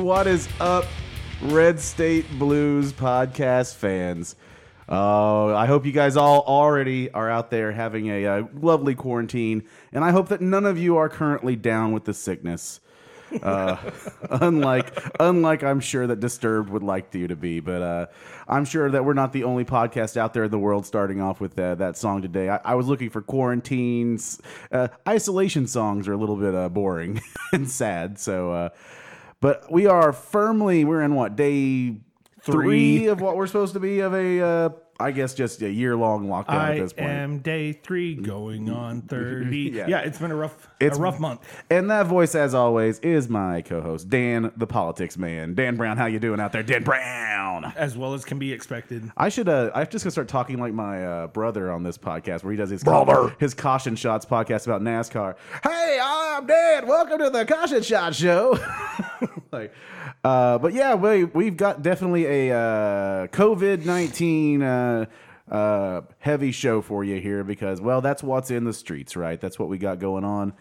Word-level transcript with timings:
What 0.00 0.26
is 0.26 0.48
up, 0.60 0.86
Red 1.42 1.78
State 1.78 2.24
Blues 2.38 2.90
podcast 2.90 3.74
fans? 3.74 4.34
Oh, 4.88 5.54
I 5.54 5.66
hope 5.66 5.84
you 5.84 5.92
guys 5.92 6.16
all 6.16 6.40
already 6.40 7.10
are 7.10 7.28
out 7.28 7.50
there 7.50 7.70
having 7.72 8.06
a, 8.08 8.26
uh 8.26 8.42
lovely 8.54 8.94
quarantine, 8.94 9.64
and 9.92 10.02
I 10.02 10.10
hope 10.10 10.28
that 10.28 10.40
none 10.40 10.64
of 10.64 10.78
you 10.78 10.96
are 10.96 11.10
currently 11.10 11.54
down 11.54 11.92
with 11.92 12.06
the 12.06 12.14
sickness. 12.14 12.80
Uh, 13.42 13.76
unlike, 14.30 14.90
unlike 15.20 15.62
I'm 15.62 15.80
sure 15.80 16.06
that 16.06 16.18
Disturbed 16.18 16.70
would 16.70 16.82
like 16.82 17.14
you 17.14 17.28
to 17.28 17.36
be, 17.36 17.60
but 17.60 17.82
uh, 17.82 18.06
I'm 18.48 18.64
sure 18.64 18.90
that 18.90 19.04
we're 19.04 19.12
not 19.12 19.34
the 19.34 19.44
only 19.44 19.66
podcast 19.66 20.16
out 20.16 20.32
there 20.32 20.44
in 20.44 20.50
the 20.50 20.58
world 20.58 20.86
starting 20.86 21.20
off 21.20 21.42
with 21.42 21.58
uh, 21.58 21.74
that 21.74 21.98
song 21.98 22.22
today. 22.22 22.48
I, 22.48 22.56
I 22.64 22.74
was 22.74 22.88
looking 22.88 23.10
for 23.10 23.20
quarantines, 23.20 24.40
uh, 24.72 24.88
isolation 25.06 25.66
songs 25.66 26.08
are 26.08 26.14
a 26.14 26.18
little 26.18 26.36
bit 26.36 26.54
uh, 26.54 26.70
boring 26.70 27.20
and 27.52 27.70
sad, 27.70 28.18
so. 28.18 28.70
But 29.40 29.70
we 29.72 29.86
are 29.86 30.12
firmly 30.12 30.84
we're 30.84 31.02
in 31.02 31.14
what 31.14 31.34
day 31.36 31.96
three, 32.42 32.52
Three. 32.52 33.06
of 33.06 33.20
what 33.20 33.36
we're 33.36 33.46
supposed 33.46 33.72
to 33.74 33.80
be 33.80 34.00
of 34.00 34.14
a 34.14 34.40
uh, 34.40 34.68
I 35.00 35.10
guess 35.12 35.34
just 35.34 35.62
a 35.62 35.70
year 35.70 35.96
long 35.96 36.26
lockdown 36.26 36.70
at 36.70 36.76
this 36.78 36.92
point. 36.92 37.08
am 37.10 37.38
day 37.38 37.72
three, 37.72 38.14
going 38.14 38.68
on 38.70 39.00
thirty. 39.08 39.70
Yeah. 39.72 39.86
yeah. 39.88 39.98
it's 40.00 40.18
been 40.18 40.30
a 40.30 40.36
rough, 40.36 40.68
It's- 40.78 40.98
a 40.98 41.00
rough 41.00 41.18
month. 41.18 41.40
And 41.70 41.90
that 41.90 42.06
voice, 42.06 42.34
as 42.34 42.54
always, 42.54 42.98
is 43.00 43.28
my 43.28 43.62
co-host 43.62 44.08
Dan, 44.10 44.52
the 44.56 44.66
politics 44.66 45.16
man. 45.16 45.54
Dan 45.54 45.76
Brown, 45.76 45.96
how 45.96 46.06
you 46.06 46.18
doing 46.18 46.38
out 46.40 46.52
there? 46.52 46.62
Dan 46.62 46.82
Brown. 46.84 47.64
as 47.76 47.96
well 47.96 48.12
as 48.14 48.24
can 48.24 48.38
be 48.38 48.52
expected. 48.52 49.10
I 49.16 49.30
should. 49.30 49.48
Uh, 49.48 49.70
I'm 49.74 49.86
just 49.88 50.04
gonna 50.04 50.10
start 50.12 50.28
talking 50.28 50.58
like 50.58 50.74
my 50.74 51.04
uh, 51.04 51.26
brother 51.28 51.70
on 51.70 51.82
this 51.82 51.96
podcast, 51.96 52.44
where 52.44 52.50
he 52.52 52.56
does 52.58 52.70
his 52.70 52.84
Brother. 52.84 53.34
his 53.40 53.54
caution 53.54 53.96
shots 53.96 54.26
podcast 54.26 54.66
about 54.66 54.82
NASCAR. 54.82 55.34
Hey, 55.62 55.98
I'm 56.02 56.46
Dan. 56.46 56.86
Welcome 56.86 57.18
to 57.20 57.30
the 57.30 57.44
caution 57.46 57.82
shot 57.82 58.14
show. 58.14 58.58
like, 59.52 59.72
uh, 60.24 60.58
but 60.58 60.72
yeah, 60.72 60.94
we 60.94 61.24
we've 61.24 61.56
got 61.56 61.82
definitely 61.82 62.26
a 62.48 62.56
uh, 62.56 63.26
COVID 63.28 63.84
nineteen. 63.84 64.62
Uh, 64.62 65.06
uh, 65.50 66.02
heavy 66.20 66.52
show 66.52 66.80
for 66.80 67.02
you 67.02 67.20
here 67.20 67.42
because, 67.42 67.80
well, 67.80 68.00
that's 68.00 68.22
what's 68.22 68.52
in 68.52 68.62
the 68.62 68.72
streets, 68.72 69.16
right? 69.16 69.40
That's 69.40 69.58
what 69.58 69.68
we 69.68 69.78
got 69.78 69.98
going 69.98 70.22
on 70.22 70.52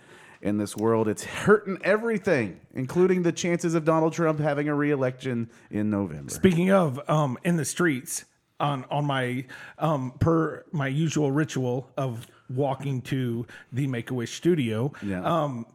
in 0.42 0.58
this 0.58 0.76
world. 0.76 1.08
It's 1.08 1.24
hurting 1.24 1.78
everything, 1.84 2.60
including 2.74 3.22
the 3.22 3.32
chances 3.32 3.76
of 3.76 3.86
Donald 3.86 4.14
Trump 4.14 4.40
having 4.40 4.68
a 4.68 4.74
re-election 4.74 5.52
in 5.70 5.92
November. 5.92 6.32
Speaking 6.32 6.72
of 6.72 7.00
um, 7.08 7.38
in 7.44 7.56
the 7.58 7.66
streets, 7.66 8.26
on 8.60 8.84
on 8.90 9.06
my 9.06 9.46
um, 9.78 10.14
per 10.20 10.66
my 10.72 10.88
usual 10.88 11.32
ritual 11.32 11.90
of 11.96 12.26
walking 12.50 13.02
to 13.04 13.46
the 13.72 13.86
Make 13.86 14.10
a 14.10 14.16
Wish 14.16 14.34
studio, 14.34 14.92
Yeah. 15.04 15.22
um, 15.24 15.68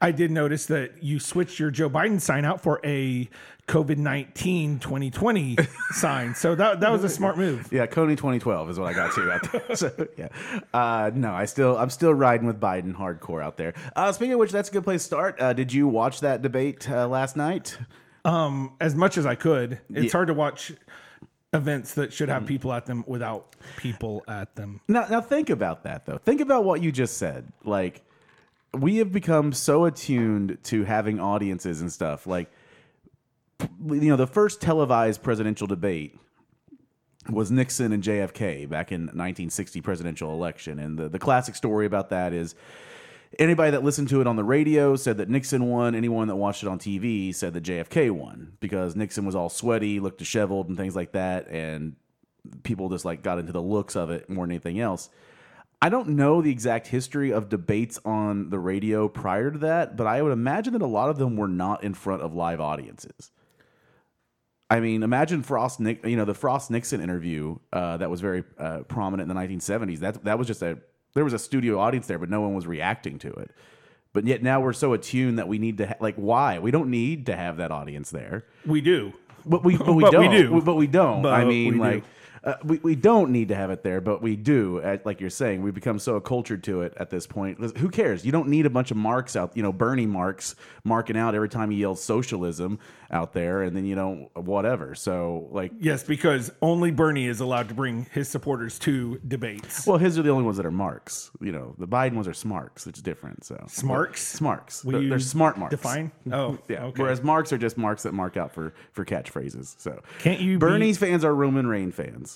I 0.00 0.12
did 0.12 0.30
notice 0.30 0.66
that 0.66 1.02
you 1.02 1.18
switched 1.18 1.58
your 1.58 1.70
Joe 1.70 1.88
Biden 1.88 2.20
sign 2.20 2.44
out 2.44 2.60
for 2.60 2.80
a 2.84 3.28
COVID 3.68 3.96
19 3.96 4.78
2020 4.80 5.56
sign. 5.92 6.34
So 6.34 6.54
that 6.54 6.80
that 6.80 6.90
was 6.90 7.04
a 7.04 7.08
smart 7.08 7.38
move. 7.38 7.72
Yeah, 7.72 7.86
Coney 7.86 8.16
2012 8.16 8.70
is 8.70 8.78
what 8.78 8.88
I 8.88 8.92
got 8.92 9.14
to 9.14 9.30
out 9.30 9.52
there. 9.52 9.62
So 9.76 10.08
yeah, 10.18 10.28
uh, 10.74 11.10
no, 11.14 11.32
I 11.32 11.46
still 11.46 11.76
I'm 11.78 11.90
still 11.90 12.12
riding 12.12 12.46
with 12.46 12.60
Biden 12.60 12.94
hardcore 12.94 13.42
out 13.42 13.56
there. 13.56 13.74
Uh, 13.96 14.12
speaking 14.12 14.34
of 14.34 14.40
which, 14.40 14.52
that's 14.52 14.68
a 14.68 14.72
good 14.72 14.84
place 14.84 15.02
to 15.02 15.06
start. 15.06 15.40
Uh, 15.40 15.52
did 15.52 15.72
you 15.72 15.88
watch 15.88 16.20
that 16.20 16.42
debate 16.42 16.90
uh, 16.90 17.08
last 17.08 17.36
night? 17.36 17.78
Um, 18.24 18.74
as 18.80 18.94
much 18.94 19.16
as 19.16 19.26
I 19.26 19.34
could. 19.34 19.80
It's 19.90 20.12
hard 20.12 20.28
to 20.28 20.34
watch 20.34 20.72
events 21.52 21.94
that 21.94 22.12
should 22.12 22.28
have 22.28 22.46
people 22.46 22.72
at 22.72 22.86
them 22.86 23.04
without 23.06 23.56
people 23.76 24.22
at 24.28 24.54
them. 24.54 24.80
Now, 24.88 25.06
now 25.08 25.20
think 25.20 25.50
about 25.50 25.84
that 25.84 26.06
though. 26.06 26.18
Think 26.18 26.40
about 26.40 26.64
what 26.64 26.82
you 26.82 26.92
just 26.92 27.18
said. 27.18 27.52
Like, 27.64 28.02
we 28.74 28.96
have 28.96 29.12
become 29.12 29.52
so 29.52 29.84
attuned 29.84 30.58
to 30.64 30.84
having 30.84 31.20
audiences 31.20 31.80
and 31.80 31.92
stuff. 31.92 32.26
Like, 32.26 32.50
you 33.60 34.08
know, 34.08 34.16
the 34.16 34.26
first 34.26 34.60
televised 34.60 35.22
presidential 35.22 35.66
debate 35.66 36.18
was 37.30 37.50
Nixon 37.50 37.92
and 37.92 38.02
JFK 38.02 38.68
back 38.68 38.90
in 38.90 39.02
1960 39.02 39.80
presidential 39.80 40.32
election, 40.32 40.78
and 40.78 40.98
the 40.98 41.08
the 41.08 41.18
classic 41.18 41.54
story 41.54 41.86
about 41.86 42.10
that 42.10 42.32
is. 42.32 42.54
Anybody 43.38 43.70
that 43.70 43.82
listened 43.82 44.10
to 44.10 44.20
it 44.20 44.26
on 44.26 44.36
the 44.36 44.44
radio 44.44 44.94
said 44.94 45.16
that 45.16 45.30
Nixon 45.30 45.64
won. 45.64 45.94
Anyone 45.94 46.28
that 46.28 46.36
watched 46.36 46.64
it 46.64 46.68
on 46.68 46.78
TV 46.78 47.34
said 47.34 47.54
that 47.54 47.64
JFK 47.64 48.10
won 48.10 48.58
because 48.60 48.94
Nixon 48.94 49.24
was 49.24 49.34
all 49.34 49.48
sweaty, 49.48 50.00
looked 50.00 50.18
disheveled, 50.18 50.68
and 50.68 50.76
things 50.76 50.94
like 50.94 51.12
that. 51.12 51.48
And 51.48 51.96
people 52.62 52.90
just 52.90 53.06
like 53.06 53.22
got 53.22 53.38
into 53.38 53.50
the 53.50 53.62
looks 53.62 53.96
of 53.96 54.10
it 54.10 54.28
more 54.28 54.44
than 54.44 54.52
anything 54.52 54.80
else. 54.80 55.08
I 55.82 55.88
don't 55.88 56.10
know 56.10 56.40
the 56.40 56.50
exact 56.52 56.86
history 56.86 57.32
of 57.32 57.48
debates 57.48 57.98
on 58.04 58.50
the 58.50 58.58
radio 58.60 59.08
prior 59.08 59.50
to 59.50 59.58
that, 59.58 59.96
but 59.96 60.06
I 60.06 60.22
would 60.22 60.30
imagine 60.30 60.74
that 60.74 60.82
a 60.82 60.86
lot 60.86 61.10
of 61.10 61.18
them 61.18 61.36
were 61.36 61.48
not 61.48 61.82
in 61.82 61.92
front 61.92 62.22
of 62.22 62.32
live 62.32 62.60
audiences. 62.60 63.32
I 64.70 64.78
mean, 64.78 65.02
imagine 65.02 65.42
Frost, 65.42 65.80
Nick, 65.80 66.06
you 66.06 66.16
know, 66.16 66.24
the 66.24 66.34
Frost 66.34 66.70
Nixon 66.70 67.00
interview 67.00 67.56
uh, 67.72 67.96
that 67.96 68.08
was 68.08 68.20
very 68.20 68.44
uh, 68.58 68.82
prominent 68.86 69.28
in 69.28 69.36
the 69.36 69.42
1970s. 69.42 69.98
That 69.98 70.22
that 70.24 70.38
was 70.38 70.46
just 70.46 70.62
a 70.62 70.78
there 71.14 71.24
was 71.24 71.32
a 71.32 71.38
studio 71.38 71.80
audience 71.80 72.06
there, 72.06 72.18
but 72.18 72.30
no 72.30 72.40
one 72.40 72.54
was 72.54 72.64
reacting 72.66 73.18
to 73.18 73.32
it. 73.32 73.50
But 74.12 74.24
yet 74.24 74.40
now 74.40 74.60
we're 74.60 74.72
so 74.72 74.92
attuned 74.92 75.38
that 75.40 75.48
we 75.48 75.58
need 75.58 75.78
to 75.78 75.88
ha- 75.88 75.96
like 75.98 76.14
why 76.14 76.60
we 76.60 76.70
don't 76.70 76.90
need 76.90 77.26
to 77.26 77.34
have 77.36 77.56
that 77.56 77.72
audience 77.72 78.10
there. 78.10 78.44
We 78.64 78.80
do. 78.80 79.12
But 79.44 79.64
we, 79.64 79.76
but 79.76 79.94
we 79.94 80.02
But 80.04 80.12
don't. 80.12 80.30
do. 80.30 80.60
But 80.62 80.76
we 80.76 80.86
don't. 80.86 81.22
But 81.22 81.34
I 81.34 81.44
we 81.44 81.70
mean, 81.70 81.72
do. 81.74 82.02
Uh, 82.44 82.54
we, 82.64 82.78
we 82.78 82.94
don't 82.96 83.30
need 83.30 83.48
to 83.48 83.54
have 83.54 83.70
it 83.70 83.82
there, 83.82 84.00
but 84.00 84.20
we 84.22 84.34
do. 84.36 84.80
At, 84.80 85.06
like 85.06 85.20
you're 85.20 85.30
saying, 85.30 85.62
we've 85.62 85.74
become 85.74 85.98
so 85.98 86.16
accultured 86.16 86.62
to 86.64 86.82
it 86.82 86.92
at 86.96 87.10
this 87.10 87.26
point. 87.26 87.58
Who 87.78 87.88
cares? 87.88 88.24
You 88.24 88.32
don't 88.32 88.48
need 88.48 88.66
a 88.66 88.70
bunch 88.70 88.90
of 88.90 88.96
marks 88.96 89.36
out, 89.36 89.56
you 89.56 89.62
know, 89.62 89.72
Bernie 89.72 90.06
marks 90.06 90.54
marking 90.84 91.16
out 91.16 91.34
every 91.34 91.48
time 91.48 91.70
he 91.70 91.78
yells 91.78 92.02
socialism 92.02 92.78
out 93.10 93.32
there, 93.34 93.62
and 93.62 93.76
then 93.76 93.84
you 93.84 93.94
know 93.94 94.30
whatever. 94.34 94.94
So 94.94 95.48
like, 95.52 95.72
Yes, 95.78 96.02
because 96.02 96.50
only 96.62 96.90
Bernie 96.90 97.26
is 97.26 97.40
allowed 97.40 97.68
to 97.68 97.74
bring 97.74 98.06
his 98.12 98.28
supporters 98.28 98.78
to 98.80 99.20
debates. 99.28 99.86
well, 99.86 99.98
his 99.98 100.18
are 100.18 100.22
the 100.22 100.30
only 100.30 100.44
ones 100.44 100.56
that 100.56 100.64
are 100.66 100.70
marks. 100.70 101.30
You 101.40 101.52
know, 101.52 101.74
the 101.78 101.86
Biden 101.86 102.14
ones 102.14 102.26
are 102.26 102.32
smarks, 102.34 102.86
which 102.86 102.96
is 102.96 103.02
different. 103.02 103.44
So 103.44 103.62
Smarks? 103.68 104.22
smarks. 104.26 104.80
They're, 104.80 105.08
they're 105.08 105.18
smart 105.18 105.58
marks. 105.58 105.72
Define. 105.76 106.10
Oh, 106.32 106.58
Yeah. 106.68 106.84
Okay. 106.86 107.02
Whereas 107.02 107.22
marks 107.22 107.52
are 107.52 107.58
just 107.58 107.76
marks 107.76 108.04
that 108.04 108.12
mark 108.14 108.36
out 108.38 108.52
for 108.54 108.72
for 108.92 109.04
catchphrases. 109.04 109.74
So 109.78 110.00
Can't 110.20 110.40
you 110.40 110.54
be- 110.54 110.60
Bernie's 110.60 110.96
fans 110.96 111.24
are 111.24 111.34
Roman 111.34 111.66
Reign 111.66 111.92
fans, 111.92 112.31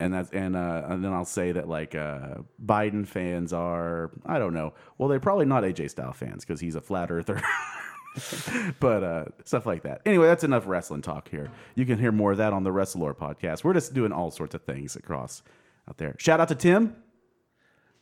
and 0.00 0.14
that's 0.14 0.30
and 0.30 0.56
uh, 0.56 0.82
and 0.88 1.04
then 1.04 1.12
I'll 1.12 1.24
say 1.24 1.52
that 1.52 1.68
like 1.68 1.94
uh, 1.94 2.36
Biden 2.64 3.06
fans 3.06 3.52
are 3.52 4.10
I 4.26 4.38
don't 4.38 4.54
know. 4.54 4.72
Well, 4.98 5.08
they're 5.08 5.20
probably 5.20 5.46
not 5.46 5.62
AJ 5.62 5.90
Style 5.90 6.12
fans 6.12 6.44
because 6.44 6.60
he's 6.60 6.74
a 6.74 6.80
flat 6.80 7.10
earther. 7.10 7.40
but 8.80 9.04
uh, 9.04 9.24
stuff 9.44 9.66
like 9.66 9.82
that. 9.82 10.00
Anyway, 10.04 10.26
that's 10.26 10.44
enough 10.44 10.66
wrestling 10.66 11.02
talk 11.02 11.28
here. 11.28 11.50
You 11.74 11.86
can 11.86 11.98
hear 11.98 12.12
more 12.12 12.32
of 12.32 12.38
that 12.38 12.52
on 12.52 12.64
the 12.64 12.70
Wrestlore 12.70 13.16
podcast. 13.16 13.62
We're 13.62 13.74
just 13.74 13.94
doing 13.94 14.12
all 14.12 14.30
sorts 14.30 14.54
of 14.54 14.62
things 14.62 14.96
across 14.96 15.42
out 15.88 15.98
there. 15.98 16.16
Shout 16.18 16.40
out 16.40 16.48
to 16.48 16.54
Tim. 16.54 16.96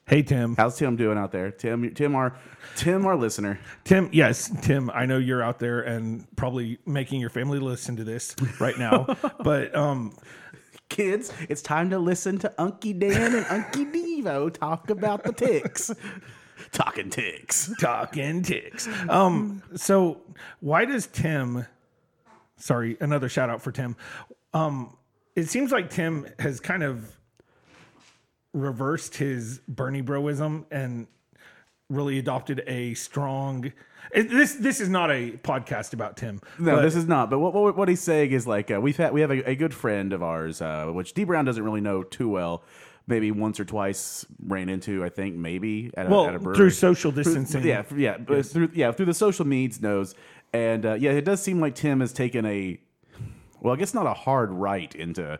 hey, 0.06 0.22
Tim. 0.22 0.56
How's 0.56 0.78
Tim 0.78 0.96
doing 0.96 1.18
out 1.18 1.32
there? 1.32 1.50
Tim, 1.50 1.94
Tim, 1.94 2.14
our 2.14 2.36
Tim, 2.76 3.04
our 3.06 3.16
listener. 3.16 3.58
Tim, 3.84 4.08
yes, 4.12 4.50
Tim, 4.62 4.90
I 4.90 5.04
know 5.04 5.18
you're 5.18 5.42
out 5.42 5.58
there 5.58 5.82
and 5.82 6.24
probably 6.36 6.78
making 6.86 7.20
your 7.20 7.30
family 7.30 7.58
listen 7.58 7.96
to 7.96 8.04
this 8.04 8.34
right 8.60 8.78
now. 8.78 9.16
but 9.44 9.74
um, 9.76 10.14
Kids, 10.88 11.32
it's 11.48 11.62
time 11.62 11.90
to 11.90 11.98
listen 11.98 12.38
to 12.38 12.52
Unky 12.58 12.98
Dan 12.98 13.34
and 13.34 13.46
Unky 13.46 13.92
Devo 13.92 14.52
talk 14.52 14.90
about 14.90 15.24
the 15.24 15.32
ticks. 15.32 15.90
Talking 16.72 17.08
ticks. 17.08 17.72
talking 17.78 18.42
ticks. 18.42 18.88
Um, 19.08 19.62
so 19.76 20.20
why 20.60 20.84
does 20.84 21.06
Tim? 21.06 21.64
Sorry, 22.56 22.96
another 23.00 23.28
shout 23.28 23.48
out 23.48 23.62
for 23.62 23.70
Tim. 23.70 23.96
Um, 24.52 24.96
it 25.36 25.48
seems 25.48 25.70
like 25.70 25.88
Tim 25.88 26.26
has 26.40 26.58
kind 26.58 26.82
of 26.82 27.16
reversed 28.52 29.16
his 29.16 29.60
Bernie 29.68 30.02
broism 30.02 30.64
and 30.70 31.06
really 31.88 32.18
adopted 32.18 32.62
a 32.66 32.94
strong. 32.94 33.72
It, 34.12 34.30
this 34.30 34.54
this 34.54 34.80
is 34.80 34.88
not 34.88 35.10
a 35.10 35.32
podcast 35.42 35.92
about 35.92 36.16
Tim. 36.16 36.40
No, 36.58 36.76
but- 36.76 36.82
this 36.82 36.94
is 36.96 37.06
not. 37.06 37.30
But 37.30 37.38
what, 37.40 37.52
what, 37.54 37.76
what 37.76 37.88
he's 37.88 38.00
saying 38.00 38.30
is 38.32 38.46
like 38.46 38.70
uh, 38.70 38.80
we've 38.80 38.96
had 38.96 39.12
we 39.12 39.20
have 39.20 39.30
a, 39.30 39.50
a 39.50 39.54
good 39.54 39.74
friend 39.74 40.12
of 40.12 40.22
ours, 40.22 40.62
uh, 40.62 40.86
which 40.86 41.12
D 41.14 41.24
Brown 41.24 41.44
doesn't 41.44 41.62
really 41.62 41.80
know 41.80 42.02
too 42.02 42.28
well. 42.28 42.62
Maybe 43.06 43.30
once 43.30 43.58
or 43.58 43.64
twice 43.64 44.26
ran 44.46 44.68
into. 44.68 45.02
I 45.02 45.08
think 45.08 45.34
maybe 45.34 45.90
at 45.94 46.06
a, 46.06 46.10
well 46.10 46.26
at 46.26 46.34
a 46.34 46.38
brewery. 46.38 46.56
through 46.56 46.70
social 46.70 47.10
Through- 47.10 47.24
distancing. 47.24 47.64
yeah, 47.66 47.82
yeah, 47.96 48.18
but 48.18 48.44
through 48.46 48.70
yeah 48.74 48.92
through 48.92 49.06
the 49.06 49.14
social 49.14 49.46
medias 49.46 49.80
knows, 49.80 50.14
and 50.52 50.84
uh, 50.84 50.92
yeah, 50.94 51.12
it 51.12 51.24
does 51.24 51.42
seem 51.42 51.58
like 51.60 51.74
Tim 51.74 52.00
has 52.00 52.12
taken 52.12 52.44
a, 52.44 52.78
well, 53.62 53.72
I 53.74 53.78
guess 53.78 53.94
not 53.94 54.06
a 54.06 54.12
hard 54.12 54.50
right 54.52 54.94
into. 54.94 55.38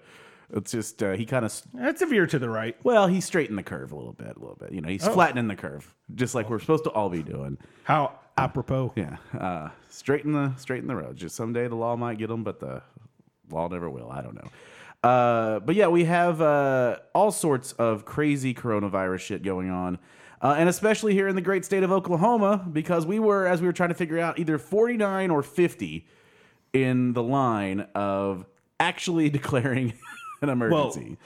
It's 0.51 0.73
just 0.73 1.03
uh, 1.03 1.13
he 1.13 1.27
kind 1.27 1.45
of 1.45 1.63
that's 1.75 2.01
a 2.01 2.07
veer 2.07 2.27
to 2.27 2.39
the 2.39 2.49
right. 2.49 2.77
well 2.83 3.07
he 3.07 3.21
straightened 3.21 3.59
the 3.59 3.63
curve 3.63 3.93
a 3.93 3.97
little 3.97 4.15
bit, 4.15 4.37
a 4.37 4.39
little 4.39 4.57
bit. 4.57 4.73
You 4.73 4.81
know, 4.81 4.89
he's 4.89 5.07
flattening 5.07 5.49
the 5.49 5.57
curve, 5.57 5.95
just 6.15 6.35
like 6.35 6.49
we're 6.49 6.59
supposed 6.59 6.85
to 6.85 6.91
all 6.91 7.11
be 7.11 7.23
doing. 7.23 7.59
How 7.85 8.19
apropos. 8.39 8.93
Yeah, 8.97 9.17
uh, 9.39 9.69
straighten 9.89 10.33
the 10.33 10.55
straighten 10.57 10.89
the 10.89 10.97
road. 10.97 11.17
Just 11.17 11.37
someday 11.37 11.69
the 11.69 11.75
law 11.75 11.97
might 11.97 12.19
get 12.19 12.29
them, 12.29 12.45
but 12.45 12.61
the 12.61 12.83
law 13.51 13.69
never 13.69 13.91
will. 13.91 14.11
I 14.11 14.23
don't 14.23 14.35
know. 14.35 14.49
Uh, 15.09 15.61
but 15.61 15.75
yeah, 15.75 15.89
we 15.89 16.05
have 16.05 16.41
uh, 16.41 16.97
all 17.15 17.31
sorts 17.31 17.73
of 17.73 18.05
crazy 18.05 18.55
coronavirus 18.55 19.21
shit 19.21 19.43
going 19.43 19.71
on. 19.71 19.99
Uh, 20.41 20.55
and 20.57 20.69
especially 20.69 21.15
here 21.15 21.27
in 21.29 21.35
the 21.35 21.43
great 21.43 21.65
state 21.65 21.83
of 21.83 21.91
Oklahoma, 21.91 22.65
because 22.73 23.05
we 23.05 23.19
were, 23.19 23.47
as 23.47 23.61
we 23.61 23.67
were 23.67 23.73
trying 23.73 23.89
to 23.89 23.95
figure 23.95 24.19
out, 24.19 24.39
either 24.39 24.57
49 24.57 25.31
or 25.31 25.43
50 25.43 26.07
in 26.73 27.13
the 27.13 27.23
line 27.23 27.87
of 27.95 28.47
actually 28.79 29.31
declaring 29.31 29.95
an 30.43 30.49
emergency. 30.49 31.17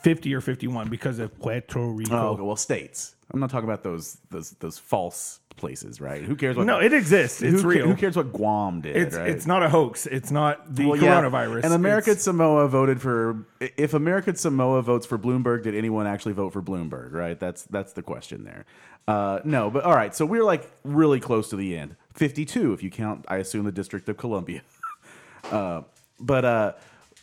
50 0.00 0.34
or 0.34 0.40
51 0.40 0.88
because 0.88 1.18
of 1.18 1.38
Puerto 1.38 1.80
Rico. 1.80 2.16
oh, 2.16 2.28
okay, 2.28 2.42
well, 2.42 2.56
states. 2.56 3.16
I'm 3.32 3.40
not 3.40 3.50
talking 3.50 3.68
about 3.68 3.82
those 3.82 4.18
those 4.30 4.50
those 4.52 4.78
false 4.78 5.40
places, 5.56 6.00
right? 6.00 6.22
Who 6.22 6.36
cares 6.36 6.56
what? 6.56 6.66
No, 6.66 6.78
it 6.78 6.92
exists. 6.92 7.42
It's 7.42 7.62
who, 7.62 7.68
real. 7.68 7.86
Who 7.86 7.96
cares 7.96 8.16
what 8.16 8.32
Guam 8.32 8.82
did? 8.82 8.96
It's 8.96 9.16
right? 9.16 9.28
it's 9.28 9.46
not 9.46 9.62
a 9.62 9.68
hoax. 9.68 10.06
It's 10.06 10.30
not 10.30 10.74
the 10.74 10.86
Well, 10.86 11.02
yeah, 11.02 11.20
coronavirus. 11.20 11.64
And 11.64 11.72
American 11.74 12.12
It's- 12.12 12.24
Samoa 12.24 12.68
voted 12.68 13.02
for. 13.02 13.44
If 13.60 13.94
American 13.94 14.36
Samoa 14.36 14.82
votes 14.82 15.06
for 15.06 15.18
Bloomberg, 15.18 15.64
did 15.64 15.74
anyone 15.74 16.06
actually 16.06 16.34
vote 16.34 16.52
for 16.52 16.62
Bloomberg? 16.62 17.12
Right. 17.12 17.38
That's 17.38 17.64
that's 17.64 17.92
the 17.94 18.02
question 18.02 18.44
there. 18.44 18.64
Uh, 19.08 19.40
no, 19.44 19.70
but 19.70 19.84
all 19.84 19.94
right. 19.94 20.14
So 20.14 20.24
we're 20.24 20.44
like 20.44 20.70
really 20.84 21.20
close 21.20 21.50
to 21.50 21.56
the 21.56 21.76
end. 21.76 21.96
Fifty-two, 22.14 22.72
if 22.72 22.82
you 22.82 22.90
count. 22.90 23.24
I 23.28 23.38
assume 23.38 23.64
the 23.64 23.72
District 23.72 24.08
of 24.08 24.16
Columbia. 24.16 24.62
uh, 25.50 25.82
but 26.20 26.44
uh, 26.44 26.72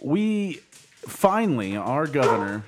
we 0.02 0.60
finally, 1.08 1.76
our 1.78 2.08
governor, 2.08 2.64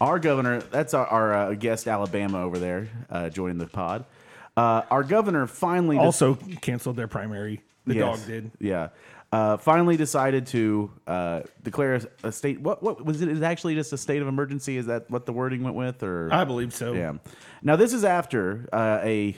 our 0.00 0.18
governor. 0.18 0.60
That's 0.60 0.94
our, 0.94 1.06
our 1.06 1.34
uh, 1.34 1.54
guest 1.54 1.86
Alabama 1.88 2.42
over 2.42 2.58
there 2.58 2.88
uh, 3.10 3.28
joining 3.28 3.58
the 3.58 3.66
pod. 3.66 4.04
Uh, 4.56 4.82
our 4.90 5.02
governor 5.02 5.46
finally 5.46 5.98
also 5.98 6.34
canceled 6.60 6.96
their 6.96 7.08
primary. 7.08 7.60
The 7.86 7.94
Yes. 7.96 8.18
dog 8.20 8.26
did. 8.26 8.50
Yeah. 8.60 8.88
Uh, 9.32 9.56
finally 9.56 9.96
decided 9.96 10.46
to 10.48 10.90
uh, 11.06 11.40
declare 11.62 11.94
a- 11.94 12.28
a 12.28 12.32
state. 12.32 12.60
What 12.60 12.82
what 12.82 13.02
was 13.02 13.22
it? 13.22 13.28
Is 13.28 13.40
it 13.40 13.44
actually 13.44 13.74
just 13.74 13.90
a 13.94 13.96
state 13.96 14.20
of 14.20 14.28
emergency? 14.28 14.76
Is 14.76 14.86
that 14.86 15.10
what 15.10 15.24
the 15.24 15.32
wording 15.32 15.62
went 15.62 15.74
with? 15.74 16.02
Or 16.02 16.28
I 16.30 16.44
believe 16.44 16.74
so. 16.74 16.92
yeah. 16.92 17.14
Now 17.62 17.76
this 17.76 17.94
is 17.94 18.04
after 18.04 18.68
uh, 18.74 18.98
a, 19.02 19.34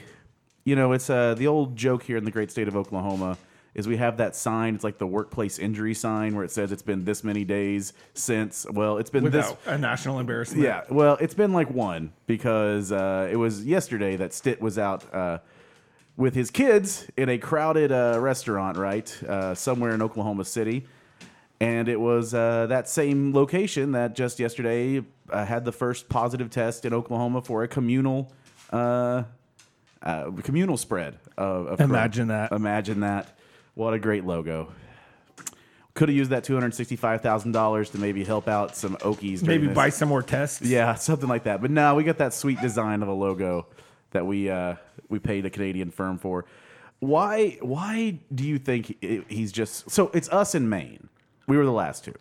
you 0.65 0.75
know, 0.75 0.91
it's 0.91 1.09
uh, 1.09 1.33
the 1.35 1.47
old 1.47 1.77
joke 1.77 2.03
here 2.03 2.17
in 2.17 2.25
the 2.25 2.31
great 2.31 2.51
state 2.51 2.67
of 2.67 2.75
Oklahoma 2.75 3.37
is 3.75 3.87
we 3.87 3.97
have 3.97 4.17
that 4.17 4.35
sign. 4.35 4.73
It's 4.73 4.83
like 4.83 4.97
the 4.97 5.05
workplace 5.05 5.59
injury 5.59 5.93
sign 5.93 6.35
where 6.35 6.43
it 6.43 6.51
says 6.51 6.71
it's 6.71 6.81
been 6.81 7.03
this 7.05 7.23
many 7.23 7.43
days 7.43 7.93
since. 8.13 8.65
Well, 8.71 8.97
it's 8.97 9.09
been 9.09 9.29
this 9.29 9.53
a 9.65 9.77
national 9.77 10.19
embarrassment. 10.19 10.63
yeah, 10.63 10.83
well, 10.89 11.17
it's 11.19 11.33
been 11.33 11.53
like 11.53 11.69
one 11.69 12.13
because 12.25 12.91
uh, 12.91 13.29
it 13.29 13.35
was 13.35 13.65
yesterday 13.65 14.15
that 14.15 14.33
Stitt 14.33 14.61
was 14.61 14.79
out 14.79 15.13
uh, 15.13 15.39
with 16.17 16.33
his 16.33 16.49
kids 16.49 17.05
in 17.17 17.29
a 17.29 17.37
crowded 17.37 17.91
uh, 17.91 18.17
restaurant, 18.19 18.77
right, 18.77 19.23
uh, 19.23 19.53
somewhere 19.53 19.93
in 19.93 20.01
Oklahoma 20.01 20.45
City. 20.45 20.87
And 21.59 21.87
it 21.87 21.99
was 21.99 22.33
uh, 22.33 22.67
that 22.67 22.89
same 22.89 23.33
location 23.33 23.93
that 23.93 24.15
just 24.15 24.39
yesterday 24.39 25.03
uh, 25.29 25.45
had 25.45 25.63
the 25.63 25.71
first 25.71 26.09
positive 26.09 26.49
test 26.49 26.85
in 26.85 26.93
Oklahoma 26.93 27.41
for 27.41 27.63
a 27.63 27.67
communal 27.67 28.31
uh, 28.71 29.23
uh, 30.03 30.31
communal 30.43 30.77
spread 30.77 31.17
of, 31.37 31.67
of 31.67 31.81
Imagine 31.81 32.27
that. 32.27 32.51
Imagine 32.51 32.99
that. 33.01 33.34
What 33.75 33.93
a 33.93 33.99
great 33.99 34.25
logo. 34.25 34.71
Could 35.93 36.09
have 36.09 36.15
used 36.15 36.31
that 36.31 36.43
two 36.43 36.53
hundred 36.53 36.73
sixty-five 36.73 37.21
thousand 37.21 37.51
dollars 37.53 37.89
to 37.91 37.97
maybe 37.97 38.23
help 38.23 38.47
out 38.47 38.75
some 38.75 38.97
Okies. 38.97 39.43
Maybe 39.43 39.67
this. 39.67 39.75
buy 39.75 39.89
some 39.89 40.09
more 40.09 40.23
tests. 40.23 40.61
Yeah, 40.61 40.95
something 40.95 41.29
like 41.29 41.43
that. 41.43 41.61
But 41.61 41.71
no, 41.71 41.95
we 41.95 42.03
got 42.03 42.17
that 42.17 42.33
sweet 42.33 42.59
design 42.59 43.01
of 43.01 43.07
a 43.07 43.13
logo 43.13 43.67
that 44.11 44.25
we 44.25 44.49
uh, 44.49 44.75
we 45.07 45.19
paid 45.19 45.45
a 45.45 45.49
Canadian 45.49 45.91
firm 45.91 46.17
for. 46.17 46.45
Why 46.99 47.57
why 47.61 48.19
do 48.33 48.43
you 48.45 48.57
think 48.57 48.97
he's 49.29 49.51
just 49.51 49.89
so? 49.89 50.09
It's 50.13 50.29
us 50.29 50.55
in 50.55 50.67
Maine. 50.67 51.07
We 51.47 51.57
were 51.57 51.65
the 51.65 51.71
last 51.71 52.03
two. 52.03 52.15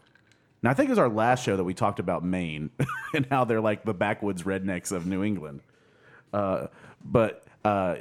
Now 0.62 0.70
I 0.70 0.74
think 0.74 0.88
it 0.88 0.92
was 0.92 0.98
our 0.98 1.08
last 1.08 1.44
show 1.44 1.56
that 1.56 1.64
we 1.64 1.74
talked 1.74 1.98
about 1.98 2.24
Maine 2.24 2.70
and 3.14 3.26
how 3.26 3.44
they're 3.44 3.60
like 3.60 3.84
the 3.84 3.94
backwoods 3.94 4.42
rednecks 4.44 4.92
of 4.92 5.06
New 5.06 5.22
England. 5.24 5.60
Uh, 6.32 6.66
but 7.04 7.44
uh, 7.64 7.96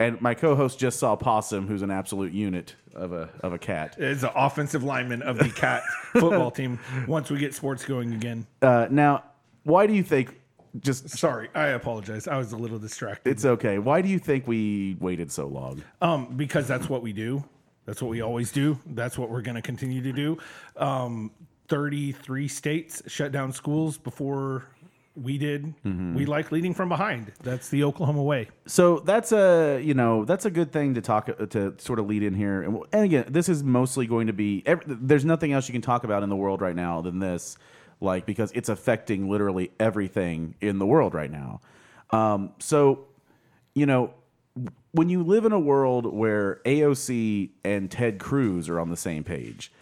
and 0.00 0.20
my 0.20 0.34
co-host 0.34 0.78
just 0.78 0.98
saw 0.98 1.16
Possum, 1.16 1.66
who's 1.66 1.82
an 1.82 1.90
absolute 1.90 2.32
unit 2.32 2.74
of 2.94 3.12
a 3.12 3.30
of 3.40 3.52
a 3.52 3.58
cat. 3.58 3.96
Is 3.98 4.24
an 4.24 4.30
offensive 4.34 4.82
lineman 4.84 5.22
of 5.22 5.38
the 5.38 5.48
cat 5.50 5.82
football 6.12 6.50
team 6.50 6.78
once 7.06 7.30
we 7.30 7.38
get 7.38 7.54
sports 7.54 7.84
going 7.84 8.14
again. 8.14 8.46
Uh, 8.62 8.86
now, 8.90 9.24
why 9.64 9.86
do 9.86 9.94
you 9.94 10.02
think? 10.02 10.34
Just 10.80 11.08
Sorry, 11.08 11.48
I 11.54 11.68
apologize. 11.68 12.28
I 12.28 12.36
was 12.36 12.52
a 12.52 12.56
little 12.56 12.78
distracted. 12.78 13.30
it's 13.30 13.44
okay. 13.44 13.78
Why 13.78 14.02
do 14.02 14.08
you 14.08 14.18
think 14.18 14.46
we 14.46 14.96
waited 15.00 15.32
so 15.32 15.46
long? 15.46 15.82
Um, 16.02 16.36
because 16.36 16.68
that's 16.68 16.88
what 16.88 17.02
we 17.02 17.12
do. 17.12 17.42
That's 17.86 18.02
what 18.02 18.10
we 18.10 18.20
always 18.20 18.52
do. 18.52 18.78
That's 18.86 19.16
what 19.16 19.30
we're 19.30 19.40
going 19.40 19.54
to 19.54 19.62
continue 19.62 20.02
to 20.02 20.12
do. 20.12 20.38
Um, 20.76 21.30
33 21.68 22.48
states 22.48 23.02
shut 23.06 23.32
down 23.32 23.50
schools 23.52 23.96
before 23.96 24.66
we 25.22 25.38
did. 25.38 25.74
Mm-hmm. 25.84 26.14
We 26.14 26.26
like 26.26 26.52
leading 26.52 26.74
from 26.74 26.88
behind. 26.88 27.32
That's 27.42 27.68
the 27.68 27.84
Oklahoma 27.84 28.22
way. 28.22 28.48
So 28.66 29.00
that's 29.00 29.32
a 29.32 29.80
you 29.82 29.94
know 29.94 30.24
that's 30.24 30.44
a 30.44 30.50
good 30.50 30.72
thing 30.72 30.94
to 30.94 31.00
talk 31.00 31.26
to 31.26 31.74
sort 31.78 31.98
of 31.98 32.06
lead 32.06 32.22
in 32.22 32.34
here. 32.34 32.62
And, 32.62 32.78
and 32.92 33.04
again, 33.04 33.26
this 33.28 33.48
is 33.48 33.62
mostly 33.62 34.06
going 34.06 34.28
to 34.28 34.32
be. 34.32 34.62
Every, 34.66 34.84
there's 34.86 35.24
nothing 35.24 35.52
else 35.52 35.68
you 35.68 35.72
can 35.72 35.82
talk 35.82 36.04
about 36.04 36.22
in 36.22 36.28
the 36.28 36.36
world 36.36 36.60
right 36.60 36.76
now 36.76 37.00
than 37.00 37.18
this, 37.18 37.56
like 38.00 38.26
because 38.26 38.52
it's 38.52 38.68
affecting 38.68 39.28
literally 39.28 39.70
everything 39.78 40.54
in 40.60 40.78
the 40.78 40.86
world 40.86 41.14
right 41.14 41.30
now. 41.30 41.60
Um, 42.10 42.52
so, 42.58 43.06
you 43.74 43.86
know, 43.86 44.14
when 44.92 45.08
you 45.08 45.22
live 45.22 45.44
in 45.44 45.52
a 45.52 45.58
world 45.58 46.06
where 46.06 46.60
AOC 46.64 47.50
and 47.64 47.90
Ted 47.90 48.18
Cruz 48.18 48.68
are 48.68 48.80
on 48.80 48.90
the 48.90 48.96
same 48.96 49.24
page, 49.24 49.72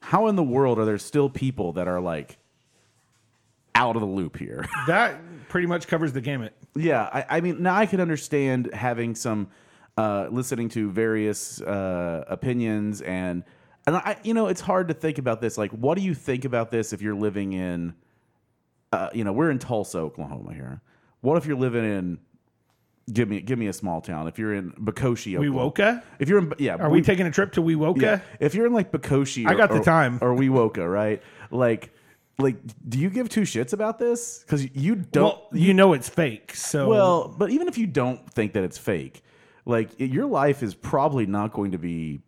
how 0.00 0.28
in 0.28 0.36
the 0.36 0.42
world 0.42 0.78
are 0.78 0.84
there 0.84 0.98
still 0.98 1.28
people 1.28 1.72
that 1.74 1.88
are 1.88 2.00
like 2.00 2.38
out 3.78 3.96
of 3.96 4.00
the 4.00 4.08
loop 4.08 4.36
here? 4.36 4.66
That 4.86 5.20
pretty 5.48 5.66
much 5.66 5.86
covers 5.86 6.12
the 6.12 6.20
gamut. 6.20 6.54
Yeah, 6.74 7.02
I, 7.12 7.36
I 7.36 7.40
mean, 7.40 7.62
now 7.62 7.76
I 7.76 7.86
can 7.86 8.00
understand 8.00 8.70
having 8.74 9.14
some 9.14 9.48
uh, 9.96 10.28
listening 10.30 10.68
to 10.70 10.90
various 10.90 11.60
uh, 11.62 12.24
opinions 12.28 13.00
and 13.02 13.44
and 13.86 13.96
I, 13.96 14.18
you 14.22 14.34
know, 14.34 14.48
it's 14.48 14.60
hard 14.60 14.88
to 14.88 14.94
think 14.94 15.16
about 15.16 15.40
this. 15.40 15.56
Like, 15.56 15.70
what 15.70 15.96
do 15.96 16.04
you 16.04 16.14
think 16.14 16.44
about 16.44 16.70
this 16.70 16.92
if 16.92 17.00
you're 17.00 17.14
living 17.14 17.54
in, 17.54 17.94
uh, 18.92 19.08
you 19.14 19.24
know, 19.24 19.32
we're 19.32 19.50
in 19.50 19.58
Tulsa, 19.58 19.96
Oklahoma 19.98 20.52
here. 20.52 20.82
What 21.22 21.38
if 21.38 21.46
you're 21.46 21.56
living 21.56 21.84
in? 21.84 22.18
Give 23.10 23.26
me, 23.30 23.40
give 23.40 23.58
me 23.58 23.68
a 23.68 23.72
small 23.72 24.02
town. 24.02 24.28
If 24.28 24.38
you're 24.38 24.52
in 24.52 24.72
Bokoshe, 24.72 25.34
Oklahoma. 25.34 25.70
Wewoka? 25.70 26.02
If 26.18 26.28
you're 26.28 26.40
in, 26.40 26.52
yeah, 26.58 26.76
Are 26.76 26.90
we 26.90 27.00
taking 27.00 27.26
a 27.26 27.30
trip 27.30 27.52
to 27.52 27.62
Wewoka? 27.62 28.02
yeah. 28.02 28.20
If 28.40 28.54
you're 28.54 28.66
in 28.66 28.74
like 28.74 28.92
Bokoshe, 28.92 29.46
I 29.48 29.54
got 29.54 29.70
or, 29.70 29.78
the 29.78 29.84
time. 29.84 30.18
or 30.20 30.36
Wewoka, 30.36 30.86
right? 30.86 31.22
Like, 31.50 31.90
like, 32.40 32.56
do 32.88 32.98
you 32.98 33.10
give 33.10 33.28
two 33.28 33.40
shits 33.42 33.72
about 33.72 33.98
this? 33.98 34.40
Because 34.40 34.74
you 34.74 34.94
don't. 34.94 35.24
Well, 35.24 35.48
you 35.52 35.74
know 35.74 35.92
it's 35.92 36.08
fake. 36.08 36.54
So 36.54 36.88
Well, 36.88 37.28
but 37.28 37.50
even 37.50 37.66
if 37.68 37.76
you 37.76 37.86
don't 37.86 38.30
think 38.30 38.52
that 38.52 38.62
it's 38.62 38.78
fake, 38.78 39.22
like 39.64 39.90
your 39.98 40.26
life 40.26 40.62
is 40.62 40.74
probably 40.74 41.26
not 41.26 41.52
going 41.52 41.72
to 41.72 41.78
be 41.78 42.20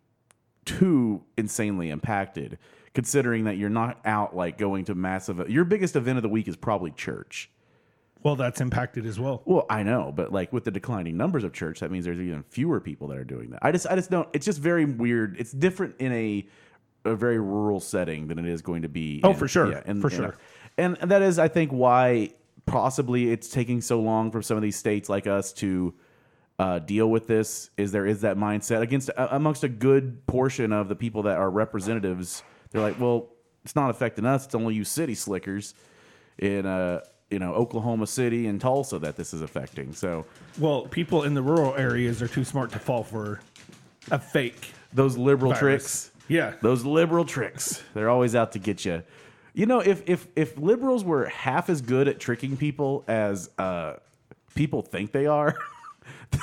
too 0.65 1.23
insanely 1.37 1.89
impacted, 1.89 2.57
considering 2.93 3.45
that 3.45 3.55
you're 3.57 3.69
not 3.69 3.99
out 4.05 4.35
like 4.35 4.57
going 4.57 4.85
to 4.85 4.95
massive. 4.95 5.49
Your 5.49 5.63
biggest 5.63 5.95
event 5.95 6.17
of 6.17 6.23
the 6.23 6.29
week 6.29 6.47
is 6.47 6.55
probably 6.57 6.91
church. 6.91 7.49
well, 8.21 8.35
that's 8.35 8.61
impacted 8.61 9.05
as 9.05 9.19
well. 9.19 9.41
Well, 9.45 9.65
I 9.69 9.81
know, 9.83 10.11
but 10.13 10.31
like 10.31 10.51
with 10.53 10.65
the 10.65 10.71
declining 10.71 11.15
numbers 11.17 11.43
of 11.43 11.53
church, 11.53 11.79
that 11.79 11.89
means 11.89 12.05
there's 12.05 12.19
even 12.19 12.43
fewer 12.43 12.79
people 12.79 13.07
that 13.07 13.17
are 13.17 13.23
doing 13.23 13.49
that. 13.51 13.59
I 13.63 13.71
just, 13.71 13.87
I 13.87 13.95
just 13.95 14.11
don't. 14.11 14.27
It's 14.33 14.45
just 14.45 14.59
very 14.59 14.85
weird. 14.85 15.37
It's 15.39 15.51
different 15.53 15.95
in 15.99 16.11
a 16.11 16.47
a 17.05 17.15
very 17.15 17.39
rural 17.39 17.79
setting 17.79 18.27
than 18.27 18.37
it 18.39 18.45
is 18.45 18.61
going 18.61 18.83
to 18.83 18.89
be. 18.89 19.21
Oh, 19.23 19.31
in- 19.31 19.35
for 19.35 19.47
sure. 19.47 19.71
yeah, 19.71 19.81
in- 19.85 20.01
For 20.01 20.09
sure. 20.09 20.35
and 20.77 20.97
and 21.01 21.11
that 21.11 21.21
is, 21.21 21.39
I 21.39 21.47
think, 21.47 21.71
why 21.71 22.31
possibly 22.65 23.31
it's 23.31 23.49
taking 23.49 23.81
so 23.81 23.99
long 23.99 24.31
for 24.31 24.41
some 24.41 24.55
of 24.57 24.63
these 24.63 24.75
states 24.75 25.09
like 25.09 25.27
us 25.27 25.51
to 25.53 25.93
uh, 26.59 26.79
deal 26.79 27.09
with 27.09 27.27
this. 27.27 27.69
Is 27.77 27.91
there 27.91 28.05
is 28.05 28.21
that 28.21 28.37
mindset 28.37 28.81
against 28.81 29.09
uh, 29.17 29.27
amongst 29.31 29.63
a 29.63 29.69
good 29.69 30.25
portion 30.27 30.71
of 30.71 30.87
the 30.89 30.95
people 30.95 31.23
that 31.23 31.37
are 31.37 31.49
representatives? 31.49 32.43
They're 32.69 32.81
like, 32.81 32.99
well, 32.99 33.29
it's 33.63 33.75
not 33.75 33.89
affecting 33.89 34.25
us. 34.25 34.45
It's 34.45 34.55
only 34.55 34.75
you 34.75 34.83
city 34.83 35.15
slickers 35.15 35.73
in 36.37 36.65
uh 36.65 37.01
you 37.29 37.39
know 37.39 37.53
Oklahoma 37.53 38.05
City 38.07 38.47
and 38.47 38.59
Tulsa 38.61 38.99
that 38.99 39.15
this 39.17 39.33
is 39.33 39.41
affecting. 39.41 39.93
So 39.93 40.25
Well, 40.59 40.83
people 40.83 41.23
in 41.23 41.33
the 41.33 41.41
rural 41.41 41.75
areas 41.75 42.21
are 42.21 42.27
too 42.27 42.43
smart 42.43 42.71
to 42.73 42.79
fall 42.79 43.03
for 43.03 43.41
a 44.11 44.19
fake 44.19 44.73
those 44.93 45.17
liberal 45.17 45.51
virus. 45.53 45.61
tricks, 45.61 46.10
Yeah. 46.31 46.53
those 46.61 46.85
liberal 46.85 47.25
tricks, 47.25 47.83
they're 47.93 48.09
always 48.09 48.35
out 48.35 48.53
to 48.53 48.59
get 48.59 48.85
you. 48.85 49.03
You 49.53 49.65
know, 49.65 49.79
if 49.81 50.01
if 50.07 50.27
if 50.35 50.57
liberals 50.57 51.03
were 51.03 51.25
half 51.25 51.69
as 51.69 51.81
good 51.81 52.07
at 52.07 52.19
tricking 52.19 52.55
people 52.55 53.03
as 53.07 53.49
uh, 53.57 53.95
people 54.55 54.81
think 54.81 55.11
they 55.11 55.25
are, 55.25 55.57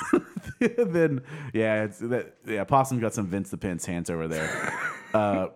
then 0.59 1.21
yeah, 1.53 1.85
it's 1.85 1.97
that 1.99 2.35
yeah. 2.45 2.63
Possum 2.65 2.99
got 2.99 3.15
some 3.15 3.25
Vince 3.25 3.49
the 3.49 3.57
Pence 3.57 3.85
hands 3.85 4.09
over 4.09 4.27
there. 4.27 4.73
Uh, 5.11 5.47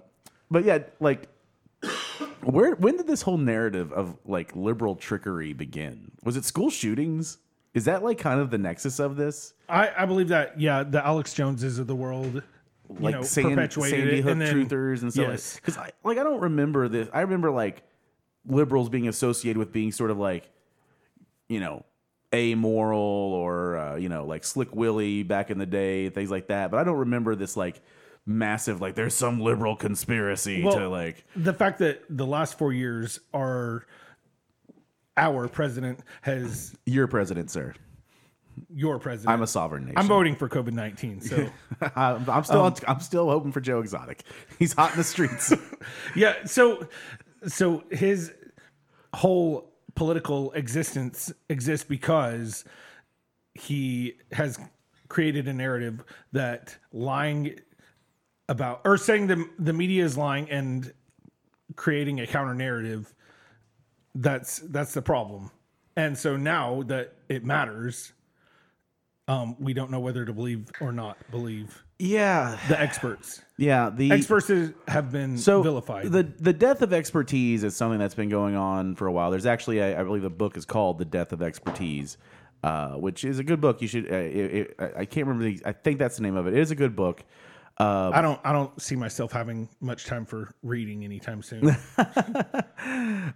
but 0.49 0.65
yeah, 0.65 0.79
like 0.99 1.27
where 2.41 2.73
when 2.73 2.97
did 2.97 3.05
this 3.05 3.21
whole 3.21 3.37
narrative 3.37 3.93
of 3.93 4.17
like 4.25 4.55
liberal 4.55 4.95
trickery 4.95 5.53
begin? 5.53 6.11
Was 6.23 6.37
it 6.37 6.43
school 6.43 6.71
shootings? 6.71 7.37
Is 7.73 7.85
that 7.85 8.03
like 8.03 8.17
kind 8.17 8.39
of 8.39 8.51
the 8.51 8.57
nexus 8.57 8.99
of 8.99 9.15
this? 9.15 9.53
I, 9.67 9.91
I 9.97 10.05
believe 10.05 10.27
that, 10.29 10.59
yeah, 10.59 10.83
the 10.83 11.05
Alex 11.05 11.33
Joneses 11.33 11.79
of 11.79 11.87
the 11.87 11.95
world, 11.95 12.43
like 12.99 13.15
know, 13.15 13.21
Sand, 13.23 13.71
Sandy. 13.73 14.21
Hook 14.21 14.31
and 14.31 14.41
then, 14.41 14.67
truthers 14.67 15.01
and 15.01 15.11
stuff. 15.11 15.27
Yes. 15.27 15.55
Because 15.55 15.77
I 15.77 15.91
like 16.03 16.17
I 16.17 16.23
don't 16.23 16.41
remember 16.41 16.87
this. 16.87 17.09
I 17.13 17.21
remember 17.21 17.51
like 17.51 17.83
liberals 18.45 18.89
being 18.89 19.07
associated 19.07 19.57
with 19.57 19.71
being 19.71 19.91
sort 19.91 20.11
of 20.11 20.17
like, 20.17 20.49
you 21.47 21.59
know, 21.59 21.85
amoral 22.33 22.99
or 22.99 23.77
uh, 23.77 23.95
you 23.95 24.09
know 24.09 24.25
like 24.25 24.43
Slick 24.43 24.75
Willie 24.75 25.23
back 25.23 25.51
in 25.51 25.57
the 25.57 25.65
day, 25.65 26.09
things 26.09 26.31
like 26.31 26.47
that. 26.47 26.71
But 26.71 26.79
I 26.79 26.83
don't 26.83 26.97
remember 26.97 27.35
this 27.35 27.55
like 27.55 27.81
massive 28.25 28.79
like 28.79 28.95
there's 28.95 29.13
some 29.13 29.41
liberal 29.41 29.75
conspiracy 29.75 30.61
to 30.61 30.87
like 30.87 31.25
the 31.35 31.53
fact 31.53 31.79
that 31.79 32.03
the 32.09 32.25
last 32.25 32.57
four 32.57 32.71
years 32.71 33.19
are 33.33 33.85
our 35.17 35.47
president 35.47 35.99
has 36.21 36.73
your 36.85 37.07
president, 37.07 37.51
sir. 37.51 37.73
Your 38.73 38.99
president. 38.99 39.33
I'm 39.33 39.41
a 39.41 39.47
sovereign 39.47 39.85
nation. 39.85 39.97
I'm 39.97 40.07
voting 40.07 40.35
for 40.35 40.49
COVID 40.49 40.73
nineteen. 40.73 41.21
So 41.21 41.49
I'm, 41.95 42.43
still 42.43 42.61
Um, 42.61 42.75
I'm 42.87 42.99
still 42.99 43.29
hoping 43.29 43.51
for 43.51 43.61
Joe 43.61 43.79
Exotic. 43.79 44.23
He's 44.59 44.73
hot 44.73 44.91
in 44.91 44.97
the 44.97 45.03
streets. 45.03 45.53
yeah, 46.15 46.45
so 46.45 46.87
so 47.47 47.83
his 47.91 48.33
whole 49.13 49.73
political 49.95 50.51
existence 50.53 51.31
exists 51.49 51.85
because 51.87 52.65
he 53.53 54.15
has 54.31 54.59
created 55.07 55.47
a 55.47 55.53
narrative 55.53 56.03
that 56.31 56.75
lying 56.91 57.59
about 58.49 58.81
or 58.85 58.97
saying 58.97 59.27
the 59.27 59.47
the 59.59 59.73
media 59.73 60.03
is 60.03 60.17
lying 60.17 60.49
and 60.49 60.93
creating 61.75 62.19
a 62.19 62.27
counter 62.27 62.53
narrative 62.53 63.13
that's 64.15 64.59
that's 64.69 64.93
the 64.93 65.01
problem 65.01 65.51
and 65.95 66.17
so 66.17 66.35
now 66.35 66.81
that 66.83 67.13
it 67.29 67.45
matters 67.45 68.13
um 69.27 69.55
we 69.59 69.73
don't 69.73 69.89
know 69.89 69.99
whether 69.99 70.25
to 70.25 70.33
believe 70.33 70.69
or 70.81 70.91
not 70.91 71.17
believe 71.31 71.83
yeah, 71.99 72.57
the 72.67 72.77
experts 72.77 73.41
yeah. 73.55 73.89
The 73.89 74.11
experts 74.11 74.49
is- 74.49 74.73
have 74.89 75.11
been 75.11 75.37
so 75.37 75.61
vilified 75.61 76.11
the 76.11 76.23
the 76.23 76.51
death 76.51 76.81
of 76.81 76.91
expertise 76.91 77.63
is 77.63 77.75
something 77.77 77.99
that's 77.99 78.15
been 78.15 78.27
going 78.29 78.55
on 78.55 78.95
for 78.95 79.07
a 79.07 79.11
while. 79.11 79.31
There's 79.31 79.45
actually, 79.45 79.81
I 79.81 80.03
believe, 80.03 80.23
the 80.23 80.29
book 80.29 80.57
is 80.57 80.65
called 80.65 80.97
"The 80.97 81.05
Death 81.05 81.31
of 81.31 81.41
Expertise," 81.41 82.17
uh, 82.63 82.95
which 82.95 83.23
is 83.23 83.39
a 83.39 83.43
good 83.43 83.61
book. 83.61 83.81
You 83.81 83.87
should. 83.87 84.11
Uh, 84.11 84.15
it, 84.15 84.75
it, 84.79 84.93
I 84.97 85.05
can't 85.05 85.27
remember. 85.27 85.45
The, 85.45 85.61
I 85.65 85.71
think 85.71 85.99
that's 85.99 86.17
the 86.17 86.23
name 86.23 86.35
of 86.35 86.45
it. 86.47 86.55
It 86.55 86.59
is 86.59 86.71
a 86.71 86.75
good 86.75 86.95
book. 86.95 87.23
Uh, 87.79 88.11
I 88.13 88.21
don't 88.21 88.39
I 88.43 88.51
don't 88.51 88.79
see 88.79 88.95
myself 88.95 89.31
having 89.31 89.67
much 89.81 90.05
time 90.05 90.25
for 90.25 90.53
reading 90.61 91.03
anytime 91.03 91.41
soon. 91.41 91.75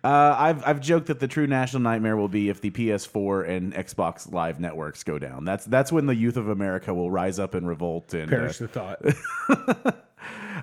Uh, 0.04 0.36
I've 0.38 0.66
I've 0.68 0.82
joked 0.82 1.08
that 1.08 1.20
the 1.22 1.28
true 1.28 1.48
national 1.48 1.82
nightmare 1.82 2.18
will 2.18 2.28
be 2.28 2.50
if 2.50 2.60
the 2.60 2.70
PS4 2.70 3.48
and 3.48 3.74
Xbox 3.74 4.32
Live 4.32 4.60
networks 4.60 5.04
go 5.04 5.18
down. 5.18 5.46
That's 5.46 5.64
that's 5.66 5.92
when 5.92 6.06
the 6.06 6.16
youth 6.16 6.36
of 6.36 6.50
America 6.50 6.94
will 6.94 7.10
rise 7.10 7.40
up 7.40 7.54
and 7.54 7.68
revolt 7.68 8.14
and 8.14 8.32
uh, 8.32 8.36
Perish 8.36 8.58
the 8.58 8.68
thought. 8.68 9.02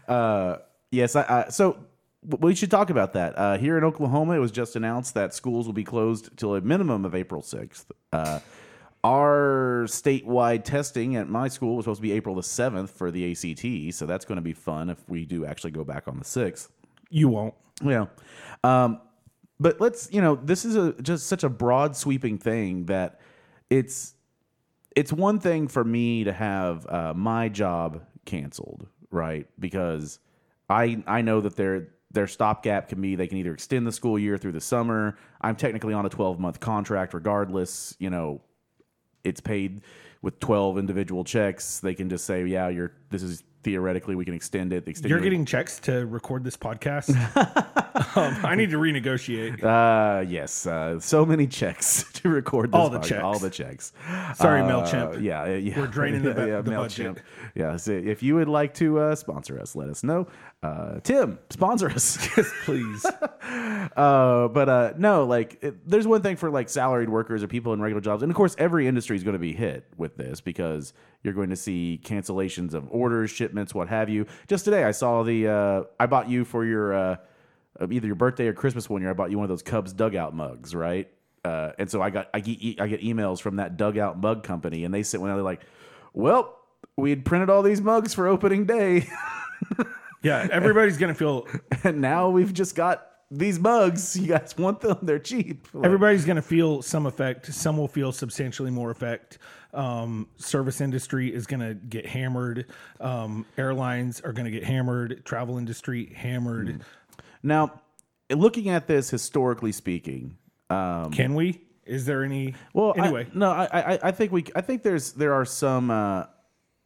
Yes, 0.95 1.17
I, 1.17 1.23
I, 1.47 1.49
so 1.51 1.79
we 2.25 2.55
should 2.55 2.71
talk 2.71 2.91
about 2.91 3.15
that. 3.15 3.37
Uh, 3.37 3.59
here 3.59 3.77
in 3.77 3.85
Oklahoma, 3.85 4.35
it 4.35 4.39
was 4.39 4.53
just 4.53 4.77
announced 4.77 5.15
that 5.15 5.35
schools 5.35 5.67
will 5.67 5.73
be 5.73 5.85
closed 5.85 6.31
till 6.37 6.55
a 6.55 6.61
minimum 6.61 7.05
of 7.05 7.15
April 7.15 7.43
6th. 7.43 7.87
Uh, 8.13 8.39
our 9.05 9.85
statewide 9.87 10.65
testing 10.65 11.17
at 11.17 11.29
my 11.29 11.47
school 11.47 11.77
was 11.77 11.85
supposed 11.85 11.99
to 11.99 12.03
be 12.03 12.13
April 12.13 12.35
the 12.35 12.41
7th 12.41 12.89
for 12.89 13.11
the 13.11 13.31
ACT, 13.31 13.95
so 13.95 14.07
that's 14.07 14.25
going 14.25 14.37
to 14.37 14.43
be 14.43 14.55
fun 14.55 14.89
if 14.89 15.07
we 15.09 15.27
do 15.27 15.45
actually 15.45 15.73
go 15.73 15.85
back 15.85 16.09
on 16.09 16.19
the 16.19 16.25
6th. 16.25 16.69
You 17.11 17.29
won't. 17.29 17.55
Yeah. 17.83 18.07
Um, 18.65 19.01
but 19.61 19.81
let's, 19.81 20.11
you 20.11 20.23
know, 20.23 20.37
this 20.37 20.65
is 20.65 20.75
a 20.75 20.95
just 21.03 21.27
such 21.27 21.45
a 21.45 21.49
broad 21.51 21.95
sweeping 21.97 22.39
thing 22.39 22.87
that 22.87 23.21
it's 23.69 24.15
it's 24.97 25.13
one 25.13 25.39
thing 25.39 25.69
for 25.69 25.85
me 25.85 26.25
to 26.25 26.33
have 26.33 26.87
uh, 26.89 27.13
my 27.15 27.49
job 27.49 28.03
canceled, 28.25 28.87
right? 29.11 29.47
Because 29.59 30.19
I 30.69 31.03
I 31.07 31.23
know 31.23 31.41
that 31.41 31.57
their 31.57 31.89
their 32.11 32.27
stopgap 32.27 32.89
can 32.89 33.01
be 33.01 33.17
they 33.17 33.27
can 33.27 33.39
either 33.39 33.53
extend 33.53 33.87
the 33.87 33.93
school 33.93 34.19
year 34.19 34.39
through 34.39 34.53
the 34.53 34.61
summer. 34.61 35.19
I'm 35.41 35.57
technically 35.57 35.95
on 35.95 36.07
a 36.07 36.09
12 36.09 36.41
month 36.41 36.61
contract, 36.61 37.15
regardless. 37.15 37.97
You 37.99 38.11
know, 38.11 38.41
it's 39.25 39.41
paid 39.41 39.81
with 40.23 40.39
12 40.41 40.79
individual 40.79 41.25
checks. 41.25 41.81
They 41.81 41.95
can 41.95 42.09
just 42.09 42.25
say, 42.25 42.45
yeah, 42.47 42.69
you're 42.69 42.93
this 43.11 43.23
is 43.23 43.43
theoretically 43.63 44.15
we 44.15 44.27
can 44.27 44.35
extend 44.35 44.75
it. 44.75 44.87
Extend 44.87 45.09
You're 45.09 45.19
your- 45.19 45.25
getting 45.25 45.47
checks 45.47 45.81
to 45.81 46.05
record 46.07 46.45
this 46.45 46.55
podcast. 46.57 47.09
um, 48.17 48.45
I 48.45 48.55
need 48.55 48.71
to 48.71 48.77
renegotiate. 48.77 49.63
Uh, 49.65 50.21
yes. 50.29 50.67
Uh, 50.67 51.01
so 51.01 51.25
many 51.25 51.47
checks 51.47 52.05
to 52.15 52.29
record 52.29 52.73
this 52.73 52.79
All 52.79 52.91
the 52.91 52.99
podcast. 52.99 53.05
checks. 53.09 53.23
All 53.23 53.39
the 53.39 53.51
checks. 53.51 53.93
Sorry, 54.35 54.61
Uh, 54.61 54.69
MailChimp. 54.69 55.23
Yeah, 55.23 55.47
yeah. 55.55 55.79
We're 55.81 55.87
draining 55.87 56.23
the 56.23 56.35
bu- 56.35 56.63
the 56.63 56.71
MailChimp. 56.71 57.15
budget. 57.15 57.23
Yeah. 57.55 57.77
So 57.77 57.93
if 57.93 58.23
you 58.23 58.35
would 58.35 58.49
like 58.49 58.75
to 58.75 58.99
uh, 58.99 59.15
sponsor 59.15 59.59
us, 59.59 59.75
let 59.75 59.89
us 59.89 60.03
know. 60.05 60.27
Uh, 60.65 60.99
Tim, 61.01 61.39
sponsor 61.51 61.91
us. 61.91 62.17
Please. 62.65 63.05
uh, 63.43 64.49
but 64.49 64.69
uh, 64.69 64.93
no, 64.97 65.25
like 65.25 65.59
it, 65.61 65.87
there's 65.87 66.07
one 66.07 66.23
thing 66.23 66.37
for 66.37 66.51
like 66.51 66.71
salaried 66.71 67.11
workers 67.11 67.43
or 67.43 67.49
people 67.49 67.75
in 67.75 67.83
regular 67.83 68.01
jobs, 68.01 68.23
and 68.23 68.33
of 68.33 68.37
course 68.37 68.57
every 68.57 68.87
industry 68.87 69.15
is 69.15 69.23
going 69.23 69.35
to 69.35 69.39
be 69.39 69.53
hit 69.53 69.85
with 69.99 70.17
this 70.17 70.41
because 70.41 70.95
you're 71.23 71.35
going 71.35 71.51
to 71.51 71.57
see 71.57 72.01
cancellations 72.03 72.73
of 72.73 72.89
orders, 72.91 73.31
shipments, 73.31 73.75
what 73.75 73.89
have 73.89 74.09
you. 74.09 74.27
Just 74.49 74.65
today, 74.65 74.85
I 74.85 74.93
saw 74.93 75.23
the 75.23 75.49
uh, 75.49 75.83
I 76.01 76.07
bought 76.07 76.31
you 76.31 76.47
for 76.47 76.65
your 76.65 76.95
uh, 76.95 77.17
either 77.91 78.07
your 78.07 78.17
birthday 78.17 78.47
or 78.47 78.55
Christmas 78.55 78.89
one 78.89 79.03
year. 79.03 79.11
I 79.11 79.15
bought 79.15 79.31
you 79.31 79.37
one 79.37 79.45
of 79.45 79.51
those 79.51 79.63
Cubs 79.63 79.93
dugout 79.93 80.35
mugs, 80.35 80.75
right? 80.75 81.11
Uh, 81.45 81.73
and 81.79 81.91
so 81.91 82.01
I 82.01 82.09
got 82.09 82.31
I 82.33 82.41
get 82.41 82.81
I 82.81 82.87
get 82.87 83.03
emails 83.03 83.39
from 83.39 83.57
that 83.57 83.77
dugout 83.77 84.19
mug 84.19 84.45
company, 84.45 84.85
and 84.85 84.95
they 84.95 85.03
sent 85.03 85.21
one. 85.21 85.31
out, 85.31 85.35
They're 85.35 85.43
like, 85.45 85.61
"Well, 86.15 86.59
we 86.97 87.11
had 87.11 87.27
printed 87.27 87.51
all 87.51 87.61
these 87.63 87.83
mugs 87.83 88.15
for 88.15 88.27
opening 88.27 88.65
day, 88.65 89.09
Yeah, 90.25 90.49
everybody's 90.51 90.97
gonna 90.99 91.15
feel. 91.15 91.47
and 91.85 92.01
now 92.01 92.31
we've 92.31 92.53
just 92.53 92.75
got." 92.75 93.07
These 93.31 93.59
mugs, 93.59 94.17
you 94.17 94.29
guys 94.29 94.55
want 94.57 94.81
them? 94.81 94.99
They're 95.03 95.19
cheap. 95.19 95.67
Like, 95.73 95.87
Everybody's 95.87 96.25
gonna 96.25 96.43
feel 96.43 96.83
some 96.83 97.07
effect. 97.07 97.53
Some 97.53 97.77
will 97.77 97.89
feel 97.89 98.13
substantially 98.13 98.71
more 98.71 98.91
effect. 98.91 99.39
Um, 99.73 100.29
service 100.37 100.81
industry 100.81 101.35
is 101.35 101.47
gonna 101.47 101.75
get 101.75 102.07
hammered. 102.07 102.67
Um, 103.01 103.45
airlines 103.59 104.21
are 104.21 104.33
gonna 104.33 104.53
get 104.53 104.63
hammered. 104.63 105.25
Travel 105.25 105.59
industry 105.59 106.13
hammered. 106.15 106.85
Now, 107.43 107.81
looking 108.31 108.69
at 108.69 108.87
this 108.87 109.11
historically 109.11 109.73
speaking, 109.73 110.37
um, 110.71 111.11
Can 111.11 111.35
we? 111.35 111.61
Is 111.87 112.07
there 112.07 112.23
any? 112.23 112.55
well, 112.73 112.95
I- 112.97 113.07
anyway, 113.07 113.27
no, 113.35 113.51
I, 113.51 113.65
I, 113.73 113.99
I 114.05 114.11
think 114.13 114.31
we, 114.33 114.45
I 114.55 114.61
think 114.61 114.83
there's, 114.83 115.13
there 115.13 115.35
are 115.35 115.45
some. 115.47 115.91
Uh, 115.91 116.27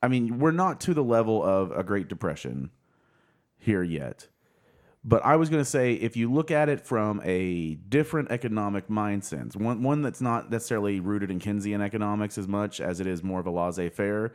I 0.03 0.09
mean, 0.09 0.39
we're 0.39 0.53
not 0.53 0.81
to 0.83 0.95
the 0.95 1.05
level 1.05 1.43
of 1.43 1.73
a 1.73 1.83
Great 1.83 2.09
Depression 2.09 2.71
here 3.59 3.83
yet, 3.83 4.29
but 5.05 5.25
I 5.25 5.37
was 5.37 5.49
going 5.49 5.63
to 5.63 5.69
say 5.69 5.95
if 5.95 6.17
you 6.17 6.33
look 6.33 6.51
at 6.51 6.69
it 6.69 6.81
from 6.81 7.21
a 7.25 7.75
different 7.75 8.31
economic 8.31 8.89
mindset, 8.89 9.57
one 9.57 9.83
one 9.83 10.03
that's 10.03 10.21
not 10.21 10.51
necessarily 10.51 11.01
rooted 11.01 11.31
in 11.31 11.39
Keynesian 11.39 11.81
economics 11.81 12.39
as 12.39 12.49
much 12.49 12.81
as 12.81 13.01
it 13.01 13.07
is 13.07 13.23
more 13.23 13.41
of 13.41 13.47
a 13.47 13.51
laissez-faire 13.51 14.33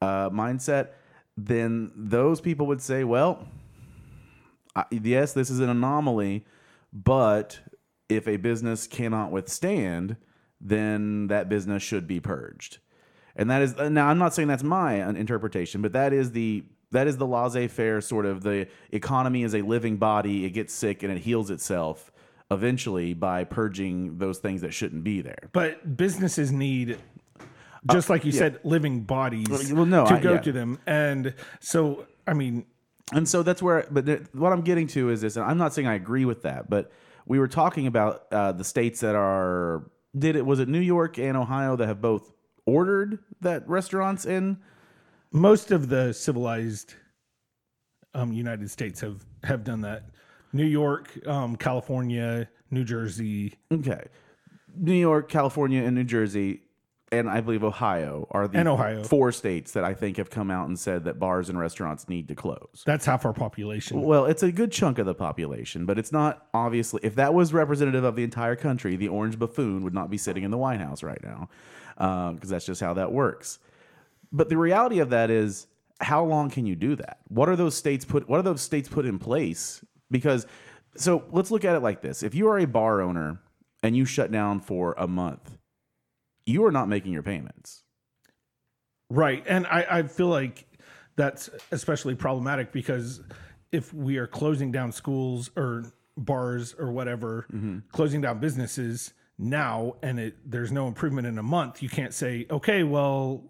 uh, 0.00 0.30
mindset, 0.30 0.88
then 1.36 1.92
those 1.94 2.40
people 2.40 2.66
would 2.66 2.82
say, 2.82 3.04
well, 3.04 3.46
I, 4.76 4.84
yes, 4.90 5.32
this 5.32 5.50
is 5.50 5.60
an 5.60 5.68
anomaly, 5.68 6.44
but 6.92 7.60
if 8.08 8.26
a 8.26 8.36
business 8.36 8.86
cannot 8.86 9.30
withstand, 9.30 10.16
then 10.60 11.28
that 11.28 11.48
business 11.48 11.82
should 11.82 12.06
be 12.06 12.20
purged. 12.20 12.78
And 13.36 13.50
that 13.50 13.62
is 13.62 13.76
now 13.76 14.08
I'm 14.08 14.18
not 14.18 14.34
saying 14.34 14.48
that's 14.48 14.62
my 14.62 15.08
interpretation, 15.10 15.80
but 15.80 15.92
that 15.92 16.12
is 16.12 16.32
the 16.32 16.64
that 16.92 17.06
is 17.06 17.16
the 17.16 17.26
laissez-faire 17.26 18.00
sort 18.00 18.26
of 18.26 18.42
the 18.42 18.66
economy 18.90 19.42
is 19.42 19.54
a 19.54 19.62
living 19.62 19.96
body, 19.96 20.44
it 20.44 20.50
gets 20.50 20.72
sick 20.74 21.02
and 21.02 21.12
it 21.12 21.18
heals 21.18 21.50
itself 21.50 22.10
eventually 22.50 23.14
by 23.14 23.44
purging 23.44 24.18
those 24.18 24.38
things 24.38 24.60
that 24.62 24.74
shouldn't 24.74 25.04
be 25.04 25.20
there. 25.20 25.48
but 25.52 25.96
businesses 25.96 26.50
need. 26.50 26.98
Just 27.90 28.10
like 28.10 28.26
you 28.26 28.32
said, 28.32 28.58
living 28.62 29.00
bodies 29.04 29.46
Uh, 29.50 29.74
Well, 29.74 29.86
no, 29.86 30.04
to 30.06 30.14
I- 30.14 30.20
go 30.20 30.32
yeah. 30.34 30.40
to 30.40 30.52
them, 30.52 30.78
and 30.86 31.32
so 31.60 32.06
I 32.26 32.34
mean, 32.34 32.66
And 33.12 33.26
so 33.28 33.42
that's 33.42 33.60
where, 33.62 33.86
but 33.90 34.06
th- 34.06 34.22
what 34.32 34.52
I'm 34.52 34.60
getting 34.60 34.86
to 34.88 35.08
is 35.10 35.20
this, 35.22 35.34
and 35.36 35.44
I'm 35.44 35.58
not 35.58 35.72
saying 35.74 35.88
I 35.88 35.94
agree 35.94 36.24
with 36.24 36.42
that, 36.42 36.68
but 36.70 36.92
we 37.26 37.38
were 37.40 37.48
talking 37.48 37.86
about 37.88 38.26
uh, 38.30 38.52
the 38.52 38.62
states 38.64 39.00
that 39.00 39.16
are, 39.16 39.82
did 40.16 40.36
it, 40.36 40.44
was 40.46 40.60
it 40.60 40.68
New 40.68 40.78
York 40.80 41.18
and 41.18 41.36
Ohio 41.36 41.74
that 41.76 41.86
have 41.88 42.00
both 42.00 42.32
ordered 42.66 43.18
that 43.40 43.66
restaurants 43.68 44.26
in? 44.26 44.58
Most 45.32 45.70
of 45.70 45.88
the 45.88 46.12
civilized 46.12 46.94
um, 48.14 48.32
United 48.32 48.70
States 48.70 49.00
have 49.00 49.24
have 49.44 49.64
done 49.64 49.80
that. 49.82 50.04
New 50.52 50.66
York, 50.66 51.16
um, 51.28 51.56
California, 51.56 52.48
New 52.70 52.84
Jersey. 52.84 53.54
Okay. 53.72 54.02
New 54.76 54.94
York, 54.94 55.28
California, 55.28 55.82
and 55.82 55.94
New 55.94 56.04
Jersey, 56.04 56.62
and 57.12 57.28
I 57.28 57.40
believe 57.40 57.62
Ohio 57.64 58.26
are 58.30 58.46
the 58.48 58.58
And 58.58 58.68
Ohio. 58.68 59.02
four 59.04 59.32
states 59.32 59.72
that 59.72 59.84
I 59.84 59.94
think 59.94 60.16
have 60.16 60.30
come 60.30 60.50
out 60.50 60.68
and 60.68 60.78
said 60.78 61.04
that 61.04 61.18
bars 61.18 61.48
and 61.48 61.58
restaurants 61.58 62.08
need 62.08 62.28
to 62.28 62.34
close. 62.34 62.82
That's 62.84 63.06
half 63.06 63.24
our 63.24 63.32
population. 63.32 64.02
Well, 64.02 64.26
it's 64.26 64.42
a 64.42 64.52
good 64.52 64.72
chunk 64.72 64.98
of 64.98 65.06
the 65.06 65.14
population, 65.14 65.86
but 65.86 65.98
it's 65.98 66.12
not 66.12 66.46
obviously. 66.52 67.00
If 67.04 67.14
that 67.16 67.32
was 67.34 67.52
representative 67.52 68.04
of 68.04 68.16
the 68.16 68.24
entire 68.24 68.56
country, 68.56 68.96
the 68.96 69.08
orange 69.08 69.38
buffoon 69.38 69.82
would 69.84 69.94
not 69.94 70.10
be 70.10 70.18
sitting 70.18 70.42
in 70.42 70.50
the 70.50 70.58
White 70.58 70.80
House 70.80 71.02
right 71.02 71.22
now, 71.22 71.48
because 72.32 72.50
that's 72.50 72.66
just 72.66 72.80
how 72.80 72.94
that 72.94 73.12
works. 73.12 73.60
But 74.32 74.48
the 74.48 74.56
reality 74.56 75.00
of 75.00 75.10
that 75.10 75.30
is, 75.30 75.66
how 76.00 76.24
long 76.24 76.50
can 76.50 76.66
you 76.66 76.76
do 76.76 76.96
that? 76.96 77.18
What 77.28 77.48
are 77.48 77.56
those 77.56 77.74
states 77.74 78.04
put? 78.04 78.28
What 78.28 78.40
are 78.40 78.42
those 78.42 78.62
states 78.62 78.88
put 78.88 79.04
in 79.06 79.18
place? 79.18 79.84
Because, 80.10 80.46
so 80.96 81.24
let's 81.30 81.50
look 81.50 81.64
at 81.64 81.76
it 81.76 81.80
like 81.80 82.00
this: 82.00 82.22
if 82.22 82.34
you 82.34 82.48
are 82.48 82.58
a 82.58 82.66
bar 82.66 83.00
owner 83.00 83.40
and 83.82 83.96
you 83.96 84.04
shut 84.04 84.30
down 84.30 84.60
for 84.60 84.94
a 84.98 85.06
month, 85.06 85.58
you 86.46 86.64
are 86.64 86.72
not 86.72 86.88
making 86.88 87.12
your 87.12 87.22
payments. 87.22 87.82
Right. 89.08 89.44
And 89.46 89.66
I, 89.66 89.86
I 89.90 90.02
feel 90.04 90.28
like 90.28 90.66
that's 91.16 91.50
especially 91.72 92.14
problematic 92.14 92.72
because 92.72 93.20
if 93.72 93.92
we 93.92 94.16
are 94.18 94.26
closing 94.26 94.72
down 94.72 94.92
schools 94.92 95.50
or 95.56 95.84
bars 96.16 96.74
or 96.78 96.92
whatever, 96.92 97.46
mm-hmm. 97.52 97.78
closing 97.92 98.20
down 98.20 98.38
businesses 98.38 99.12
now 99.38 99.94
and 100.02 100.20
it 100.20 100.36
there's 100.44 100.70
no 100.70 100.86
improvement 100.86 101.26
in 101.26 101.38
a 101.38 101.42
month, 101.42 101.82
you 101.82 101.88
can't 101.88 102.14
say, 102.14 102.46
okay, 102.50 102.84
well, 102.84 103.49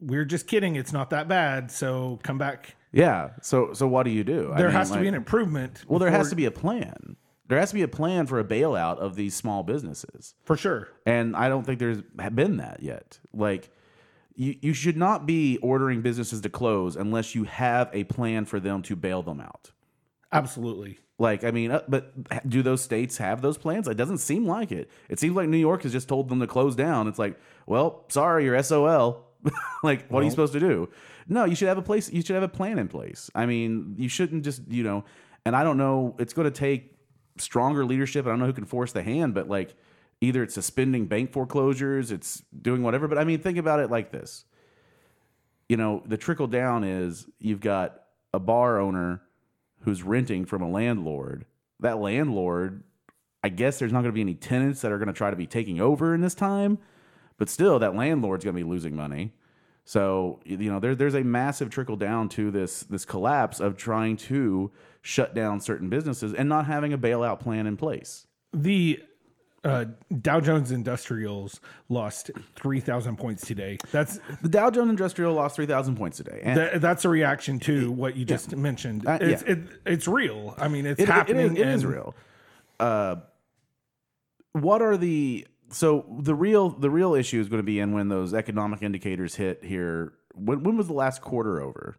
we're 0.00 0.24
just 0.24 0.46
kidding. 0.46 0.76
It's 0.76 0.92
not 0.92 1.10
that 1.10 1.28
bad. 1.28 1.70
So 1.70 2.18
come 2.22 2.38
back. 2.38 2.76
Yeah. 2.92 3.30
So 3.42 3.72
so 3.72 3.86
what 3.86 4.04
do 4.04 4.10
you 4.10 4.24
do? 4.24 4.52
There 4.56 4.70
has 4.70 4.90
to 4.90 5.00
be 5.00 5.08
an 5.08 5.14
improvement. 5.14 5.84
well, 5.88 5.98
there 5.98 6.10
has 6.10 6.30
to 6.30 6.36
be 6.36 6.44
a 6.46 6.50
plan. 6.50 7.16
There 7.48 7.58
has 7.58 7.70
to 7.70 7.74
be 7.74 7.82
a 7.82 7.88
plan 7.88 8.26
for 8.26 8.38
a 8.38 8.44
bailout 8.44 8.98
of 8.98 9.16
these 9.16 9.34
small 9.34 9.62
businesses. 9.62 10.34
for 10.44 10.56
sure. 10.56 10.88
And 11.06 11.34
I 11.34 11.48
don't 11.48 11.64
think 11.64 11.78
there's 11.78 12.02
been 12.02 12.58
that 12.58 12.82
yet. 12.82 13.18
Like, 13.32 13.70
you, 14.34 14.54
you 14.60 14.74
should 14.74 14.98
not 14.98 15.24
be 15.24 15.56
ordering 15.62 16.02
businesses 16.02 16.42
to 16.42 16.50
close 16.50 16.94
unless 16.94 17.34
you 17.34 17.44
have 17.44 17.88
a 17.94 18.04
plan 18.04 18.44
for 18.44 18.60
them 18.60 18.82
to 18.82 18.94
bail 18.96 19.22
them 19.22 19.40
out. 19.40 19.72
Absolutely. 20.30 20.98
Like, 21.18 21.42
I 21.42 21.50
mean, 21.50 21.70
uh, 21.72 21.82
but 21.88 22.12
do 22.48 22.62
those 22.62 22.82
states 22.82 23.16
have 23.16 23.40
those 23.40 23.56
plans? 23.58 23.88
It 23.88 23.96
doesn't 23.96 24.18
seem 24.18 24.46
like 24.46 24.70
it. 24.70 24.90
It 25.08 25.18
seems 25.18 25.34
like 25.34 25.48
New 25.48 25.56
York 25.56 25.82
has 25.82 25.92
just 25.92 26.06
told 26.06 26.28
them 26.28 26.40
to 26.40 26.46
close 26.46 26.76
down. 26.76 27.08
It's 27.08 27.18
like, 27.18 27.40
well, 27.66 28.04
sorry, 28.08 28.44
you're 28.44 28.62
SOL. 28.62 29.24
like, 29.82 30.08
what 30.08 30.20
are 30.20 30.24
you 30.24 30.30
supposed 30.30 30.52
to 30.52 30.60
do? 30.60 30.88
No, 31.28 31.44
you 31.44 31.54
should 31.54 31.68
have 31.68 31.78
a 31.78 31.82
place. 31.82 32.10
You 32.12 32.22
should 32.22 32.34
have 32.34 32.42
a 32.42 32.48
plan 32.48 32.78
in 32.78 32.88
place. 32.88 33.30
I 33.34 33.46
mean, 33.46 33.94
you 33.98 34.08
shouldn't 34.08 34.44
just, 34.44 34.62
you 34.68 34.82
know. 34.82 35.04
And 35.44 35.54
I 35.54 35.62
don't 35.62 35.76
know. 35.76 36.16
It's 36.18 36.32
going 36.32 36.50
to 36.50 36.56
take 36.56 36.96
stronger 37.36 37.84
leadership. 37.84 38.26
I 38.26 38.30
don't 38.30 38.40
know 38.40 38.46
who 38.46 38.52
can 38.52 38.64
force 38.64 38.92
the 38.92 39.02
hand, 39.02 39.34
but 39.34 39.48
like, 39.48 39.74
either 40.20 40.42
it's 40.42 40.54
suspending 40.54 41.06
bank 41.06 41.32
foreclosures, 41.32 42.10
it's 42.10 42.42
doing 42.60 42.82
whatever. 42.82 43.08
But 43.08 43.18
I 43.18 43.24
mean, 43.24 43.40
think 43.40 43.58
about 43.58 43.80
it 43.80 43.90
like 43.90 44.10
this. 44.10 44.44
You 45.68 45.76
know, 45.76 46.02
the 46.06 46.16
trickle 46.16 46.46
down 46.46 46.84
is 46.84 47.26
you've 47.38 47.60
got 47.60 48.02
a 48.32 48.38
bar 48.38 48.80
owner 48.80 49.22
who's 49.82 50.02
renting 50.02 50.44
from 50.44 50.62
a 50.62 50.68
landlord. 50.68 51.44
That 51.80 51.98
landlord, 51.98 52.82
I 53.44 53.48
guess 53.48 53.78
there's 53.78 53.92
not 53.92 54.00
going 54.00 54.10
to 54.10 54.14
be 54.14 54.20
any 54.20 54.34
tenants 54.34 54.80
that 54.80 54.90
are 54.90 54.98
going 54.98 55.08
to 55.08 55.12
try 55.12 55.30
to 55.30 55.36
be 55.36 55.46
taking 55.46 55.80
over 55.80 56.14
in 56.14 56.20
this 56.20 56.34
time, 56.34 56.78
but 57.38 57.48
still, 57.48 57.78
that 57.78 57.94
landlord's 57.94 58.44
going 58.44 58.54
to 58.56 58.62
be 58.62 58.68
losing 58.68 58.94
money. 58.94 59.32
So 59.84 60.40
you 60.44 60.70
know, 60.70 60.80
there, 60.80 60.94
there's 60.94 61.14
a 61.14 61.24
massive 61.24 61.70
trickle 61.70 61.96
down 61.96 62.28
to 62.30 62.50
this 62.50 62.80
this 62.82 63.06
collapse 63.06 63.58
of 63.58 63.76
trying 63.78 64.18
to 64.18 64.70
shut 65.00 65.34
down 65.34 65.60
certain 65.60 65.88
businesses 65.88 66.34
and 66.34 66.48
not 66.48 66.66
having 66.66 66.92
a 66.92 66.98
bailout 66.98 67.40
plan 67.40 67.66
in 67.66 67.76
place. 67.78 68.26
The 68.52 69.00
uh, 69.64 69.86
Dow 70.20 70.40
Jones 70.40 70.70
Industrials 70.70 71.60
lost 71.88 72.30
3,000 72.56 73.16
points 73.16 73.46
today. 73.46 73.78
That's 73.90 74.20
The 74.42 74.48
Dow 74.48 74.70
Jones 74.70 74.90
Industrial 74.90 75.32
lost 75.34 75.56
three 75.56 75.66
thousand 75.66 75.96
points 75.96 76.18
today, 76.18 76.40
and 76.44 76.58
Th- 76.58 76.80
that's 76.82 77.04
a 77.04 77.08
reaction 77.08 77.58
to 77.60 77.90
what 77.90 78.14
you 78.14 78.24
just 78.24 78.54
mentioned. 78.56 79.06
Uh, 79.06 79.18
it's, 79.20 79.42
yeah. 79.42 79.52
it, 79.52 79.58
it's 79.86 80.06
real. 80.06 80.54
I 80.58 80.68
mean, 80.68 80.84
it's 80.86 81.00
It- 81.00 81.04
it- 81.04 81.08
happening. 81.08 81.46
It 81.46 81.52
is, 81.52 81.58
it 81.58 81.68
is 81.68 81.86
real. 81.86 82.14
Uh, 82.78 83.16
what 84.52 84.82
are 84.82 84.96
the 84.96 85.46
so 85.70 86.04
the 86.20 86.34
real 86.34 86.70
the 86.70 86.90
real 86.90 87.14
issue 87.14 87.40
is 87.40 87.48
going 87.48 87.58
to 87.60 87.64
be 87.66 87.78
in 87.80 87.92
when 87.92 88.08
those 88.08 88.34
economic 88.34 88.82
indicators 88.82 89.34
hit 89.34 89.64
here. 89.64 90.12
When 90.34 90.62
when 90.62 90.76
was 90.76 90.86
the 90.86 90.92
last 90.94 91.20
quarter 91.20 91.60
over? 91.60 91.98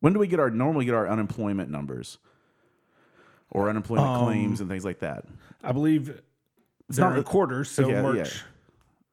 When 0.00 0.12
do 0.12 0.18
we 0.18 0.26
get 0.28 0.38
our 0.40 0.50
normally 0.50 0.84
get 0.84 0.94
our 0.94 1.08
unemployment 1.08 1.70
numbers 1.70 2.18
or 3.50 3.68
unemployment 3.68 4.08
Um, 4.08 4.24
claims 4.24 4.60
and 4.60 4.68
things 4.70 4.84
like 4.84 5.00
that? 5.00 5.24
I 5.62 5.72
believe 5.72 6.20
they're 6.88 7.10
not- 7.10 7.18
a 7.18 7.22
quarter, 7.22 7.64
so 7.64 7.88
Yeah, 7.88 8.02
March, 8.02 8.16
yeah. 8.16 8.42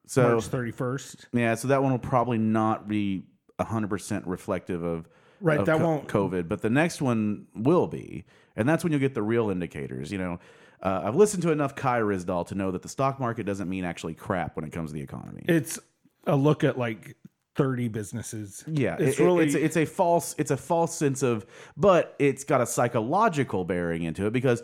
So 0.06 0.28
March 0.32 0.44
31st. 0.48 1.26
yeah, 1.32 1.54
so 1.56 1.68
that 1.68 1.82
one 1.82 1.90
will 1.92 1.98
probably 1.98 2.38
not 2.38 2.86
be 2.88 3.24
hundred 3.60 3.88
percent 3.88 4.26
reflective 4.26 4.82
of 4.82 5.08
Right, 5.40 5.58
of 5.60 5.66
that 5.66 5.78
co- 5.78 5.84
won't- 5.84 6.08
COVID, 6.08 6.48
but 6.48 6.62
the 6.62 6.70
next 6.70 7.02
one 7.02 7.46
will 7.54 7.86
be, 7.88 8.24
and 8.54 8.68
that's 8.68 8.84
when 8.84 8.92
you'll 8.92 9.00
get 9.00 9.14
the 9.14 9.22
real 9.22 9.50
indicators. 9.50 10.10
You 10.12 10.18
know, 10.18 10.38
uh, 10.82 11.02
I've 11.04 11.16
listened 11.16 11.42
to 11.44 11.50
enough 11.50 11.74
Kai 11.74 12.00
Ryssdal 12.00 12.46
to 12.48 12.54
know 12.54 12.70
that 12.70 12.82
the 12.82 12.88
stock 12.88 13.18
market 13.18 13.44
doesn't 13.46 13.68
mean 13.68 13.84
actually 13.84 14.14
crap 14.14 14.56
when 14.56 14.64
it 14.64 14.72
comes 14.72 14.90
to 14.90 14.94
the 14.94 15.02
economy. 15.02 15.44
It's 15.48 15.78
a 16.26 16.36
look 16.36 16.64
at 16.64 16.78
like 16.78 17.16
30 17.56 17.88
businesses. 17.88 18.62
yeah, 18.66 18.96
it's 18.98 19.18
it- 19.18 19.24
really 19.24 19.46
it's, 19.46 19.54
it's 19.54 19.76
a 19.76 19.86
false 19.86 20.34
it's 20.38 20.50
a 20.50 20.56
false 20.56 20.94
sense 20.94 21.22
of, 21.22 21.46
but 21.76 22.14
it's 22.18 22.44
got 22.44 22.60
a 22.60 22.66
psychological 22.66 23.64
bearing 23.64 24.02
into 24.02 24.26
it 24.26 24.32
because 24.32 24.62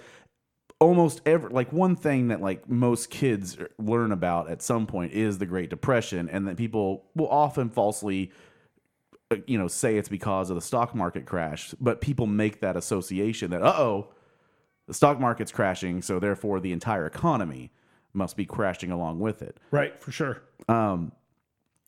almost 0.79 1.21
every 1.25 1.49
like 1.51 1.73
one 1.73 1.95
thing 1.97 2.29
that 2.29 2.41
like 2.41 2.69
most 2.69 3.09
kids 3.09 3.57
learn 3.79 4.11
about 4.13 4.51
at 4.51 4.61
some 4.61 4.87
point 4.87 5.13
is 5.13 5.39
the 5.39 5.47
Great 5.47 5.71
Depression, 5.71 6.29
and 6.29 6.47
that 6.49 6.57
people 6.57 7.05
will 7.15 7.29
often 7.31 7.71
falsely 7.71 8.31
uh, 9.31 9.37
you 9.47 9.57
know 9.57 9.69
say 9.69 9.97
it's 9.97 10.09
because 10.09 10.51
of 10.51 10.57
the 10.57 10.61
stock 10.63 10.95
market 10.95 11.25
crash, 11.25 11.75
but 11.81 12.01
people 12.01 12.27
make 12.27 12.61
that 12.61 12.77
association 12.77 13.51
that 13.53 13.63
uh 13.63 13.75
oh, 13.79 14.09
the 14.87 14.95
stock 14.95 15.21
market's 15.21 15.53
crashing, 15.53 16.03
so 16.03 16.19
therefore 16.19 16.61
the 16.61 16.73
entire 16.73 17.07
economy 17.07 17.73
must 18.13 18.37
be 18.37 18.45
crashing 18.45 18.91
along 18.91 19.21
with 19.21 19.43
it. 19.43 19.59
right 19.71 20.03
for 20.03 20.11
sure. 20.13 20.43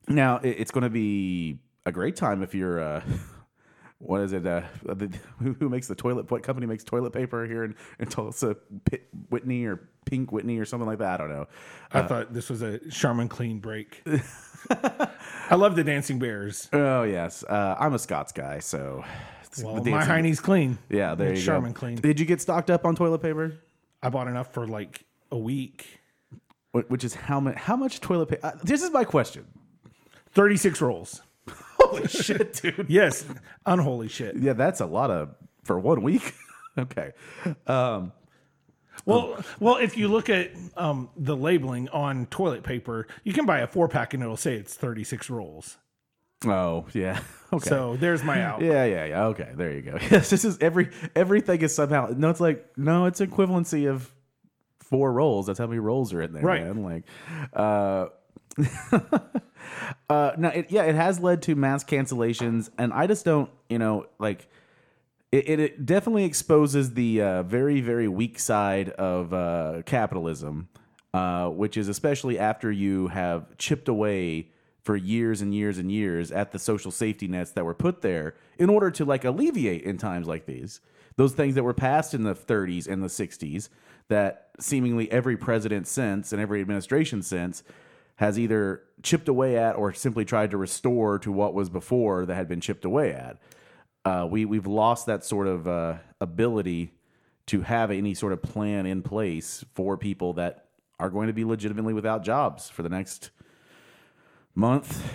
Now 0.08 0.38
it, 0.38 0.56
it's 0.58 0.70
going 0.70 0.84
to 0.84 0.90
be 0.90 1.58
a 1.86 1.92
great 1.92 2.16
time 2.16 2.42
if 2.42 2.54
you're. 2.54 2.80
Uh, 2.80 3.02
what 3.98 4.20
is 4.20 4.32
it? 4.32 4.46
Uh, 4.46 4.62
the, 4.82 5.10
who, 5.58 5.68
makes 5.68 5.88
the 5.88 5.94
toilet? 5.94 6.30
What 6.30 6.42
company 6.42 6.66
makes 6.66 6.84
toilet 6.84 7.12
paper 7.12 7.46
here 7.46 7.64
in, 7.64 7.74
in 7.98 8.08
Tulsa? 8.08 8.56
P- 8.90 9.00
Whitney 9.30 9.64
or 9.64 9.88
Pink 10.04 10.32
Whitney 10.32 10.58
or 10.58 10.64
something 10.64 10.86
like 10.86 10.98
that? 10.98 11.14
I 11.14 11.16
don't 11.16 11.30
know. 11.30 11.46
I 11.92 12.02
thought 12.02 12.32
this 12.32 12.50
was 12.50 12.62
a 12.62 12.78
Charmin 12.90 13.28
clean 13.28 13.60
break. 13.60 14.02
I 14.70 15.54
love 15.54 15.76
the 15.76 15.84
Dancing 15.84 16.18
Bears. 16.18 16.68
Oh 16.72 17.02
yes, 17.02 17.44
uh, 17.44 17.76
I'm 17.78 17.94
a 17.94 17.98
Scots 17.98 18.32
guy, 18.32 18.58
so 18.58 19.04
Well, 19.62 19.82
my 19.84 20.04
Heine's 20.04 20.40
clean. 20.40 20.78
Yeah, 20.88 21.14
there 21.14 21.30
It's 21.32 21.40
you 21.40 21.46
Charmin 21.46 21.72
go. 21.72 21.80
clean. 21.80 21.96
Did 21.96 22.18
you 22.18 22.26
get 22.26 22.40
stocked 22.40 22.70
up 22.70 22.84
on 22.84 22.94
toilet 22.96 23.20
paper? 23.20 23.54
I 24.02 24.08
bought 24.10 24.28
enough 24.28 24.52
for 24.52 24.66
like 24.66 25.04
a 25.30 25.38
week. 25.38 26.00
Which 26.88 27.04
is 27.04 27.14
how 27.14 27.38
much? 27.40 27.54
How 27.54 27.76
much 27.76 28.00
toilet 28.00 28.26
paper? 28.30 28.46
Uh, 28.46 28.52
this 28.64 28.82
is 28.82 28.90
my 28.90 29.04
question. 29.04 29.46
36 30.32 30.80
rolls. 30.80 31.22
Holy 31.78 32.08
shit, 32.08 32.54
dude! 32.54 32.86
Yes, 32.88 33.24
unholy 33.66 34.08
shit. 34.08 34.36
Yeah, 34.36 34.54
that's 34.54 34.80
a 34.80 34.86
lot 34.86 35.10
of 35.10 35.34
for 35.62 35.78
one 35.78 36.02
week. 36.02 36.34
okay. 36.78 37.12
Um, 37.68 38.12
Well, 39.04 39.44
well, 39.60 39.76
if 39.76 39.96
you 39.96 40.08
look 40.08 40.28
at 40.28 40.50
um, 40.76 41.10
the 41.16 41.36
labeling 41.36 41.88
on 41.90 42.26
toilet 42.26 42.62
paper, 42.64 43.06
you 43.22 43.32
can 43.32 43.44
buy 43.46 43.58
a 43.60 43.66
four 43.66 43.86
pack 43.88 44.14
and 44.14 44.22
it'll 44.22 44.36
say 44.36 44.54
it's 44.54 44.74
36 44.74 45.30
rolls. 45.30 45.76
Oh 46.46 46.86
yeah. 46.92 47.20
Okay. 47.52 47.68
So 47.70 47.96
there's 47.96 48.24
my 48.24 48.42
out. 48.48 48.62
Yeah, 48.62 48.84
yeah, 48.84 49.04
yeah. 49.04 49.24
Okay, 49.26 49.52
there 49.54 49.72
you 49.72 49.82
go. 49.82 49.96
Yes, 50.10 50.28
this 50.30 50.44
is 50.44 50.58
every 50.60 50.90
everything 51.14 51.62
is 51.62 51.72
somehow 51.72 52.08
no. 52.16 52.30
It's 52.30 52.40
like 52.40 52.76
no, 52.76 53.04
it's 53.06 53.20
equivalency 53.20 53.88
of 53.88 54.12
four 54.80 55.12
rolls. 55.12 55.46
That's 55.46 55.60
how 55.60 55.68
many 55.68 55.78
rolls 55.78 56.12
are 56.12 56.22
in 56.22 56.32
there, 56.32 56.42
Right. 56.42 56.64
man. 56.64 56.82
Like, 56.82 57.04
uh, 57.52 58.06
uh, 60.10 60.32
no, 60.36 60.48
it, 60.48 60.70
yeah, 60.70 60.82
it 60.84 60.94
has 60.94 61.20
led 61.20 61.42
to 61.42 61.54
mass 61.54 61.84
cancellations, 61.84 62.70
and 62.76 62.92
I 62.92 63.06
just 63.06 63.24
don't, 63.24 63.50
you 63.68 63.78
know, 63.78 64.06
like. 64.18 64.48
It, 65.32 65.48
it, 65.48 65.58
it 65.60 65.86
definitely 65.86 66.24
exposes 66.24 66.94
the 66.94 67.20
uh, 67.20 67.42
very, 67.42 67.80
very 67.80 68.06
weak 68.06 68.38
side 68.38 68.90
of 68.90 69.34
uh, 69.34 69.82
capitalism, 69.84 70.68
uh, 71.12 71.48
which 71.48 71.76
is 71.76 71.88
especially 71.88 72.38
after 72.38 72.70
you 72.70 73.08
have 73.08 73.56
chipped 73.58 73.88
away 73.88 74.52
for 74.84 74.96
years 74.96 75.40
and 75.40 75.54
years 75.54 75.78
and 75.78 75.90
years 75.90 76.30
at 76.30 76.52
the 76.52 76.58
social 76.58 76.90
safety 76.90 77.26
nets 77.26 77.50
that 77.52 77.64
were 77.64 77.74
put 77.74 78.02
there 78.02 78.34
in 78.58 78.68
order 78.68 78.90
to 78.90 79.04
like 79.04 79.24
alleviate 79.24 79.82
in 79.82 79.96
times 79.96 80.26
like 80.26 80.46
these 80.46 80.80
those 81.16 81.32
things 81.32 81.54
that 81.54 81.62
were 81.62 81.74
passed 81.74 82.12
in 82.12 82.24
the 82.24 82.34
30s 82.34 82.86
and 82.86 83.02
the 83.02 83.08
60s 83.08 83.68
that 84.08 84.48
seemingly 84.60 85.10
every 85.10 85.36
president 85.36 85.86
since 85.86 86.32
and 86.32 86.40
every 86.40 86.60
administration 86.60 87.22
since 87.22 87.62
has 88.16 88.38
either 88.38 88.82
chipped 89.02 89.28
away 89.28 89.56
at 89.56 89.76
or 89.76 89.92
simply 89.92 90.24
tried 90.24 90.50
to 90.50 90.56
restore 90.56 91.18
to 91.18 91.32
what 91.32 91.54
was 91.54 91.68
before 91.68 92.26
that 92.26 92.34
had 92.34 92.48
been 92.48 92.60
chipped 92.60 92.84
away 92.84 93.12
at. 93.12 93.38
Uh, 94.04 94.26
we 94.30 94.44
we've 94.44 94.66
lost 94.66 95.06
that 95.06 95.24
sort 95.24 95.46
of 95.46 95.66
uh, 95.66 95.96
ability 96.20 96.92
to 97.46 97.62
have 97.62 97.90
any 97.90 98.14
sort 98.14 98.32
of 98.32 98.42
plan 98.42 98.86
in 98.86 99.02
place 99.02 99.64
for 99.74 99.96
people 99.96 100.34
that 100.34 100.66
are 101.00 101.10
going 101.10 101.26
to 101.26 101.32
be 101.32 101.44
legitimately 101.44 101.92
without 101.92 102.22
jobs 102.22 102.68
for 102.68 102.82
the 102.82 102.88
next 102.88 103.30
month, 104.54 105.12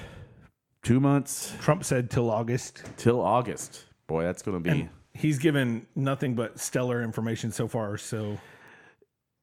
two 0.84 1.00
months 1.00 1.54
Trump 1.62 1.84
said 1.84 2.10
till 2.10 2.30
August. 2.30 2.84
till 2.98 3.22
August. 3.22 3.86
Boy, 4.08 4.24
that's 4.24 4.42
going 4.42 4.62
to 4.62 4.70
be. 4.72 4.82
And 4.82 4.90
he's 5.14 5.40
given 5.40 5.86
nothing 5.96 6.36
but 6.36 6.60
stellar 6.60 7.04
information 7.04 7.52
so 7.52 7.68
far. 7.68 7.98
So 7.98 8.38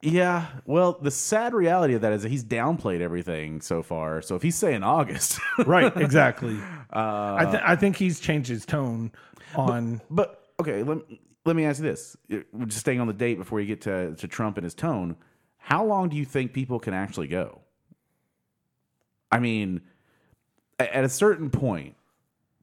yeah, 0.02 0.46
well, 0.66 0.98
the 1.00 1.10
sad 1.10 1.54
reality 1.54 1.94
of 1.94 2.02
that 2.02 2.12
is 2.12 2.22
that 2.22 2.28
he's 2.28 2.44
downplayed 2.44 3.00
everything 3.00 3.60
so 3.60 3.82
far. 3.82 4.20
So 4.22 4.36
if 4.36 4.42
he's 4.42 4.56
saying 4.56 4.82
August, 4.82 5.40
right, 5.66 5.94
exactly. 5.96 6.56
uh, 6.92 7.36
I, 7.38 7.48
th- 7.50 7.62
I 7.64 7.76
think 7.76 7.96
he's 7.96 8.20
changed 8.20 8.48
his 8.48 8.66
tone 8.66 9.10
on. 9.54 10.00
But 10.10 10.44
okay, 10.60 10.82
let, 10.82 10.98
let 11.44 11.56
me 11.56 11.64
ask 11.64 11.80
you 11.82 11.88
this: 11.88 12.16
We're 12.28 12.66
just 12.66 12.80
staying 12.80 13.00
on 13.00 13.06
the 13.06 13.14
date 13.14 13.38
before 13.38 13.60
you 13.60 13.66
get 13.66 13.80
to 13.82 14.14
to 14.14 14.28
Trump 14.28 14.58
and 14.58 14.64
his 14.64 14.74
tone. 14.74 15.16
How 15.56 15.84
long 15.84 16.08
do 16.08 16.16
you 16.16 16.24
think 16.24 16.52
people 16.52 16.78
can 16.78 16.94
actually 16.94 17.26
go? 17.26 17.62
I 19.30 19.38
mean, 19.38 19.80
at 20.78 21.04
a 21.04 21.08
certain 21.08 21.50
point, 21.50 21.96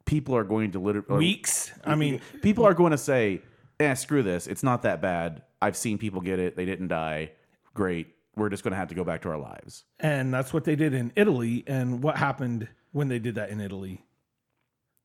people 0.06 0.36
are 0.36 0.44
going 0.44 0.72
to 0.72 0.80
literally 0.80 1.18
Weeks. 1.18 1.72
I 1.86 1.96
mean, 1.96 2.22
people 2.42 2.66
are 2.66 2.74
going 2.74 2.92
to 2.92 2.98
say, 2.98 3.42
"Eh, 3.80 3.94
screw 3.96 4.24
this. 4.24 4.48
It's 4.48 4.64
not 4.64 4.84
that 4.84 5.02
bad. 5.02 5.44
I've 5.62 5.78
seen 5.78 5.98
people 5.98 6.22
get 6.22 6.40
it. 6.40 6.56
They 6.56 6.66
didn't 6.66 6.88
die. 6.90 7.32
Great. 7.74 8.08
We're 8.36 8.50
just 8.50 8.64
going 8.64 8.72
to 8.72 8.78
have 8.78 8.90
to 8.90 8.96
go 8.96 9.04
back 9.04 9.22
to 9.24 9.30
our 9.30 9.38
lives." 9.38 9.84
and 10.00 10.34
that's 10.34 10.54
what 10.54 10.64
they 10.64 10.76
did 10.76 10.94
in 10.94 11.12
Italy. 11.16 11.64
And 11.68 12.02
what 12.04 12.18
happened 12.18 12.68
when 12.92 13.08
they 13.08 13.20
did 13.20 13.36
that 13.36 13.50
in 13.50 13.60
Italy? 13.62 14.04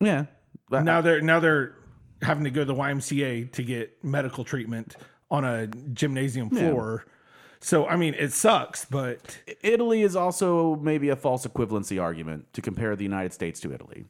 Yeah. 0.01 0.27
Now 0.71 1.01
they're 1.01 1.21
now 1.21 1.40
they're 1.40 1.75
having 2.23 2.44
to 2.44 2.51
go 2.51 2.61
to 2.62 2.64
the 2.66 2.75
YMCA 2.75 3.53
to 3.53 3.62
get 3.62 4.03
medical 4.05 4.44
treatment 4.44 4.97
on 5.31 5.44
a 5.44 5.66
gymnasium 5.66 6.51
floor. 6.51 7.07
So 7.61 7.87
I 7.87 7.97
mean, 7.97 8.14
it 8.14 8.33
sucks, 8.33 8.85
but 8.85 9.38
Italy 9.62 10.03
is 10.03 10.14
also 10.16 10.77
maybe 10.77 11.09
a 11.09 11.16
false 11.16 11.47
equivalency 11.47 12.01
argument 12.01 12.53
to 12.55 12.62
compare 12.62 12.94
the 12.97 13.05
United 13.05 13.33
States 13.33 13.61
to 13.61 13.73
Italy. 13.73 14.05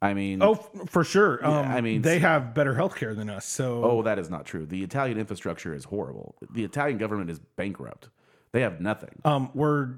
I 0.00 0.14
mean, 0.14 0.42
oh, 0.42 0.54
for 0.86 1.02
sure. 1.02 1.44
Um, 1.44 1.66
I 1.66 1.80
mean- 1.80 2.02
they 2.02 2.20
have 2.20 2.54
better 2.54 2.74
healthcare 2.74 3.16
than 3.16 3.28
us. 3.28 3.44
So 3.44 3.82
oh, 3.84 4.02
that 4.02 4.18
is 4.18 4.30
not 4.30 4.46
true. 4.46 4.64
The 4.64 4.82
Italian 4.84 5.18
infrastructure 5.18 5.74
is 5.74 5.84
horrible. 5.84 6.36
The 6.52 6.64
Italian 6.64 6.98
government 6.98 7.30
is 7.30 7.40
bankrupt. 7.56 8.08
They 8.52 8.60
have 8.62 8.80
nothing. 8.80 9.20
um, 9.24 9.50
we're 9.54 9.90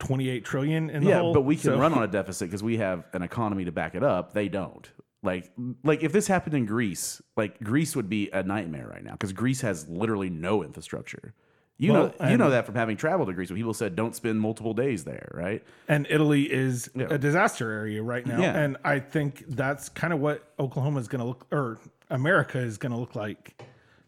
28 0.00 0.44
trillion 0.44 0.90
in 0.90 1.04
the 1.04 1.10
yeah, 1.10 1.20
hole, 1.20 1.32
but 1.32 1.42
we 1.42 1.54
can 1.54 1.62
so- 1.62 1.78
run 1.78 1.94
on 1.94 2.02
a 2.02 2.06
deficit 2.08 2.48
because 2.48 2.62
we 2.62 2.78
have 2.78 3.04
an 3.12 3.22
economy 3.22 3.64
to 3.64 3.72
back 3.72 3.94
it 3.94 4.02
up. 4.02 4.32
They 4.32 4.48
don't. 4.48 4.90
Like, 5.22 5.52
like 5.84 6.02
if 6.02 6.12
this 6.12 6.26
happened 6.26 6.54
in 6.54 6.66
Greece, 6.66 7.22
like 7.36 7.60
Greece 7.62 7.94
would 7.94 8.08
be 8.08 8.28
a 8.32 8.42
nightmare 8.42 8.88
right 8.88 9.04
now 9.04 9.12
because 9.12 9.32
Greece 9.32 9.60
has 9.60 9.88
literally 9.88 10.28
no 10.30 10.64
infrastructure. 10.64 11.32
You 11.82 11.92
Well, 11.92 12.14
know, 12.20 12.28
you 12.30 12.36
know 12.36 12.50
that 12.50 12.64
from 12.64 12.76
having 12.76 12.96
traveled 12.96 13.26
to 13.28 13.34
Greece, 13.34 13.50
when 13.50 13.56
people 13.56 13.74
said 13.74 13.96
don't 13.96 14.14
spend 14.14 14.40
multiple 14.40 14.72
days 14.72 15.02
there, 15.02 15.28
right? 15.34 15.64
and 15.88 16.06
Italy 16.08 16.42
is 16.44 16.88
Yeah. 16.94 17.08
a 17.10 17.18
disaster 17.18 17.72
area 17.72 18.00
right 18.04 18.24
now. 18.24 18.40
Yeah. 18.40 18.56
And 18.56 18.76
I 18.84 19.00
think 19.00 19.44
that's 19.48 19.88
kind 19.88 20.12
of 20.12 20.20
what 20.20 20.44
Oklahoma 20.60 21.00
is 21.00 21.08
going 21.08 21.18
to 21.20 21.26
look, 21.26 21.44
or 21.50 21.78
America 22.08 22.58
is 22.60 22.78
going 22.78 22.92
to 22.92 22.98
look 22.98 23.16
like 23.16 23.60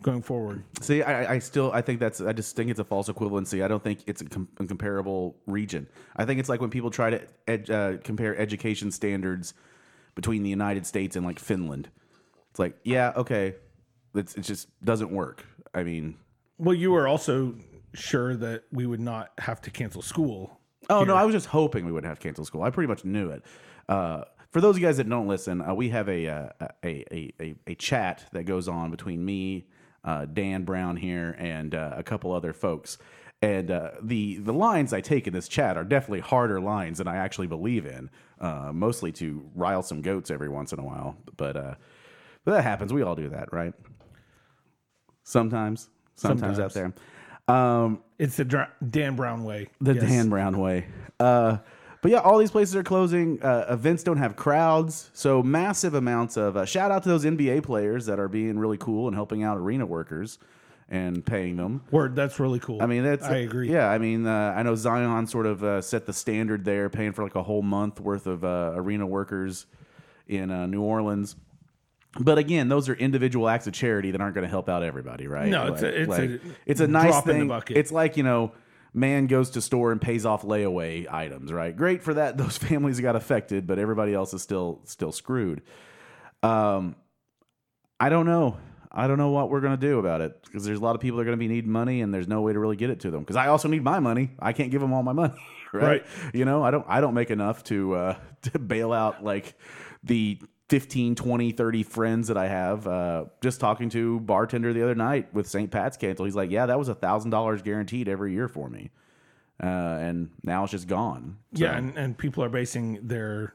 going 0.03 0.23
forward. 0.23 0.63
See, 0.83 1.03
I, 1.03 1.35
I 1.35 1.39
still 1.41 1.73
I 1.73 1.81
think 1.83 1.99
that's 1.99 2.21
I 2.21 2.33
just 2.33 2.55
think 2.55 2.71
it's 2.71 2.79
a 2.79 2.85
false 2.85 3.09
equivalency. 3.09 3.65
I 3.65 3.67
don't 3.69 3.83
think 3.83 4.01
it's 4.07 4.21
a, 4.21 4.27
com- 4.27 4.49
a 4.61 4.67
comparable 4.67 5.35
region. 5.47 5.89
I 6.15 6.25
think 6.27 6.39
it's 6.39 6.49
like 6.49 6.61
when 6.61 6.71
people 6.71 6.91
try 6.93 7.11
to 7.11 7.23
ed, 7.49 7.71
uh, 7.71 7.97
compare 8.05 8.37
education 8.39 8.93
standards 8.93 9.53
between 10.15 10.45
the 10.45 10.51
United 10.51 10.87
States 10.87 11.17
and 11.17 11.27
like 11.27 11.41
Finland. 11.41 11.89
It's 12.51 12.61
like, 12.61 12.77
yeah, 12.85 13.15
okay, 13.17 13.57
it's, 14.15 14.37
it 14.37 14.43
just 14.43 14.69
doesn't 14.85 15.11
work. 15.11 15.45
I 15.75 15.83
mean, 15.83 16.15
Well, 16.59 16.75
you 16.75 16.93
were 16.93 17.09
also 17.09 17.55
sure 17.95 18.37
that 18.37 18.64
we 18.73 18.87
would 18.87 19.01
not 19.01 19.31
have 19.38 19.61
to 19.62 19.71
cancel 19.71 20.03
school. 20.03 20.61
oh 20.90 21.05
no, 21.05 21.14
I 21.14 21.25
was 21.25 21.35
just 21.35 21.47
hoping 21.47 21.85
we 21.87 21.93
wouldn't 21.93 22.09
have 22.09 22.19
to 22.19 22.23
cancel 22.27 22.45
school. 22.45 22.62
I 22.62 22.71
pretty 22.71 22.88
much 22.88 23.05
knew 23.05 23.31
it. 23.31 23.45
Uh, 23.88 24.25
for 24.51 24.61
those 24.61 24.77
of 24.77 24.83
you 24.83 24.87
guys 24.87 24.99
that 24.99 25.09
don't 25.09 25.27
listen, 25.27 25.61
uh, 25.61 25.75
we 25.75 25.88
have 25.90 26.09
a, 26.09 26.29
uh, 26.29 26.49
a, 26.85 27.05
a 27.12 27.33
a 27.40 27.55
a 27.67 27.75
chat 27.75 28.25
that 28.33 28.45
goes 28.45 28.69
on 28.69 28.90
between 28.90 29.25
me, 29.25 29.67
uh, 30.05 30.27
Dan 30.27 30.64
Brown 30.64 30.97
here, 30.97 31.35
and 31.38 31.75
uh, 31.75 31.95
a 31.97 32.03
couple 32.03 32.33
other 32.33 32.53
folks. 32.53 32.99
And 33.43 33.71
uh, 33.71 33.90
the 34.01 34.38
the 34.38 34.53
lines 34.53 34.93
I 34.93 35.01
take 35.01 35.27
in 35.27 35.33
this 35.33 35.49
chat 35.49 35.77
are 35.77 35.85
definitely 35.85 36.21
harder 36.21 36.61
lines 36.61 36.99
than 36.99 37.09
I 37.09 37.17
actually 37.17 37.49
believe 37.49 37.85
in. 37.85 38.11
Uh, 38.40 38.71
mostly 38.73 39.11
to 39.12 39.51
rile 39.55 39.83
some 39.83 40.03
goats 40.03 40.31
every 40.31 40.49
once 40.49 40.73
in 40.73 40.79
a 40.79 40.85
while, 40.85 41.17
but 41.37 41.57
uh, 41.57 41.75
but 42.45 42.53
that 42.53 42.62
happens. 42.62 42.93
We 42.93 43.03
all 43.03 43.17
do 43.17 43.29
that, 43.31 43.53
right? 43.53 43.75
Sometimes, 45.25 45.88
sometimes, 46.16 46.59
out 46.59 46.72
there. 46.72 46.92
Um, 47.48 48.00
It's 48.18 48.37
the 48.37 48.44
Dra- 48.44 48.70
Dan 48.90 49.16
Brown 49.16 49.44
way. 49.44 49.68
the 49.81 49.94
Yes. 49.94 50.05
Dan 50.05 50.29
Brown 50.29 50.59
way. 50.59 50.87
Uh, 51.20 51.59
but 52.00 52.11
yeah, 52.11 52.18
all 52.18 52.38
these 52.38 52.50
places 52.50 52.77
are 52.77 52.83
closing. 52.83 53.42
Uh, 53.42 53.64
events 53.70 54.03
don't 54.03 54.18
have 54.18 54.37
crowds, 54.37 55.11
so 55.14 55.42
massive 55.42 55.94
amounts 55.94 56.37
of 56.37 56.57
uh, 56.57 56.64
shout 56.66 56.90
out 56.90 57.03
to 57.05 57.09
those 57.09 57.24
NBA 57.24 57.62
players 57.62 58.07
that 58.07 58.18
are 58.18 58.29
being 58.29 58.59
really 58.59 58.77
cool 58.77 59.07
and 59.09 59.14
helping 59.16 59.42
out 59.42 59.57
arena 59.57 59.87
workers 59.87 60.38
and 60.90 61.24
paying 61.24 61.57
them. 61.57 61.83
Word, 61.90 62.14
that's 62.14 62.38
really 62.38 62.61
cool. 62.61 62.83
I 62.83 62.87
mean, 62.87 63.05
that's 63.05 63.24
I 63.24 63.37
agree. 63.38 63.72
Yeah, 63.72 63.88
I 63.88 63.96
mean, 63.96 64.27
uh, 64.27 64.55
I 64.55 64.62
know 64.62 64.74
Zion 64.74 65.27
sort 65.27 65.46
of 65.46 65.64
uh, 65.64 65.81
set 65.81 66.05
the 66.05 66.12
standard 66.12 66.64
there, 66.64 66.90
paying 66.90 67.12
for 67.12 67.22
like 67.22 67.37
a 67.37 67.42
whole 67.42 67.62
month 67.62 68.00
worth 68.00 68.27
of 68.27 68.44
uh, 68.44 68.72
arena 68.74 69.07
workers 69.07 69.64
in 70.29 70.50
uh, 70.50 70.66
New 70.66 70.83
Orleans. 70.83 71.37
But 72.18 72.38
again, 72.38 72.68
those 72.68 72.88
are 72.88 72.94
individual 72.94 73.48
acts 73.48 73.66
of 73.66 73.72
charity 73.72 74.12
that 74.12 74.20
aren't 74.20 74.35
going 74.35 74.44
to 74.44 74.50
help 74.50 74.68
out 74.68 74.83
everybody, 74.83 75.27
right? 75.27 75.48
No, 75.48 75.66
it's 75.72 75.83
a- 75.83 76.00
it's 76.03 76.09
a 76.18 76.40
it's 76.66 76.81
a 76.81 76.87
nice 76.87 77.11
drop 77.11 77.29
in 77.29 77.33
the 77.33 77.38
thing. 77.40 77.48
It's 77.77 77.90
like 77.92 78.16
you 78.16 78.22
know, 78.22 78.53
man 78.92 79.27
goes 79.27 79.50
to 79.50 79.61
store 79.61 79.90
and 79.90 80.00
pays 80.00 80.24
off 80.24 80.42
layaway 80.42 81.12
items, 81.12 81.53
right? 81.53 81.77
Great 81.77 82.03
for 82.03 82.14
that. 82.14 82.37
Those 82.38 82.57
families 82.57 83.00
got 83.00 83.16
affected, 83.16 83.66
but 83.66 83.79
everybody 83.79 84.14
else 84.14 84.33
is 84.33 84.42
still 84.42 84.81
still 84.85 85.11
screwed. 85.12 85.62
Um, 86.42 86.94
I 87.98 88.09
don't 88.09 88.27
know. 88.27 88.59
I 88.96 89.09
don't 89.09 89.18
know 89.18 89.31
what 89.31 89.50
we're 89.50 89.61
going 89.61 89.77
to 89.77 89.87
do 89.87 89.98
about 89.98 90.20
it 90.20 90.40
because 90.44 90.64
there's 90.64 90.79
a 90.79 90.83
lot 90.83 90.94
of 90.94 91.00
people 91.00 91.16
that 91.16 91.22
are 91.22 91.24
going 91.24 91.37
to 91.37 91.40
be 91.40 91.48
needing 91.48 91.70
money 91.72 92.00
and 92.00 92.14
there's 92.14 92.29
no 92.29 92.42
way 92.42 92.53
to 92.53 92.59
really 92.61 92.77
get 92.77 92.90
it 92.90 93.00
to 93.00 93.11
them 93.11 93.20
because 93.20 93.35
I 93.35 93.48
also 93.48 93.66
need 93.66 93.83
my 93.83 93.98
money. 93.98 94.31
I 94.38 94.53
can't 94.53 94.70
give 94.70 94.81
them 94.81 94.92
all 94.92 95.03
my 95.03 95.12
money, 95.12 95.35
right? 95.72 95.83
Right. 95.83 96.07
You 96.33 96.44
know, 96.44 96.62
I 96.62 96.70
don't 96.70 96.85
I 96.88 97.00
don't 97.00 97.14
make 97.14 97.33
enough 97.33 97.64
to 97.64 97.94
uh 97.94 98.16
to 98.53 98.59
bail 98.61 98.92
out 98.92 99.24
like 99.24 99.55
the 100.05 100.38
15, 100.68 101.14
20, 101.14 101.53
30 101.53 101.83
friends 101.83 102.29
that 102.29 102.37
I 102.37 102.48
have. 102.48 102.87
Uh 102.87 103.24
just 103.42 103.61
talking 103.61 103.88
to 103.90 104.20
bartender 104.20 104.72
the 104.72 104.83
other 104.83 104.94
night 104.94 105.33
with 105.35 105.46
St. 105.48 105.70
Pat's 105.70 105.96
cancel. 105.96 106.24
He's 106.24 106.35
like, 106.37 106.50
"Yeah, 106.50 106.66
that 106.66 106.79
was 106.79 106.88
a 106.88 106.94
$1000 106.94 107.62
guaranteed 107.64 108.09
every 108.09 108.33
year 108.33 108.48
for 108.48 108.68
me." 108.70 108.90
Uh 109.62 109.66
and 109.66 110.31
now 110.42 110.62
it's 110.64 110.72
just 110.72 110.88
gone. 110.88 111.37
So- 111.55 111.64
Yeah, 111.64 111.77
and, 111.77 111.96
and 111.96 112.16
people 112.18 112.42
are 112.42 112.48
basing 112.48 112.98
their 113.07 113.55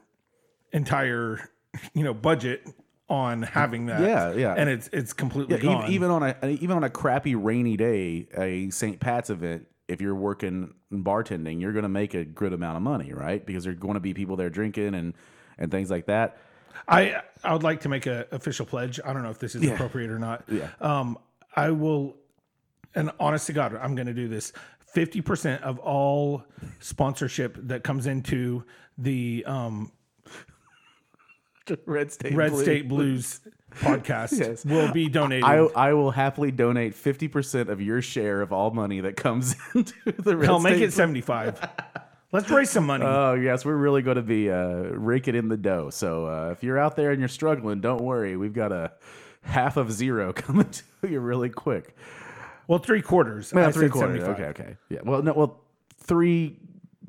entire, 0.72 1.50
you 1.94 2.04
know, 2.04 2.14
budget 2.14 2.66
on 3.08 3.42
having 3.42 3.86
that. 3.86 4.00
Yeah, 4.02 4.32
yeah. 4.34 4.54
And 4.56 4.70
it's 4.70 4.88
it's 4.92 5.12
completely 5.12 5.56
Yeah, 5.56 5.62
gone. 5.62 5.82
even, 5.82 5.92
even 5.94 6.10
on 6.10 6.22
a 6.22 6.46
even 6.48 6.76
on 6.76 6.84
a 6.84 6.90
crappy 6.90 7.34
rainy 7.34 7.76
day, 7.76 8.28
a 8.36 8.70
St. 8.70 9.00
Pat's 9.00 9.30
event, 9.30 9.66
if 9.88 10.00
you're 10.00 10.14
working 10.14 10.74
bartending, 10.92 11.60
you're 11.60 11.72
going 11.72 11.82
to 11.82 11.88
make 11.88 12.14
a 12.14 12.24
good 12.24 12.52
amount 12.52 12.76
of 12.76 12.82
money, 12.84 13.12
right? 13.12 13.44
Because 13.44 13.64
there's 13.64 13.78
going 13.78 13.94
to 13.94 14.00
be 14.00 14.14
people 14.14 14.36
there 14.36 14.48
drinking 14.50 14.94
and 14.94 15.14
and 15.58 15.70
things 15.72 15.90
like 15.90 16.06
that. 16.06 16.38
I 16.88 17.22
I 17.44 17.52
would 17.52 17.62
like 17.62 17.80
to 17.82 17.88
make 17.88 18.06
an 18.06 18.24
official 18.32 18.66
pledge. 18.66 19.00
I 19.04 19.12
don't 19.12 19.22
know 19.22 19.30
if 19.30 19.38
this 19.38 19.54
is 19.54 19.66
appropriate 19.66 20.10
or 20.10 20.18
not. 20.18 20.44
Yeah. 20.48 20.68
Um, 20.80 21.18
I 21.54 21.70
will, 21.70 22.16
and 22.94 23.10
honest 23.18 23.46
to 23.48 23.52
God, 23.52 23.74
I'm 23.74 23.94
going 23.94 24.06
to 24.06 24.14
do 24.14 24.28
this. 24.28 24.52
Fifty 24.86 25.20
percent 25.20 25.62
of 25.62 25.78
all 25.78 26.44
sponsorship 26.80 27.56
that 27.68 27.84
comes 27.84 28.06
into 28.06 28.64
the 28.98 29.44
um, 29.46 29.92
Red 31.86 32.10
State 32.12 32.34
Red 32.34 32.50
Blue. 32.50 32.62
State 32.62 32.88
Blues 32.88 33.40
podcast 33.76 34.32
Yes. 34.38 34.64
will 34.64 34.92
be 34.92 35.08
donated. 35.08 35.44
I, 35.44 35.58
I 35.58 35.92
will 35.92 36.10
happily 36.10 36.50
donate 36.50 36.94
50% 36.94 37.68
of 37.68 37.80
your 37.80 38.02
share 38.02 38.42
of 38.42 38.52
all 38.52 38.72
money 38.72 39.00
that 39.00 39.16
comes 39.16 39.54
into 39.74 39.94
the 40.18 40.36
Red 40.36 40.60
make 40.62 40.74
State 40.74 40.82
it 40.88 40.92
75. 40.92 41.68
Let's 42.32 42.48
raise 42.48 42.70
some 42.70 42.86
money. 42.86 43.04
Oh 43.04 43.34
yes, 43.34 43.64
we're 43.64 43.76
really 43.76 44.02
going 44.02 44.16
to 44.16 44.22
be 44.22 44.50
uh, 44.50 44.90
raking 44.92 45.34
in 45.34 45.48
the 45.48 45.56
dough. 45.56 45.90
So 45.90 46.26
uh, 46.26 46.50
if 46.52 46.62
you're 46.62 46.78
out 46.78 46.94
there 46.96 47.10
and 47.10 47.18
you're 47.18 47.28
struggling, 47.28 47.80
don't 47.80 48.02
worry. 48.02 48.36
We've 48.36 48.52
got 48.52 48.70
a 48.70 48.92
half 49.42 49.76
of 49.76 49.90
zero 49.90 50.32
coming 50.34 50.70
to 50.70 51.08
you 51.08 51.20
really 51.20 51.48
quick. 51.48 51.96
well, 52.68 52.78
three 52.78 53.02
quarters. 53.02 53.52
I 53.52 53.70
three 53.72 53.88
quarters. 53.88 54.22
Okay, 54.22 54.44
okay. 54.44 54.76
Yeah. 54.88 55.00
Well, 55.04 55.22
no. 55.22 55.32
Well, 55.32 55.60
three 55.98 56.58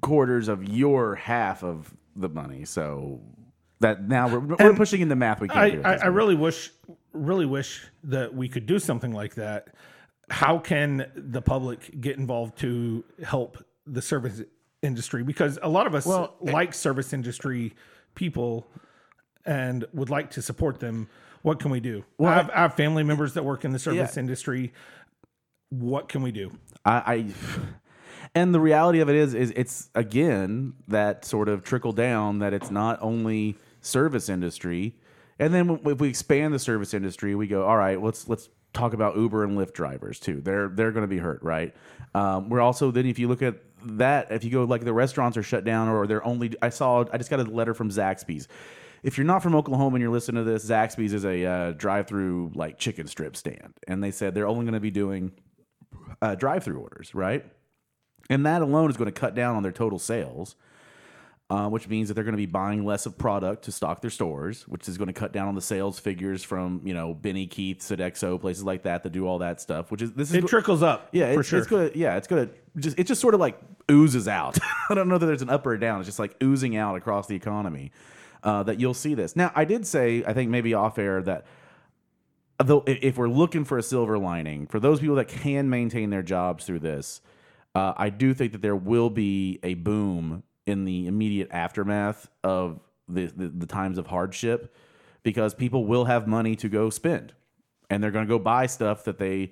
quarters 0.01 0.47
of 0.47 0.67
your 0.67 1.15
half 1.15 1.63
of 1.63 1.93
the 2.15 2.29
money. 2.29 2.65
So 2.65 3.21
that 3.79 4.07
now 4.07 4.27
we're, 4.27 4.39
we're 4.39 4.55
And 4.59 4.77
pushing 4.77 5.01
into 5.01 5.15
math. 5.15 5.39
We 5.39 5.47
can't 5.47 5.59
I, 5.59 5.69
do. 5.69 5.81
I, 5.83 5.95
I 5.97 6.07
really 6.07 6.35
wish, 6.35 6.71
really 7.13 7.45
wish 7.45 7.85
that 8.05 8.33
we 8.33 8.49
could 8.49 8.65
do 8.65 8.79
something 8.79 9.11
like 9.11 9.35
that. 9.35 9.69
How 10.29 10.57
can 10.57 11.11
the 11.15 11.41
public 11.41 11.99
get 11.99 12.17
involved 12.17 12.57
to 12.59 13.03
help 13.23 13.63
the 13.85 14.01
service 14.01 14.41
industry? 14.81 15.23
Because 15.23 15.59
a 15.61 15.69
lot 15.69 15.87
of 15.87 15.95
us 15.95 16.05
Well, 16.05 16.35
like 16.41 16.73
service 16.73 17.13
industry 17.13 17.73
people 18.15 18.67
and 19.45 19.85
would 19.93 20.09
like 20.09 20.31
to 20.31 20.41
support 20.41 20.79
them. 20.79 21.07
What 21.41 21.59
can 21.59 21.71
we 21.71 21.79
do? 21.79 22.03
I, 22.19 22.33
have, 22.33 22.49
I 22.51 22.57
have 22.59 22.75
family 22.75 23.03
members 23.03 23.33
that 23.33 23.43
work 23.43 23.65
in 23.65 23.71
the 23.71 23.79
service 23.79 24.15
Yeah. 24.15 24.19
industry. 24.19 24.73
What 25.69 26.09
can 26.09 26.21
we 26.21 26.31
do? 26.31 26.51
I, 26.85 26.93
I 26.93 27.25
and 28.35 28.53
the 28.53 28.59
reality 28.59 28.99
of 28.99 29.09
it 29.09 29.15
is 29.15 29.33
is 29.33 29.51
it's 29.55 29.89
again 29.95 30.73
that 30.87 31.25
sort 31.25 31.49
of 31.49 31.63
trickle 31.63 31.91
down 31.91 32.39
that 32.39 32.53
it's 32.53 32.71
not 32.71 32.99
only 33.01 33.57
service 33.81 34.29
industry 34.29 34.95
and 35.39 35.53
then 35.53 35.79
if 35.85 35.99
we 35.99 36.09
expand 36.09 36.53
the 36.53 36.59
service 36.59 36.93
industry 36.93 37.35
we 37.35 37.47
go 37.47 37.65
all 37.65 37.77
right 37.77 38.01
let's 38.01 38.27
let's 38.27 38.49
talk 38.73 38.93
about 38.93 39.15
uber 39.17 39.43
and 39.43 39.57
lyft 39.57 39.73
drivers 39.73 40.19
too 40.19 40.39
they're 40.41 40.69
they're 40.69 40.91
going 40.91 41.03
to 41.03 41.07
be 41.07 41.17
hurt 41.17 41.41
right 41.41 41.75
um, 42.13 42.49
we're 42.49 42.61
also 42.61 42.91
then 42.91 43.05
if 43.05 43.17
you 43.19 43.27
look 43.27 43.41
at 43.41 43.55
that 43.83 44.31
if 44.31 44.43
you 44.43 44.49
go 44.49 44.63
like 44.63 44.83
the 44.83 44.93
restaurants 44.93 45.37
are 45.37 45.43
shut 45.43 45.63
down 45.63 45.87
or 45.87 46.05
they're 46.07 46.25
only 46.25 46.53
i 46.61 46.69
saw 46.69 47.03
i 47.11 47.17
just 47.17 47.29
got 47.29 47.39
a 47.39 47.43
letter 47.43 47.73
from 47.73 47.89
zaxby's 47.89 48.47
if 49.03 49.17
you're 49.17 49.25
not 49.25 49.41
from 49.41 49.55
Oklahoma 49.55 49.95
and 49.95 50.01
you're 50.01 50.11
listening 50.11 50.45
to 50.45 50.51
this, 50.51 50.65
Zaxby's 50.65 51.13
is 51.13 51.25
a 51.25 51.45
uh, 51.45 51.71
drive-through 51.71 52.51
like 52.53 52.77
chicken 52.77 53.07
strip 53.07 53.35
stand, 53.35 53.73
and 53.87 54.03
they 54.03 54.11
said 54.11 54.35
they're 54.35 54.47
only 54.47 54.63
going 54.63 54.73
to 54.73 54.79
be 54.79 54.91
doing 54.91 55.31
uh, 56.21 56.35
drive-through 56.35 56.79
orders, 56.79 57.15
right? 57.15 57.45
And 58.29 58.45
that 58.45 58.61
alone 58.61 58.89
is 58.89 58.97
going 58.97 59.11
to 59.11 59.19
cut 59.19 59.33
down 59.33 59.55
on 59.55 59.63
their 59.63 59.71
total 59.71 59.99
sales. 59.99 60.55
Uh, 61.51 61.67
which 61.67 61.89
means 61.89 62.07
that 62.07 62.13
they're 62.13 62.23
going 62.23 62.31
to 62.31 62.37
be 62.37 62.45
buying 62.45 62.85
less 62.85 63.05
of 63.05 63.17
product 63.17 63.65
to 63.65 63.73
stock 63.73 63.99
their 63.99 64.09
stores, 64.09 64.65
which 64.69 64.87
is 64.87 64.97
going 64.97 65.09
to 65.09 65.13
cut 65.13 65.33
down 65.33 65.49
on 65.49 65.55
the 65.55 65.61
sales 65.61 65.99
figures 65.99 66.45
from 66.45 66.79
you 66.85 66.93
know 66.93 67.13
Benny 67.13 67.45
Keith's 67.45 67.91
at 67.91 67.99
XO 67.99 68.39
places 68.39 68.63
like 68.63 68.83
that 68.83 69.03
that 69.03 69.09
do 69.09 69.27
all 69.27 69.39
that 69.39 69.59
stuff. 69.59 69.91
Which 69.91 70.01
is 70.01 70.13
this 70.13 70.29
is 70.29 70.35
It 70.35 70.47
trickles 70.47 70.81
up. 70.81 71.09
yeah, 71.11 71.33
for 71.33 71.41
it's, 71.41 71.49
sure. 71.49 71.59
it's 71.59 71.67
gonna 71.67 71.91
yeah, 71.93 72.15
it's 72.15 72.27
gonna 72.29 72.47
just 72.77 72.97
it 72.97 73.05
just 73.05 73.19
sort 73.19 73.33
of 73.33 73.41
like 73.41 73.59
oozes 73.91 74.29
out. 74.29 74.57
I 74.89 74.93
don't 74.93 75.09
know 75.09 75.17
that 75.17 75.25
there's 75.25 75.41
an 75.41 75.49
up 75.49 75.65
or 75.65 75.73
a 75.73 75.79
down. 75.79 75.99
It's 75.99 76.07
just 76.07 76.19
like 76.19 76.41
oozing 76.41 76.77
out 76.77 76.95
across 76.95 77.27
the 77.27 77.35
economy. 77.35 77.91
Uh, 78.43 78.63
that 78.63 78.79
you'll 78.79 78.93
see 78.93 79.13
this. 79.13 79.35
Now, 79.35 79.51
I 79.53 79.65
did 79.65 79.85
say 79.85 80.23
I 80.25 80.33
think 80.33 80.49
maybe 80.49 80.73
off 80.73 80.97
air 80.97 81.21
that 81.21 81.45
though 82.63 82.83
if 82.87 83.17
we're 83.17 83.27
looking 83.27 83.65
for 83.65 83.77
a 83.77 83.83
silver 83.83 84.17
lining 84.17 84.67
for 84.67 84.79
those 84.79 85.01
people 85.01 85.17
that 85.17 85.27
can 85.27 85.69
maintain 85.69 86.11
their 86.11 86.23
jobs 86.23 86.65
through 86.65 86.79
this, 86.79 87.19
uh, 87.75 87.93
I 87.97 88.09
do 88.09 88.33
think 88.33 88.53
that 88.53 88.61
there 88.61 88.75
will 88.75 89.09
be 89.09 89.59
a 89.63 89.73
boom 89.73 90.43
in 90.71 90.85
the 90.85 91.07
immediate 91.07 91.49
aftermath 91.51 92.29
of 92.43 92.79
the, 93.07 93.27
the, 93.27 93.49
the 93.49 93.65
times 93.65 93.97
of 93.97 94.07
hardship 94.07 94.73
because 95.23 95.53
people 95.53 95.85
will 95.85 96.05
have 96.05 96.27
money 96.27 96.55
to 96.55 96.69
go 96.69 96.89
spend 96.89 97.33
and 97.89 98.03
they're 98.03 98.11
going 98.11 98.25
to 98.25 98.29
go 98.29 98.39
buy 98.39 98.65
stuff 98.65 99.03
that 99.03 99.19
they 99.19 99.51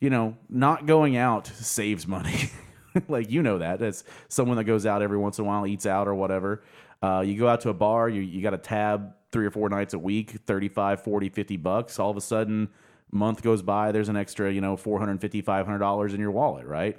you 0.00 0.08
know, 0.10 0.36
not 0.48 0.86
going 0.86 1.16
out 1.16 1.46
saves 1.46 2.06
money. 2.06 2.50
like 3.08 3.30
you 3.30 3.42
know 3.42 3.58
that 3.58 3.82
as 3.82 4.02
someone 4.28 4.56
that 4.56 4.64
goes 4.64 4.86
out 4.86 5.02
every 5.02 5.18
once 5.18 5.38
in 5.38 5.44
a 5.44 5.48
while, 5.48 5.66
eats 5.66 5.86
out 5.86 6.08
or 6.08 6.14
whatever. 6.14 6.62
Uh, 7.02 7.22
you 7.24 7.38
go 7.38 7.48
out 7.48 7.60
to 7.60 7.68
a 7.68 7.74
bar, 7.74 8.08
you, 8.08 8.20
you 8.22 8.42
got 8.42 8.54
a 8.54 8.58
tab 8.58 9.12
three 9.30 9.46
or 9.46 9.50
four 9.50 9.68
nights 9.68 9.94
a 9.94 9.98
week, 9.98 10.32
35, 10.46 11.02
40, 11.02 11.28
50 11.28 11.56
bucks. 11.58 11.98
All 11.98 12.10
of 12.10 12.16
a 12.16 12.20
sudden, 12.20 12.68
month 13.12 13.42
goes 13.42 13.62
by, 13.62 13.92
there's 13.92 14.08
an 14.08 14.16
extra, 14.16 14.52
you 14.52 14.60
know, 14.60 14.76
450, 14.76 15.40
500 15.42 15.78
dollars 15.78 16.14
in 16.14 16.20
your 16.20 16.30
wallet, 16.30 16.66
right? 16.66 16.98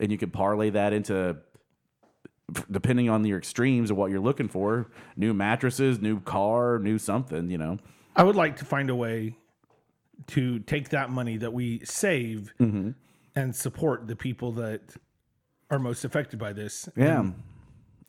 And 0.00 0.10
you 0.12 0.18
can 0.18 0.30
parlay 0.30 0.70
that 0.70 0.92
into 0.92 1.36
depending 2.70 3.08
on 3.10 3.24
your 3.24 3.38
extremes 3.38 3.90
of 3.90 3.96
what 3.96 4.10
you're 4.10 4.20
looking 4.20 4.48
for, 4.48 4.90
new 5.16 5.34
mattresses, 5.34 6.00
new 6.00 6.20
car, 6.20 6.78
new 6.78 6.98
something, 6.98 7.50
you 7.50 7.58
know. 7.58 7.78
I 8.16 8.22
would 8.22 8.36
like 8.36 8.56
to 8.56 8.64
find 8.64 8.90
a 8.90 8.94
way 8.94 9.36
to 10.28 10.58
take 10.60 10.88
that 10.90 11.10
money 11.10 11.36
that 11.36 11.52
we 11.52 11.80
save 11.84 12.52
Mm-hmm. 12.58 12.90
and 13.36 13.54
support 13.54 14.06
the 14.08 14.16
people 14.16 14.52
that 14.52 14.80
are 15.70 15.78
most 15.78 16.04
affected 16.04 16.38
by 16.38 16.52
this. 16.52 16.88
Yeah. 16.96 17.30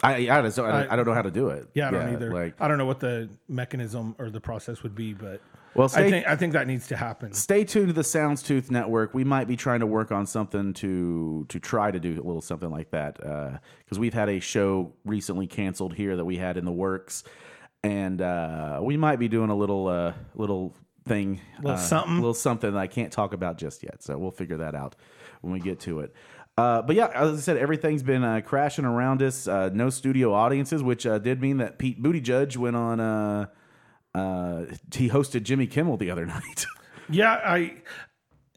I, 0.02 0.30
I, 0.30 0.42
just, 0.44 0.58
I, 0.58 0.84
I- 0.86 0.94
I 0.94 0.96
don't 0.96 1.06
know 1.06 1.14
how 1.14 1.22
to 1.22 1.32
do 1.32 1.50
it. 1.50 1.68
Yeah, 1.74 1.90
I 1.90 1.92
don't 1.92 2.14
either. 2.14 2.34
Like, 2.34 2.56
I 2.62 2.68
don't 2.70 2.78
know 2.78 2.86
what 2.86 3.02
the 3.02 3.30
mechanism 3.50 4.16
or 4.18 4.30
the 4.30 4.40
process 4.40 4.82
would 4.84 4.96
be, 4.96 5.14
but 5.14 5.42
well, 5.76 5.90
I 5.96 6.10
think 6.10 6.28
I 6.28 6.36
think 6.36 6.54
that 6.54 6.68
needs 6.68 6.88
to 6.88 6.96
happen. 6.96 7.34
stay 7.34 7.64
tuned 7.64 7.88
to 7.88 7.94
the 7.94 8.04
Sounds 8.04 8.42
Tooth 8.44 8.70
Network. 8.72 9.14
We 9.14 9.24
might 9.24 9.48
be 9.48 9.56
trying 9.56 9.80
to 9.82 9.86
work 9.88 10.12
on 10.12 10.26
something 10.26 10.74
to 10.76 11.46
to 11.50 11.60
try 11.60 11.92
to 11.92 12.00
do 12.00 12.14
a 12.14 12.26
little 12.26 12.42
something 12.42 12.70
like 12.70 12.92
that 12.92 13.16
because 13.16 14.00
we've 14.00 14.14
had 14.14 14.30
a 14.30 14.40
show 14.40 14.94
recently 15.06 15.48
canceled 15.48 15.94
here 15.94 16.16
that 16.16 16.26
we 16.26 16.38
had 16.38 16.58
in 16.58 16.66
the 16.66 16.72
works, 16.72 17.24
and 17.84 18.22
uh, 18.22 18.80
we 18.82 18.98
might 18.98 19.20
be 19.20 19.28
doing 19.28 19.50
a 19.50 19.56
little 19.56 19.88
uh, 19.88 20.14
little 20.36 20.76
thing, 21.08 21.40
Little 21.58 21.72
uh, 21.72 21.78
something? 21.78 22.16
little 22.16 22.34
something 22.34 22.74
that 22.74 22.80
I 22.80 22.88
can't 22.88 23.12
talk 23.12 23.34
about 23.34 23.58
just 23.58 23.84
yet. 23.84 24.04
So 24.04 24.18
we'll 24.18 24.32
figure 24.32 24.58
that 24.58 24.76
out 24.76 24.96
when 25.42 25.54
we 25.54 25.60
get 25.60 25.80
to 25.82 26.02
it. 26.02 26.14
Uh, 26.58 26.82
but 26.82 26.96
yeah, 26.96 27.08
as 27.16 27.38
I 27.38 27.42
said, 27.42 27.56
everything's 27.58 28.04
been 28.04 28.22
uh, 28.24 28.42
crashing 28.46 28.84
around 28.84 29.22
us. 29.24 29.48
Uh, 29.48 29.70
no 29.72 29.90
studio 29.90 30.34
audiences, 30.34 30.84
which 30.84 31.06
uh, 31.06 31.18
did 31.18 31.40
mean 31.42 31.58
that 31.58 31.80
Pete 31.80 32.04
Buttigieg 32.04 32.58
went 32.58 32.76
on. 32.76 33.48
Uh, 34.16 34.66
he 34.94 35.10
hosted 35.10 35.44
Jimmy 35.44 35.68
Kimmel 35.68 35.98
the 35.98 36.12
other 36.12 36.26
night. 36.28 36.66
Yeah, 37.10 37.34
I. 37.34 37.82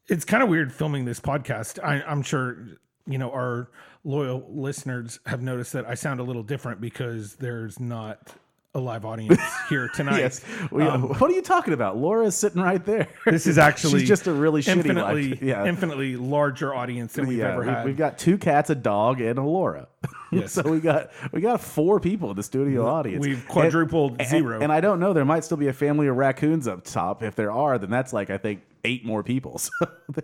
It's 0.09 0.25
kind 0.25 0.43
of 0.43 0.49
weird 0.49 0.73
filming 0.73 1.05
this 1.05 1.21
podcast. 1.21 1.83
I, 1.83 2.03
I'm 2.03 2.23
sure 2.23 2.67
you 3.07 3.19
know 3.19 3.31
our 3.31 3.71
loyal 4.05 4.45
listeners 4.49 5.21
have 5.27 5.43
noticed 5.43 5.73
that 5.75 5.87
I 5.87 5.95
sound 5.95 6.21
a 6.21 6.25
little 6.25 6.43
different 6.43 6.81
because 6.81 7.37
there's 7.37 7.79
not 7.79 8.35
a 8.75 8.81
live 8.81 9.05
audience 9.05 9.39
here 9.69 9.89
tonight. 9.95 10.19
yes. 10.19 10.41
We- 10.71 10.83
what 10.85 11.23
are 11.31 11.35
you 11.35 11.43
talking 11.43 11.75
about? 11.75 11.99
Laura's 11.99 12.35
sitting 12.35 12.63
right 12.63 12.83
there. 12.85 13.09
Um, 13.27 13.33
This 13.33 13.47
is 13.47 13.59
actually 13.59 14.01
She's 14.01 14.09
just 14.09 14.27
a 14.27 14.33
really 14.33 14.63
shitty 14.63 14.77
infinitely. 14.77 15.39
Yeah. 15.43 15.67
infinitely 15.67 16.17
larger 16.17 16.75
audience 16.75 17.13
than 17.13 17.27
we've 17.27 17.39
yeah, 17.39 17.53
ever 17.53 17.65
had. 17.65 17.85
We've 17.85 17.97
got 17.99 18.17
two 18.19 18.39
cats, 18.39 18.71
a 18.71 18.75
dog, 18.75 19.21
and 19.21 19.39
a 19.39 19.43
Laura. 19.43 19.89
Yes. 20.33 20.53
so 20.53 20.63
we 20.63 20.81
got 20.81 21.11
we 21.31 21.43
got 21.43 21.61
four 21.61 22.01
people 22.01 22.31
in 22.31 22.37
the 22.37 22.43
studio 22.43 22.87
audience. 22.87 23.21
We've 23.21 23.47
quadrupled 23.47 24.17
And- 24.19 24.27
zero. 24.27 24.63
And, 24.63 24.73
I 24.73 24.81
don't 24.81 24.99
know. 24.99 25.13
There 25.13 25.27
might 25.27 25.45
still 25.45 25.59
be 25.59 25.69
a 25.69 25.75
family 25.75 26.07
of 26.07 26.17
raccoons 26.17 26.67
up 26.67 26.85
top. 26.85 27.23
If 27.23 27.35
there 27.37 27.53
are, 27.53 27.77
then 27.77 27.91
that's 27.91 28.15
like 28.15 28.31
I 28.31 28.39
think 28.39 28.63
eight 28.83 29.05
more 29.05 29.23
people. 29.23 29.59
So 29.59 29.71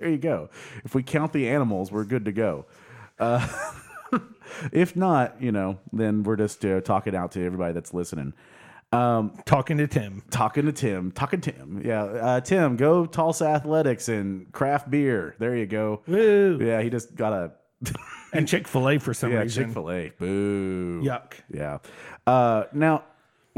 there 0.00 0.08
you 0.08 0.16
go. 0.16 0.48
If 0.82 0.94
we 0.94 1.02
count 1.02 1.34
the 1.34 1.46
animals, 1.50 1.92
we're 1.92 2.04
good 2.04 2.24
to 2.24 2.32
go. 2.32 2.64
Uh, 3.18 3.46
if 4.72 4.96
not, 4.96 5.40
you 5.40 5.52
know, 5.52 5.78
then 5.92 6.22
we're 6.22 6.36
just 6.36 6.64
uh, 6.64 6.80
talking 6.80 7.14
out 7.14 7.32
to 7.32 7.44
everybody 7.44 7.72
that's 7.72 7.92
listening. 7.94 8.32
talking 8.90 9.78
to 9.78 9.86
Tim. 9.86 10.22
Talking 10.30 10.66
to 10.66 10.72
Tim. 10.72 11.12
Talking 11.12 11.40
to 11.40 11.52
Tim. 11.52 11.82
Yeah. 11.84 12.04
Uh, 12.04 12.40
Tim, 12.40 12.76
go 12.76 13.06
Tulsa 13.06 13.46
Athletics 13.46 14.08
and 14.08 14.50
craft 14.52 14.90
beer. 14.90 15.34
There 15.38 15.56
you 15.56 15.66
go. 15.66 16.02
Woo. 16.06 16.58
Yeah, 16.60 16.80
he 16.82 16.90
just 16.90 17.14
got 17.14 17.32
a 17.32 17.52
And 18.32 18.46
Chick 18.48 18.68
Fil 18.68 18.88
A 18.88 18.98
for 18.98 19.14
some 19.14 19.32
yeah, 19.32 19.40
reason. 19.40 19.66
Chick 19.66 19.74
fil 19.74 19.90
A. 19.90 20.12
Boo. 20.18 21.02
Yuck. 21.02 21.34
Yeah. 21.50 21.78
Uh, 22.26 22.64
now, 22.72 23.04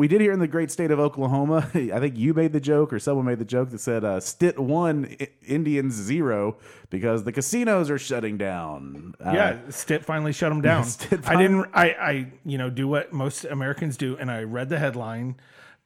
we 0.01 0.09
did 0.09 0.23
here 0.23 0.33
in 0.33 0.39
the 0.39 0.49
great 0.49 0.71
state 0.71 0.91
of 0.91 0.99
Oklahoma. 0.99 1.69
I 1.75 2.01
think 2.01 2.17
you 2.17 2.33
made 2.33 2.55
the 2.55 2.61
joke, 2.61 2.91
or 2.91 2.99
someone 2.99 3.27
made 3.27 3.39
the 3.39 3.45
joke 3.45 3.69
that 3.69 3.81
said 3.81 4.03
uh, 4.03 4.19
"Stitt 4.19 4.59
one, 4.59 5.15
I- 5.21 5.29
Indians 5.47 5.93
zero," 5.93 6.57
because 6.89 7.25
the 7.25 7.33
casinos 7.33 7.91
are 7.91 7.99
shutting 7.99 8.39
down. 8.39 9.15
Uh, 9.25 9.33
Yeah, 9.33 9.59
Stitt 9.69 10.03
finally 10.07 10.33
shut 10.33 10.49
them 10.51 10.63
down. 10.63 10.87
I 11.27 11.37
didn't. 11.37 11.67
I, 11.75 11.91
I, 11.91 12.33
you 12.47 12.57
know, 12.57 12.71
do 12.71 12.89
what 12.89 13.13
most 13.13 13.45
Americans 13.45 13.99
do, 13.99 14.17
and 14.17 14.31
I 14.31 14.43
read 14.45 14.71
the 14.71 14.79
headline, 14.79 15.37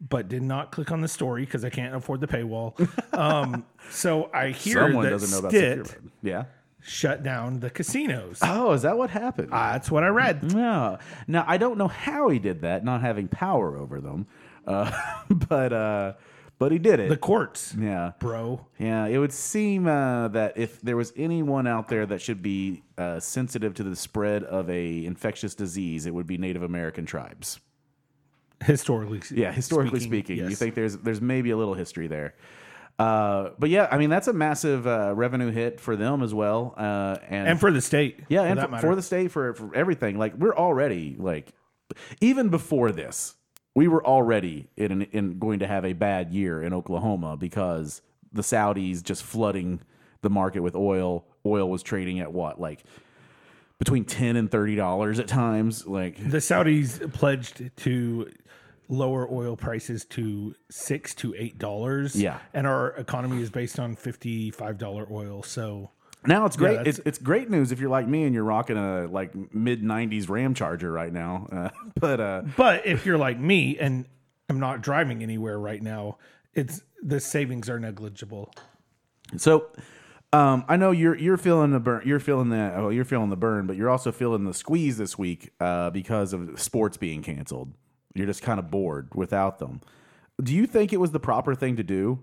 but 0.00 0.28
did 0.28 0.42
not 0.44 0.70
click 0.70 0.92
on 0.92 1.00
the 1.00 1.08
story 1.08 1.44
because 1.44 1.64
I 1.64 1.70
can't 1.70 1.96
afford 1.96 2.20
the 2.20 2.28
paywall. 2.28 2.74
Um, 3.14 3.64
so 3.90 4.28
I 4.34 4.48
hear 4.50 4.74
someone 4.74 5.04
that 5.04 5.10
doesn't 5.10 5.30
know 5.30 5.38
about 5.38 5.52
secure. 5.52 6.00
Yeah. 6.22 6.44
Shut 6.84 7.22
down 7.22 7.60
the 7.60 7.70
casinos. 7.70 8.38
Oh, 8.42 8.72
is 8.72 8.82
that 8.82 8.96
what 8.96 9.10
happened? 9.10 9.50
That's 9.50 9.90
what 9.90 10.04
I 10.04 10.08
read. 10.08 10.54
No. 10.54 10.98
Now 11.26 11.44
I 11.46 11.56
don't 11.56 11.78
know 11.78 11.88
how 11.88 12.28
he 12.28 12.38
did 12.38 12.60
that, 12.62 12.84
not 12.84 13.00
having 13.00 13.26
power 13.28 13.76
over 13.76 14.00
them, 14.00 14.26
uh, 14.66 14.90
but 15.30 15.72
uh, 15.72 16.12
but 16.58 16.72
he 16.72 16.78
did 16.78 17.00
it. 17.00 17.08
The 17.08 17.16
courts, 17.16 17.74
yeah. 17.78 18.12
bro. 18.20 18.66
Yeah, 18.78 19.06
it 19.06 19.18
would 19.18 19.32
seem 19.32 19.86
uh, 19.86 20.28
that 20.28 20.56
if 20.56 20.80
there 20.82 20.96
was 20.96 21.12
anyone 21.16 21.66
out 21.66 21.88
there 21.88 22.06
that 22.06 22.20
should 22.20 22.42
be 22.42 22.82
uh, 22.96 23.18
sensitive 23.18 23.74
to 23.74 23.82
the 23.82 23.96
spread 23.96 24.44
of 24.44 24.70
a 24.70 25.04
infectious 25.04 25.54
disease, 25.54 26.06
it 26.06 26.14
would 26.14 26.26
be 26.26 26.38
Native 26.38 26.62
American 26.62 27.06
tribes. 27.06 27.60
Historically, 28.62 29.20
Yeah, 29.32 29.52
historically 29.52 30.00
speaking, 30.00 30.38
you 30.38 30.48
yes. 30.50 30.58
think 30.58 30.74
there's 30.74 30.96
there's 30.98 31.20
maybe 31.20 31.50
a 31.50 31.56
little 31.56 31.74
history 31.74 32.06
there. 32.06 32.34
Uh, 32.98 33.50
but 33.58 33.70
yeah, 33.70 33.88
I 33.90 33.98
mean 33.98 34.10
that's 34.10 34.28
a 34.28 34.32
massive 34.32 34.86
uh, 34.86 35.12
revenue 35.16 35.50
hit 35.50 35.80
for 35.80 35.96
them 35.96 36.22
as 36.22 36.32
well, 36.32 36.74
uh, 36.76 37.16
and, 37.28 37.48
and 37.48 37.60
for 37.60 37.72
the 37.72 37.80
state, 37.80 38.20
yeah, 38.28 38.42
for 38.42 38.46
and 38.46 38.60
for, 38.60 38.78
for 38.78 38.94
the 38.94 39.02
state 39.02 39.32
for 39.32 39.54
for 39.54 39.74
everything. 39.74 40.16
Like 40.16 40.34
we're 40.36 40.54
already 40.54 41.16
like 41.18 41.52
even 42.20 42.50
before 42.50 42.92
this, 42.92 43.34
we 43.74 43.88
were 43.88 44.04
already 44.04 44.68
in, 44.76 44.92
an, 44.92 45.02
in 45.12 45.38
going 45.38 45.58
to 45.58 45.66
have 45.66 45.84
a 45.84 45.92
bad 45.92 46.32
year 46.32 46.62
in 46.62 46.72
Oklahoma 46.72 47.36
because 47.36 48.00
the 48.32 48.42
Saudis 48.42 49.02
just 49.02 49.22
flooding 49.22 49.80
the 50.22 50.30
market 50.30 50.60
with 50.60 50.76
oil. 50.76 51.26
Oil 51.44 51.68
was 51.68 51.82
trading 51.82 52.20
at 52.20 52.32
what 52.32 52.60
like 52.60 52.84
between 53.78 54.04
ten 54.04 54.36
and 54.36 54.50
thirty 54.50 54.76
dollars 54.76 55.18
at 55.18 55.28
times. 55.28 55.86
Like 55.86 56.16
the 56.16 56.38
Saudis 56.38 57.12
pledged 57.12 57.70
to 57.78 58.30
lower 58.88 59.28
oil 59.32 59.56
prices 59.56 60.04
to 60.06 60.54
six 60.70 61.14
to 61.16 61.34
eight 61.38 61.58
dollars. 61.58 62.14
Yeah. 62.16 62.38
and 62.52 62.66
our 62.66 62.90
economy 62.96 63.40
is 63.42 63.50
based 63.50 63.78
on 63.78 63.96
fifty-five 63.96 64.78
dollar 64.78 65.06
oil. 65.10 65.42
So 65.42 65.90
now 66.26 66.46
it's 66.46 66.56
great. 66.56 66.76
that's- 66.78 66.98
it's, 66.98 67.06
it's 67.06 67.18
great 67.18 67.50
news 67.50 67.72
if 67.72 67.80
you're 67.80 67.90
like 67.90 68.08
me 68.08 68.24
and 68.24 68.34
you're 68.34 68.44
rocking 68.44 68.76
a 68.76 69.06
like 69.06 69.34
mid 69.54 69.82
'90s 69.82 70.28
Ram 70.28 70.54
Charger 70.54 70.90
right 70.92 71.12
now. 71.12 71.48
Uh, 71.52 71.68
but 72.00 72.20
uh, 72.20 72.42
But 72.56 72.86
if 72.86 73.04
you're 73.06 73.18
like 73.18 73.38
me 73.38 73.78
and 73.78 74.06
I'm 74.48 74.60
not 74.60 74.82
driving 74.82 75.22
anywhere 75.22 75.58
right 75.58 75.82
now, 75.82 76.18
it's 76.54 76.82
the 77.02 77.20
savings 77.20 77.68
are 77.70 77.78
negligible. 77.80 78.52
So, 79.36 79.66
um, 80.32 80.64
I 80.68 80.76
know 80.76 80.90
you're 80.90 81.16
you're 81.16 81.36
feeling 81.36 81.70
the 81.70 81.80
burn. 81.80 82.02
You're 82.04 82.20
feeling 82.20 82.50
the 82.50 82.72
oh, 82.76 82.88
you're 82.90 83.04
feeling 83.04 83.30
the 83.30 83.36
burn, 83.36 83.66
but 83.66 83.76
you're 83.76 83.88
also 83.90 84.12
feeling 84.12 84.44
the 84.44 84.52
squeeze 84.54 84.96
this 84.98 85.16
week 85.18 85.50
uh, 85.60 85.90
because 85.90 86.32
of 86.32 86.60
sports 86.60 86.96
being 86.96 87.22
canceled. 87.22 87.72
You're 88.14 88.26
just 88.26 88.42
kind 88.42 88.58
of 88.58 88.70
bored 88.70 89.08
without 89.14 89.58
them. 89.58 89.80
Do 90.42 90.54
you 90.54 90.66
think 90.66 90.92
it 90.92 91.00
was 91.00 91.10
the 91.10 91.20
proper 91.20 91.54
thing 91.54 91.76
to 91.76 91.82
do 91.82 92.20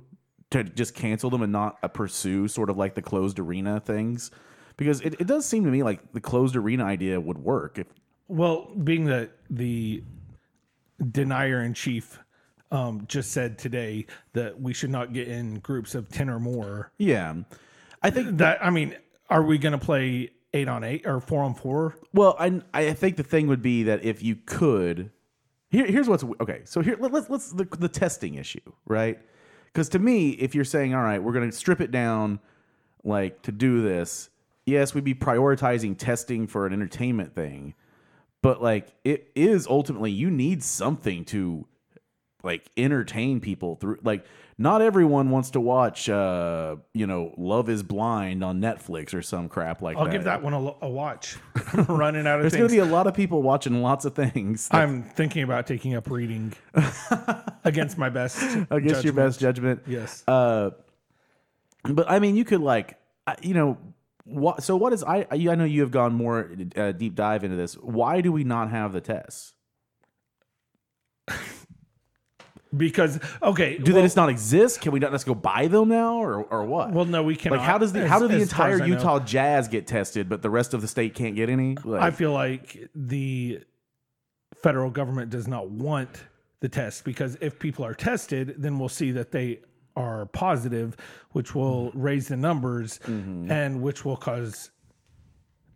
to 0.51 0.63
just 0.63 0.95
cancel 0.95 1.29
them 1.29 1.41
and 1.41 1.51
not 1.51 1.77
uh, 1.83 1.87
pursue 1.87 2.47
sort 2.47 2.69
of 2.69 2.77
like 2.77 2.95
the 2.95 3.01
closed 3.01 3.39
arena 3.39 3.79
things? 3.79 4.31
Because 4.77 5.01
it, 5.01 5.15
it 5.19 5.27
does 5.27 5.45
seem 5.45 5.63
to 5.65 5.71
me 5.71 5.83
like 5.83 6.13
the 6.13 6.21
closed 6.21 6.55
arena 6.55 6.85
idea 6.85 7.19
would 7.19 7.37
work. 7.37 7.77
If, 7.77 7.87
Well, 8.27 8.71
being 8.83 9.05
that 9.05 9.31
the 9.49 10.03
denier 11.11 11.61
in 11.61 11.73
chief 11.73 12.19
um, 12.71 13.05
just 13.07 13.31
said 13.31 13.57
today 13.57 14.05
that 14.33 14.59
we 14.59 14.73
should 14.73 14.91
not 14.91 15.13
get 15.13 15.27
in 15.27 15.59
groups 15.59 15.93
of 15.93 16.09
ten 16.09 16.29
or 16.29 16.39
more. 16.39 16.91
yeah, 16.97 17.35
I 18.01 18.09
think 18.09 18.37
That 18.37 18.63
I 18.65 18.69
mean, 18.69 18.95
are 19.29 19.43
we 19.43 19.57
going 19.57 19.73
to 19.73 19.77
play 19.77 20.31
eight 20.53 20.67
on 20.67 20.83
eight 20.83 21.05
or 21.05 21.19
four 21.19 21.43
on 21.43 21.53
four. 21.53 21.95
Well, 22.13 22.35
I 22.39 22.61
I 22.73 22.93
think 22.93 23.17
the 23.17 23.23
thing 23.23 23.47
would 23.47 23.61
be 23.61 23.83
that 23.83 24.03
if 24.03 24.23
you 24.23 24.35
could, 24.35 25.11
here 25.71 25.87
here's 25.87 26.07
what's 26.07 26.23
okay. 26.41 26.61
So 26.65 26.81
here 26.81 26.97
let, 26.99 27.11
let's 27.11 27.29
let's 27.29 27.51
the 27.51 27.65
the 27.65 27.89
testing 27.89 28.35
issue, 28.35 28.59
right? 28.85 29.19
Because 29.65 29.89
to 29.89 29.99
me, 29.99 30.31
if 30.31 30.53
you're 30.53 30.65
saying, 30.65 30.93
all 30.93 31.01
right, 31.01 31.23
we're 31.23 31.31
going 31.31 31.49
to 31.49 31.55
strip 31.55 31.79
it 31.79 31.91
down, 31.91 32.39
like 33.05 33.41
to 33.43 33.53
do 33.53 33.81
this, 33.81 34.29
yes, 34.65 34.93
we'd 34.93 35.05
be 35.05 35.15
prioritizing 35.15 35.97
testing 35.97 36.45
for 36.45 36.65
an 36.65 36.73
entertainment 36.73 37.33
thing, 37.33 37.73
but 38.41 38.61
like 38.61 38.93
it 39.05 39.31
is 39.33 39.67
ultimately 39.67 40.11
you 40.11 40.29
need 40.29 40.61
something 40.61 41.23
to 41.25 41.65
like 42.43 42.69
entertain 42.77 43.39
people 43.39 43.75
through 43.75 43.97
like 44.03 44.25
not 44.57 44.81
everyone 44.81 45.29
wants 45.29 45.51
to 45.51 45.59
watch 45.59 46.09
uh 46.09 46.75
you 46.93 47.05
know 47.07 47.33
love 47.37 47.69
is 47.69 47.83
blind 47.83 48.43
on 48.43 48.59
netflix 48.61 49.13
or 49.13 49.21
some 49.21 49.47
crap 49.49 49.81
like 49.81 49.97
I'll 49.97 50.05
that 50.05 50.11
give 50.11 50.23
that 50.25 50.41
one 50.43 50.53
a, 50.53 50.73
a 50.81 50.89
watch. 50.89 51.37
Running 51.87 52.25
out 52.27 52.39
of 52.39 52.43
there's 52.43 52.53
gonna 52.55 52.69
be 52.69 52.79
a 52.79 52.85
lot 52.85 53.07
of 53.07 53.13
people 53.13 53.41
watching 53.41 53.81
lots 53.81 54.05
of 54.05 54.13
things 54.15 54.67
I'm 54.71 55.03
thinking 55.03 55.43
about 55.43 55.67
taking 55.67 55.95
up 55.95 56.09
reading 56.09 56.53
against 57.63 57.97
my 57.97 58.09
best. 58.09 58.41
against 58.69 59.03
your 59.03 59.13
best 59.13 59.39
judgment 59.39 59.81
Yes. 59.87 60.23
uh 60.27 60.71
but 61.83 62.09
i 62.09 62.19
mean 62.19 62.35
you 62.35 62.45
could 62.45 62.61
like 62.61 62.97
you 63.41 63.53
know 63.53 63.77
what 64.25 64.61
so 64.63 64.75
what 64.77 64.93
is 64.93 65.03
i 65.03 65.25
i 65.31 65.35
I 65.49 65.55
know 65.55 65.63
you 65.65 65.81
have 65.81 65.91
gone 65.91 66.13
more 66.13 66.51
uh, 66.75 66.91
deep 66.91 67.15
dive 67.15 67.43
into 67.43 67.55
this 67.55 67.73
why 67.75 68.21
do 68.21 68.31
we 68.31 68.43
not 68.43 68.69
have 68.69 68.93
the 68.93 69.01
tests 69.01 69.53
because 72.75 73.19
okay, 73.43 73.77
do 73.77 73.91
they 73.93 74.01
just 74.01 74.15
not 74.15 74.29
exist 74.29 74.81
can 74.81 74.91
we 74.91 74.99
not 74.99 75.11
just 75.11 75.25
go 75.25 75.33
buy 75.35 75.67
them 75.67 75.89
now 75.89 76.15
or 76.15 76.43
or 76.43 76.63
what 76.65 76.91
Well, 76.91 77.05
no, 77.05 77.23
we 77.23 77.35
cannot. 77.35 77.57
Like 77.59 77.65
how 77.67 77.77
does 77.77 77.91
the 77.93 78.01
as- 78.01 78.09
how 78.09 78.19
do 78.19 78.27
the 78.27 78.41
entire 78.41 78.75
as 78.75 78.81
I 78.81 78.87
know. 78.87 78.95
Utah 78.95 79.19
Jazz 79.19 79.67
get 79.67 79.87
tested, 79.87 80.29
but 80.29 80.41
the 80.41 80.49
rest 80.49 80.73
of 80.73 80.81
the 80.81 80.87
state 80.87 81.13
can't 81.15 81.35
get 81.35 81.49
any? 81.49 81.75
Like, 81.83 82.01
I 82.01 82.11
feel 82.11 82.31
like 82.31 82.89
the 82.95 83.59
federal 84.61 84.89
government 84.89 85.29
does 85.31 85.47
not 85.47 85.69
want 85.69 86.23
the 86.61 86.69
test 86.69 87.03
because 87.03 87.37
if 87.41 87.57
people 87.59 87.83
are 87.85 87.93
tested, 87.95 88.55
then 88.57 88.77
we'll 88.79 88.87
see 88.89 89.11
that 89.11 89.31
they 89.31 89.59
are 89.95 90.27
positive, 90.27 90.95
which 91.31 91.53
will 91.55 91.89
Mm-hmm. 91.89 92.01
raise 92.01 92.27
the 92.29 92.37
numbers 92.37 92.99
and 93.05 93.81
which 93.81 94.05
will 94.05 94.15
cause 94.15 94.69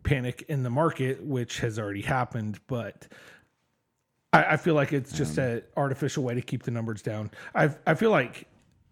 panic 0.04 0.44
in 0.48 0.62
the 0.62 0.70
market, 0.70 1.22
which 1.22 1.58
has 1.60 1.78
already 1.78 2.02
happened. 2.02 2.60
But 2.68 3.08
I, 4.32 4.44
I 4.44 4.56
feel 4.56 4.74
like 4.74 4.92
it's 4.92 5.12
just 5.12 5.38
an 5.38 5.62
artificial 5.76 6.22
way 6.24 6.34
to 6.34 6.42
keep 6.42 6.62
the 6.62 6.70
numbers 6.70 7.02
down. 7.02 7.30
I 7.54 7.70
I 7.86 7.94
feel 7.94 8.10
like 8.10 8.46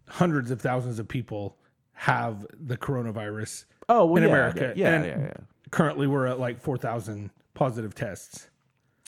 hundreds 0.09 0.51
of 0.51 0.61
thousands 0.61 0.99
of 0.99 1.09
people 1.09 1.57
have 1.95 2.47
the 2.59 2.77
coronavirus 2.77 3.65
oh, 3.89 4.05
well, 4.07 4.17
in 4.17 4.23
yeah, 4.25 4.29
America. 4.29 4.73
yeah, 4.77 4.95
and 4.95 5.05
yeah, 5.05 5.19
yeah, 5.19 5.33
currently 5.71 6.07
we're 6.07 6.27
at 6.27 6.39
like 6.39 6.61
4,000 6.61 7.31
positive 7.55 7.95
tests. 7.95 8.49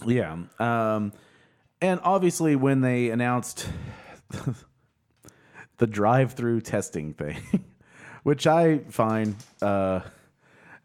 yeah. 0.07 0.37
Um, 0.59 1.13
and 1.81 2.01
obviously, 2.03 2.57
when 2.57 2.81
they 2.81 3.11
announced 3.11 3.69
the 5.77 5.87
drive-through 5.87 6.63
testing 6.63 7.13
thing, 7.13 7.37
which 8.23 8.47
I 8.47 8.79
find 8.79 9.37
uh, 9.61 10.01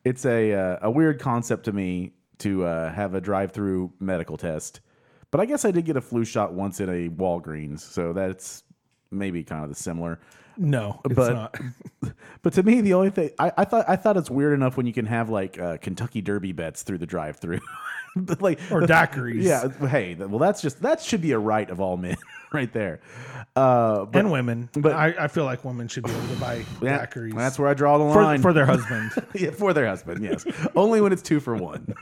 it's 0.04 0.26
a 0.26 0.54
uh, 0.54 0.78
a 0.82 0.92
weird 0.92 1.20
concept 1.20 1.66
to 1.66 1.72
me 1.72 2.12
to 2.40 2.66
uh, 2.66 2.92
have 2.92 3.14
a 3.14 3.22
drive-through 3.22 3.94
medical 4.00 4.36
test. 4.36 4.82
But 5.32 5.40
I 5.42 5.46
guess 5.46 5.64
I 5.66 5.72
did 5.72 5.86
get 5.86 5.96
a 5.98 6.02
flu 6.02 6.26
shot 6.26 6.54
once 6.54 6.82
at 6.82 6.90
a 6.90 7.10
Walgreens, 7.10 7.80
so 7.80 8.12
that's 8.14 8.64
maybe 9.12 9.44
kind 9.44 9.64
of 9.64 9.70
the 9.70 9.76
similar. 9.76 10.20
No, 10.58 11.00
it's 11.06 11.16
But- 11.16 11.34
not. 11.34 11.58
But 12.44 12.54
to 12.54 12.64
me, 12.64 12.82
the 12.82 12.96
only 12.96 13.12
thing 13.12 13.30
I, 13.38 13.52
I 13.60 13.66
thought 13.66 13.86
I 13.88 13.96
thought 13.96 14.18
it's 14.18 14.30
weird 14.32 14.54
enough 14.54 14.76
when 14.76 14.88
you 14.88 14.94
can 14.94 15.06
have 15.06 15.30
like 15.30 15.60
uh, 15.60 15.78
Kentucky 15.78 16.22
Derby 16.22 16.52
bets 16.54 16.82
through 16.82 16.98
the 16.98 17.06
drive-through, 17.06 17.60
like 18.40 18.60
Or 18.72 18.82
daiquiris. 18.82 19.44
Yeah, 19.44 19.70
hey, 19.88 20.16
well, 20.16 20.40
that's 20.40 20.60
just 20.62 20.82
that 20.82 21.02
should 21.02 21.22
be 21.22 21.32
a 21.34 21.38
right 21.40 21.70
of 21.70 21.80
all 21.80 21.98
men, 21.98 22.18
right 22.52 22.74
there. 22.74 23.00
Uh, 23.56 24.06
but 24.06 24.18
and 24.20 24.32
women. 24.32 24.70
but- 24.74 24.94
I, 24.94 25.14
I 25.20 25.28
feel 25.28 25.46
like 25.46 25.64
women 25.64 25.88
should 25.88 26.04
be 26.06 26.12
able 26.12 26.28
to 26.30 26.36
buy 26.40 26.66
yeah, 26.82 27.06
daiquiris 27.06 27.36
that's 27.36 27.60
where 27.60 27.68
I 27.70 27.76
draw 27.76 28.00
the 28.00 28.12
for, 28.12 28.24
line 28.24 28.42
for 28.42 28.54
their 28.54 28.66
husband. 28.66 29.12
yeah, 29.36 29.52
for 29.52 29.72
their 29.74 29.86
husband. 29.86 30.24
Yes, 30.24 30.44
only 30.76 31.00
when 31.00 31.14
it's 31.14 31.22
two 31.22 31.40
for 31.40 31.56
one. 31.56 31.94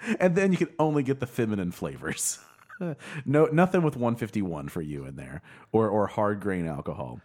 and 0.20 0.34
then 0.36 0.52
you 0.52 0.58
can 0.58 0.68
only 0.78 1.02
get 1.02 1.20
the 1.20 1.26
feminine 1.26 1.70
flavors. 1.72 2.38
no, 3.26 3.46
nothing 3.46 3.82
with 3.82 3.94
151 3.96 4.68
for 4.68 4.80
you 4.82 5.04
in 5.04 5.16
there, 5.16 5.42
or 5.72 5.88
or 5.88 6.06
hard 6.06 6.40
grain 6.40 6.66
alcohol. 6.66 7.20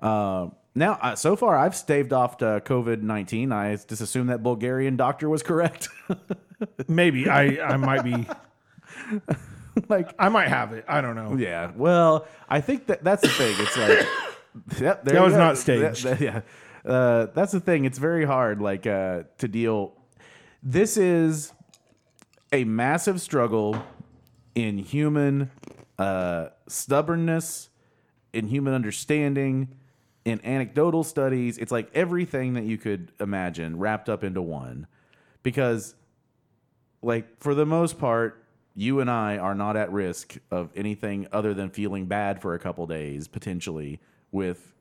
Uh, 0.00 0.48
now, 0.74 0.92
uh, 1.02 1.16
so 1.16 1.34
far, 1.34 1.56
I've 1.56 1.74
staved 1.74 2.12
off 2.12 2.38
COVID 2.38 3.02
19. 3.02 3.50
I 3.52 3.74
just 3.76 4.00
assume 4.00 4.28
that 4.28 4.42
Bulgarian 4.42 4.96
doctor 4.96 5.28
was 5.28 5.42
correct. 5.42 5.88
Maybe 6.88 7.28
I, 7.28 7.58
I 7.72 7.76
might 7.76 8.02
be. 8.04 8.26
like, 9.88 10.14
I 10.18 10.28
might 10.28 10.48
have 10.48 10.72
it. 10.72 10.84
I 10.88 11.00
don't 11.00 11.16
know. 11.16 11.36
yeah. 11.36 11.72
Well, 11.74 12.26
I 12.48 12.60
think 12.60 12.86
that 12.86 13.02
that's 13.02 13.22
the 13.22 13.28
thing. 13.28 13.54
It's 13.58 13.76
like, 13.76 14.06
yep, 14.80 15.04
there 15.04 15.14
That 15.14 15.24
was 15.24 15.32
go. 15.34 15.38
not 15.38 15.58
staged. 15.58 16.04
That- 16.04 16.18
that- 16.18 16.24
yeah. 16.24 16.40
Uh, 16.84 17.26
that's 17.34 17.52
the 17.52 17.60
thing. 17.60 17.84
It's 17.84 17.98
very 17.98 18.24
hard, 18.24 18.62
like, 18.62 18.86
uh, 18.86 19.24
to 19.38 19.48
deal. 19.48 19.94
This 20.62 20.96
is 20.96 21.52
a 22.52 22.64
massive 22.64 23.20
struggle 23.20 23.82
in 24.54 24.78
human 24.78 25.50
uh, 25.98 26.48
stubbornness, 26.66 27.70
in 28.32 28.48
human 28.48 28.74
understanding, 28.74 29.68
in 30.24 30.44
anecdotal 30.44 31.04
studies. 31.04 31.58
It's 31.58 31.72
like 31.72 31.90
everything 31.94 32.54
that 32.54 32.64
you 32.64 32.78
could 32.78 33.12
imagine 33.20 33.78
wrapped 33.78 34.08
up 34.08 34.24
into 34.24 34.42
one. 34.42 34.86
Because, 35.42 35.94
like, 37.02 37.40
for 37.40 37.54
the 37.54 37.66
most 37.66 37.98
part, 37.98 38.44
you 38.74 39.00
and 39.00 39.10
I 39.10 39.38
are 39.38 39.54
not 39.54 39.76
at 39.76 39.90
risk 39.90 40.36
of 40.50 40.70
anything 40.76 41.26
other 41.32 41.54
than 41.54 41.70
feeling 41.70 42.06
bad 42.06 42.40
for 42.40 42.54
a 42.54 42.58
couple 42.58 42.86
days, 42.86 43.26
potentially, 43.26 44.00
with 44.30 44.74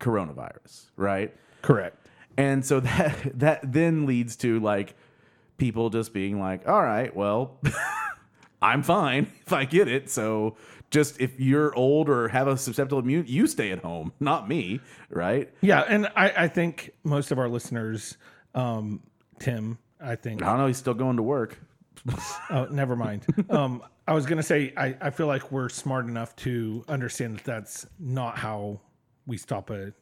coronavirus, 0.00 0.86
right? 0.96 1.34
Correct. 1.62 2.06
And 2.36 2.64
so 2.64 2.80
that 2.80 3.38
that 3.38 3.72
then 3.72 4.06
leads 4.06 4.36
to 4.36 4.60
like 4.60 4.94
people 5.58 5.90
just 5.90 6.12
being 6.12 6.38
like, 6.38 6.68
"All 6.68 6.82
right, 6.82 7.14
well, 7.14 7.58
I'm 8.62 8.82
fine 8.82 9.32
if 9.46 9.52
I 9.52 9.64
get 9.64 9.88
it." 9.88 10.10
So 10.10 10.56
just 10.90 11.20
if 11.20 11.38
you're 11.38 11.74
old 11.74 12.08
or 12.08 12.28
have 12.28 12.48
a 12.48 12.56
susceptible 12.56 13.00
immune, 13.00 13.24
you 13.26 13.46
stay 13.46 13.72
at 13.72 13.80
home, 13.80 14.12
not 14.20 14.48
me, 14.48 14.80
right? 15.10 15.52
Yeah. 15.60 15.84
And 15.88 16.06
I, 16.16 16.32
I 16.44 16.48
think 16.48 16.90
most 17.04 17.32
of 17.32 17.38
our 17.38 17.48
listeners, 17.48 18.16
um, 18.54 19.02
Tim, 19.38 19.78
I 20.00 20.16
think. 20.16 20.42
I 20.42 20.46
don't 20.46 20.58
know. 20.58 20.66
He's 20.66 20.78
still 20.78 20.94
going 20.94 21.16
to 21.16 21.22
work. 21.22 21.58
Oh, 22.50 22.66
never 22.70 22.94
mind. 22.94 23.26
Um, 23.50 23.82
I 24.06 24.14
was 24.14 24.26
going 24.26 24.36
to 24.36 24.42
say, 24.42 24.72
I, 24.76 24.96
I 25.00 25.10
feel 25.10 25.26
like 25.26 25.50
we're 25.50 25.68
smart 25.68 26.06
enough 26.06 26.36
to 26.36 26.84
understand 26.88 27.38
that 27.38 27.44
that's 27.44 27.86
not 27.98 28.38
how 28.38 28.80
we 29.26 29.36
stop 29.36 29.70
a 29.70 29.92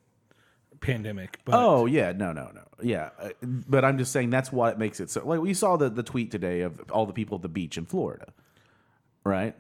pandemic. 0.84 1.40
But 1.44 1.54
Oh 1.56 1.86
yeah, 1.86 2.12
no, 2.12 2.32
no, 2.32 2.50
no, 2.54 2.62
yeah. 2.82 3.10
Uh, 3.18 3.30
But 3.42 3.84
I'm 3.84 3.98
just 3.98 4.12
saying 4.12 4.30
that's 4.30 4.52
what 4.52 4.72
it 4.74 4.78
makes 4.78 5.00
it 5.00 5.10
so. 5.10 5.26
Like 5.26 5.40
we 5.40 5.54
saw 5.54 5.76
the 5.76 5.88
the 5.90 6.02
tweet 6.02 6.30
today 6.30 6.60
of 6.60 6.80
all 6.90 7.06
the 7.06 7.12
people 7.12 7.36
at 7.36 7.42
the 7.42 7.48
beach 7.48 7.76
in 7.78 7.86
Florida, 7.86 8.32
right? 9.24 9.54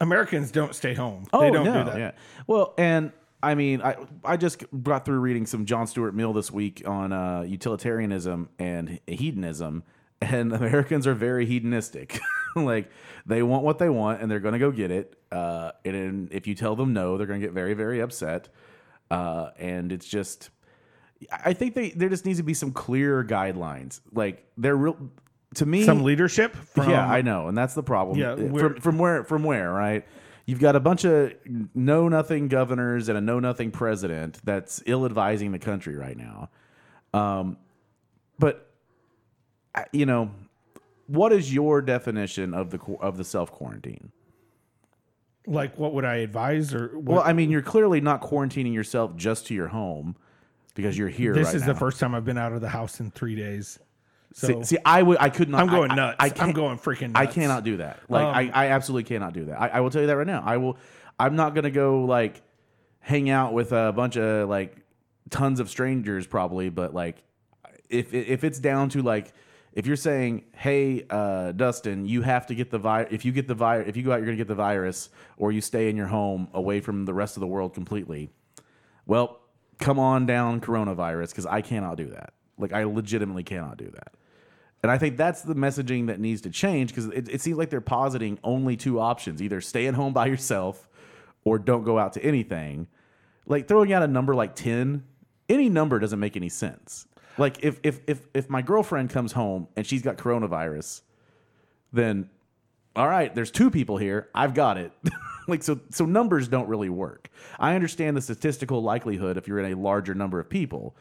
Americans 0.00 0.50
don't 0.50 0.74
stay 0.74 0.94
home. 0.94 1.26
Oh 1.32 1.40
they 1.40 1.50
don't 1.50 1.64
no, 1.64 1.84
do 1.84 1.90
that. 1.90 1.98
yeah. 1.98 2.10
Well, 2.46 2.74
and 2.78 3.12
I 3.42 3.54
mean, 3.54 3.82
I 3.82 3.96
I 4.24 4.36
just 4.36 4.64
got 4.82 5.04
through 5.04 5.20
reading 5.20 5.46
some 5.46 5.66
John 5.66 5.86
Stuart 5.86 6.14
Mill 6.14 6.32
this 6.32 6.50
week 6.50 6.82
on 6.86 7.12
uh, 7.12 7.42
utilitarianism 7.42 8.48
and 8.58 9.00
hedonism, 9.06 9.82
and 10.20 10.52
Americans 10.62 11.06
are 11.06 11.14
very 11.14 11.46
hedonistic. 11.46 12.18
like 12.56 12.90
they 13.26 13.42
want 13.42 13.64
what 13.64 13.78
they 13.78 13.88
want, 13.88 14.22
and 14.22 14.30
they're 14.30 14.40
going 14.40 14.54
to 14.54 14.58
go 14.58 14.70
get 14.70 14.90
it. 14.90 15.18
Uh, 15.30 15.72
and 15.84 16.32
if 16.32 16.46
you 16.46 16.54
tell 16.54 16.76
them 16.76 16.92
no, 16.92 17.16
they're 17.18 17.26
going 17.26 17.40
to 17.40 17.46
get 17.46 17.54
very 17.54 17.74
very 17.74 18.00
upset. 18.00 18.48
Uh, 19.10 19.50
and 19.58 19.92
it's 19.92 20.06
just, 20.06 20.50
I 21.44 21.52
think 21.52 21.74
they 21.74 21.90
there 21.90 22.08
just 22.08 22.24
needs 22.24 22.38
to 22.38 22.44
be 22.44 22.54
some 22.54 22.72
clear 22.72 23.24
guidelines. 23.24 24.00
Like 24.12 24.46
they're 24.56 24.76
real 24.76 24.96
to 25.54 25.66
me. 25.66 25.84
Some 25.84 26.02
leadership 26.04 26.54
from 26.54 26.90
Yeah, 26.90 27.08
I 27.08 27.22
know, 27.22 27.48
and 27.48 27.56
that's 27.56 27.74
the 27.74 27.82
problem. 27.82 28.18
Yeah, 28.18 28.32
Uh, 28.32 28.58
from 28.58 28.80
from 28.80 28.98
where 28.98 29.24
from 29.24 29.44
where 29.44 29.72
right? 29.72 30.06
You've 30.46 30.60
got 30.60 30.76
a 30.76 30.80
bunch 30.80 31.04
of 31.04 31.34
know 31.74 32.08
nothing 32.08 32.48
governors 32.48 33.08
and 33.08 33.18
a 33.18 33.20
know 33.20 33.38
nothing 33.38 33.70
president 33.70 34.40
that's 34.44 34.82
ill 34.86 35.04
advising 35.04 35.52
the 35.52 35.58
country 35.58 35.94
right 35.94 36.16
now. 36.16 36.48
Um, 37.12 37.58
but 38.38 38.70
you 39.92 40.06
know, 40.06 40.30
what 41.06 41.32
is 41.32 41.52
your 41.52 41.82
definition 41.82 42.54
of 42.54 42.70
the 42.70 42.78
of 43.00 43.16
the 43.16 43.24
self 43.24 43.50
quarantine? 43.50 44.12
Like 45.48 45.78
what 45.78 45.94
would 45.94 46.04
I 46.04 46.16
advise 46.16 46.74
or 46.74 46.88
what, 46.98 47.04
Well, 47.16 47.22
I 47.24 47.32
mean, 47.32 47.50
you're 47.50 47.62
clearly 47.62 48.00
not 48.00 48.20
quarantining 48.22 48.74
yourself 48.74 49.16
just 49.16 49.46
to 49.48 49.54
your 49.54 49.68
home 49.68 50.16
because 50.74 50.96
you're 50.96 51.08
here. 51.08 51.34
this 51.34 51.46
right 51.46 51.54
is 51.56 51.62
now. 51.62 51.72
the 51.72 51.78
first 51.78 51.98
time 52.00 52.14
I've 52.14 52.24
been 52.24 52.38
out 52.38 52.52
of 52.52 52.60
the 52.60 52.68
house 52.68 53.00
in 53.00 53.10
three 53.10 53.34
days. 53.34 53.78
So 54.34 54.62
See, 54.62 54.76
see, 54.76 54.78
I 54.84 55.02
would, 55.02 55.16
I 55.20 55.30
could 55.30 55.48
not. 55.48 55.60
I'm 55.62 55.68
going 55.68 55.90
I- 55.90 55.96
nuts. 55.96 56.16
I 56.20 56.32
i'm 56.40 56.52
going 56.52 56.78
freaking 56.78 57.12
nuts. 57.12 57.20
I 57.20 57.26
cannot 57.26 57.64
do 57.64 57.78
that. 57.78 57.98
Like 58.08 58.24
Um, 58.26 58.34
I, 58.54 58.66
I 58.66 58.66
absolutely 58.68 59.04
cannot 59.04 59.32
do 59.32 59.46
that. 59.46 59.60
I, 59.60 59.68
I 59.68 59.80
will 59.80 59.90
tell 59.90 60.02
you 60.02 60.06
that 60.08 60.16
right 60.16 60.26
now. 60.26 60.42
I 60.44 60.58
will. 60.58 60.76
I'm 61.18 61.34
not 61.34 61.54
gonna 61.54 61.70
go 61.70 62.04
like 62.04 62.42
hang 63.00 63.30
out 63.30 63.54
with 63.54 63.72
a 63.72 63.92
bunch 63.92 64.16
of 64.18 64.48
like 64.48 64.76
tons 65.30 65.60
of 65.60 65.68
strangers 65.70 66.26
probably, 66.26 66.68
but 66.68 66.92
like 66.94 67.16
if 67.88 68.12
if 68.12 68.44
it's 68.44 68.58
down 68.60 68.90
to 68.90 69.02
like 69.02 69.32
if 69.72 69.86
you're 69.86 69.96
saying, 69.96 70.44
"Hey, 70.52 71.04
uh, 71.10 71.52
Dustin, 71.52 72.06
you 72.06 72.22
have 72.22 72.46
to 72.46 72.54
get 72.54 72.70
the 72.70 72.78
virus. 72.78 73.08
If 73.12 73.24
you 73.24 73.32
get 73.32 73.48
the 73.48 73.54
virus, 73.54 73.88
if 73.88 73.96
you 73.96 74.02
go 74.02 74.12
out, 74.12 74.16
you're 74.16 74.26
going 74.26 74.36
to 74.36 74.44
get 74.44 74.48
the 74.48 74.54
virus, 74.54 75.10
or 75.36 75.52
you 75.52 75.60
stay 75.60 75.88
in 75.88 75.96
your 75.96 76.06
home 76.06 76.48
away 76.54 76.80
from 76.80 77.04
the 77.04 77.14
rest 77.14 77.36
of 77.36 77.40
the 77.40 77.46
world 77.46 77.74
completely." 77.74 78.30
Well, 79.06 79.40
come 79.78 79.98
on 79.98 80.26
down, 80.26 80.60
coronavirus, 80.60 81.30
because 81.30 81.46
I 81.46 81.62
cannot 81.62 81.96
do 81.96 82.06
that. 82.10 82.34
Like, 82.58 82.72
I 82.72 82.84
legitimately 82.84 83.44
cannot 83.44 83.78
do 83.78 83.90
that. 83.90 84.12
And 84.82 84.92
I 84.92 84.98
think 84.98 85.16
that's 85.16 85.42
the 85.42 85.54
messaging 85.54 86.06
that 86.06 86.20
needs 86.20 86.40
to 86.42 86.50
change 86.50 86.90
because 86.90 87.06
it, 87.06 87.28
it 87.28 87.40
seems 87.40 87.58
like 87.58 87.70
they're 87.70 87.80
positing 87.80 88.38
only 88.44 88.76
two 88.76 89.00
options: 89.00 89.42
either 89.42 89.60
stay 89.60 89.86
at 89.86 89.94
home 89.94 90.12
by 90.12 90.26
yourself, 90.26 90.88
or 91.44 91.58
don't 91.58 91.84
go 91.84 91.98
out 91.98 92.12
to 92.12 92.24
anything. 92.24 92.86
Like 93.46 93.66
throwing 93.66 93.92
out 93.92 94.02
a 94.02 94.06
number 94.06 94.34
like 94.34 94.54
ten, 94.54 95.04
any 95.48 95.68
number 95.68 95.98
doesn't 95.98 96.20
make 96.20 96.36
any 96.36 96.48
sense. 96.48 97.07
Like 97.38 97.62
if 97.62 97.80
if 97.82 98.00
if 98.06 98.26
if 98.34 98.50
my 98.50 98.62
girlfriend 98.62 99.10
comes 99.10 99.32
home 99.32 99.68
and 99.76 99.86
she's 99.86 100.02
got 100.02 100.16
coronavirus, 100.16 101.02
then 101.92 102.30
all 102.96 103.08
right, 103.08 103.34
there's 103.34 103.50
two 103.50 103.70
people 103.70 103.96
here. 103.96 104.28
I've 104.34 104.54
got 104.54 104.76
it. 104.76 104.92
like 105.48 105.62
so 105.62 105.80
so 105.90 106.04
numbers 106.04 106.48
don't 106.48 106.68
really 106.68 106.88
work. 106.88 107.30
I 107.58 107.74
understand 107.74 108.16
the 108.16 108.20
statistical 108.20 108.82
likelihood 108.82 109.36
if 109.36 109.46
you're 109.46 109.60
in 109.60 109.72
a 109.72 109.76
larger 109.76 110.14
number 110.14 110.40
of 110.40 110.48
people, 110.48 110.96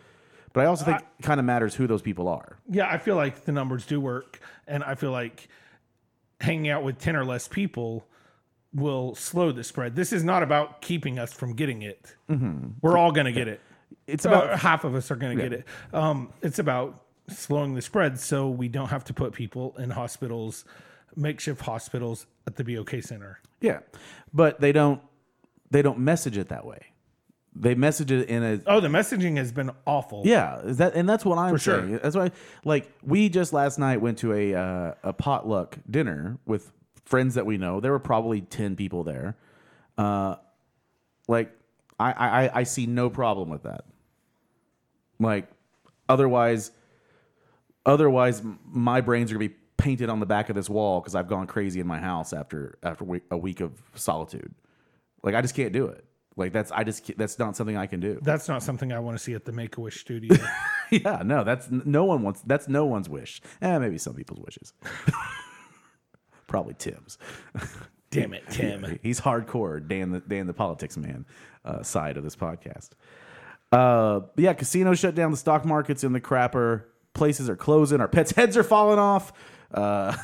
but 0.54 0.62
I 0.62 0.68
also 0.68 0.86
think 0.86 1.00
it 1.00 1.24
kind 1.24 1.40
of 1.40 1.46
matters 1.46 1.76
who 1.76 1.88
those 1.88 2.02
people 2.02 2.28
are. 2.28 2.58
Yeah, 2.70 2.88
I 2.88 2.98
feel 2.98 3.16
like 3.16 3.46
the 3.46 3.52
numbers 3.52 3.86
do 3.86 4.00
work, 4.00 4.40
and 4.68 4.84
I 4.84 4.96
feel 4.96 5.12
like 5.12 5.48
hanging 6.40 6.70
out 6.70 6.84
with 6.84 7.00
ten 7.00 7.16
or 7.16 7.26
less 7.26 7.48
people 7.48 8.08
will 8.74 9.16
slow 9.16 9.52
the 9.52 9.64
spread. 9.64 9.96
This 9.96 10.14
is 10.14 10.24
not 10.24 10.44
about 10.44 10.82
keeping 10.82 11.18
us 11.18 11.34
from 11.34 11.54
getting 11.54 11.82
it. 11.82 12.16
Mm-hmm. 12.30 12.70
We're 12.82 12.98
all 12.98 13.12
going 13.12 13.26
to 13.26 13.32
get 13.32 13.48
it. 13.48 13.62
It's 14.08 14.26
About 14.26 14.46
about 14.46 14.60
half 14.60 14.84
of 14.86 14.96
us 14.96 15.12
are 15.12 15.16
going 15.16 15.38
to 15.38 15.44
get 15.44 15.54
it. 15.54 15.66
Um, 15.94 16.32
it's 16.42 16.60
about 16.60 17.04
slowing 17.28 17.76
the 17.76 17.82
spread 17.82 18.18
so 18.20 18.50
we 18.50 18.70
don't 18.70 18.88
have 18.88 19.04
to 19.06 19.14
put 19.14 19.34
people 19.34 19.76
in 19.78 19.90
hospitals, 19.90 20.64
makeshift 21.16 21.62
hospitals 21.62 22.26
at 22.48 22.56
the 22.56 22.64
BOK 22.64 23.02
Center. 23.02 23.40
yeah, 23.60 23.80
but 24.34 24.62
they 24.62 24.72
don't 24.72 25.02
they 25.70 25.82
don't 25.82 26.00
message 26.00 26.38
it 26.38 26.48
that 26.50 26.66
way. 26.66 26.80
They 27.60 27.76
message 27.76 28.12
it 28.12 28.30
in 28.30 28.44
a 28.44 28.62
Oh, 28.68 28.80
the 28.80 28.88
messaging 28.88 29.36
has 29.38 29.52
been 29.52 29.72
awful. 29.86 30.22
Yeah, 30.26 30.62
is 30.62 30.78
that 30.78 30.94
and 30.96 31.10
that's 31.10 31.26
what 31.26 31.38
I'm 31.38 31.58
sure. 31.58 31.82
saying. 31.82 32.00
That's 32.02 32.16
why, 32.16 32.32
like, 32.64 32.90
we 33.04 33.28
just 33.30 33.52
last 33.52 33.78
night 33.80 34.00
went 34.00 34.20
to 34.20 34.32
a 34.32 34.54
uh, 34.54 34.94
a 35.04 35.12
potluck 35.12 35.78
dinner 35.90 36.38
with 36.46 36.72
friends 37.04 37.36
that 37.36 37.46
we 37.46 37.58
know. 37.58 37.80
There 37.82 37.92
were 37.92 38.00
probably 38.00 38.40
ten 38.42 38.76
people 38.78 39.04
there. 39.04 39.36
Uh, 39.98 40.36
like, 41.28 41.52
I, 42.00 42.12
I 42.14 42.60
I 42.60 42.64
see 42.64 42.86
no 42.86 43.10
problem 43.10 43.50
with 43.50 43.64
that. 43.64 43.84
Like, 45.20 45.48
otherwise, 46.10 46.72
otherwise, 47.86 48.42
my 48.66 49.02
brains 49.02 49.32
are 49.32 49.36
gonna 49.36 49.50
be 49.50 49.56
painted 49.78 50.10
on 50.10 50.20
the 50.20 50.26
back 50.26 50.50
of 50.50 50.56
this 50.56 50.70
wall 50.70 51.00
because 51.02 51.16
I've 51.16 51.28
gone 51.28 51.48
crazy 51.48 51.80
in 51.80 51.88
my 51.88 52.00
house 52.00 52.34
after 52.34 52.78
after 52.84 53.04
we- 53.04 53.22
a 53.32 53.38
week 53.38 53.62
of 53.62 53.72
solitude. 53.96 54.54
Like, 55.24 55.36
I 55.36 55.42
just 55.42 55.56
can't 55.56 55.74
do 55.74 55.88
it. 55.88 56.04
Like 56.36 56.54
that's 56.54 56.72
I 56.72 56.84
just 56.84 57.18
that's 57.18 57.40
not 57.40 57.56
something 57.56 57.76
I 57.76 57.88
can 57.88 58.00
do. 58.00 58.20
That's 58.22 58.48
not 58.48 58.62
something 58.62 58.94
I 58.94 59.00
want 59.00 59.18
to 59.18 59.24
see 59.24 59.34
at 59.34 59.44
the 59.46 59.52
Make 59.52 59.78
a 59.78 59.82
Wish 59.82 60.00
studio. 60.00 60.36
Yeah, 60.90 61.22
no, 61.26 61.44
that's 61.44 61.70
no 61.70 62.06
one 62.06 62.22
wants. 62.22 62.42
That's 62.44 62.70
no 62.70 62.86
one's 62.86 63.10
wish. 63.10 63.42
Eh, 63.62 63.78
maybe 63.78 63.98
some 63.98 64.14
people's 64.14 64.40
wishes. 64.40 64.72
Probably 66.48 66.76
Tim's. 66.76 67.18
Damn 68.10 68.34
it, 68.34 68.44
Tim. 68.50 68.98
He's 69.04 69.20
hardcore. 69.20 69.86
Dan, 69.86 70.12
the 70.12 70.22
Dan, 70.22 70.48
the 70.48 70.54
politics 70.54 70.96
man 70.96 71.26
uh, 71.66 71.84
side 71.84 72.16
of 72.16 72.24
this 72.24 72.38
podcast. 72.38 72.92
Uh, 73.72 74.22
yeah, 74.38 74.54
casinos 74.54 75.00
shut 75.00 75.16
down. 75.16 75.32
The 75.32 75.38
stock 75.38 75.66
market's 75.66 76.04
in 76.04 76.14
the 76.14 76.22
crapper. 76.22 76.86
Places 77.14 77.50
are 77.50 77.56
closing. 77.56 78.02
Our 78.02 78.08
pets' 78.08 78.32
heads 78.36 78.56
are 78.58 78.64
falling 78.64 79.00
off. 79.00 79.34
Uh, 79.74 80.16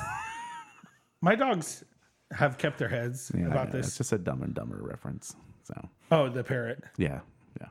My 1.21 1.35
dogs 1.35 1.83
have 2.31 2.57
kept 2.57 2.79
their 2.79 2.89
heads 2.89 3.31
yeah, 3.35 3.47
about 3.47 3.73
yeah, 3.73 3.79
It's 3.79 3.97
just 3.97 4.11
a 4.11 4.17
Dumb 4.17 4.43
and 4.43 4.53
Dumber 4.53 4.79
reference. 4.81 5.35
So 5.63 5.89
Oh, 6.11 6.29
the 6.29 6.43
parrot. 6.43 6.83
Yeah, 6.97 7.21
yeah. 7.59 7.67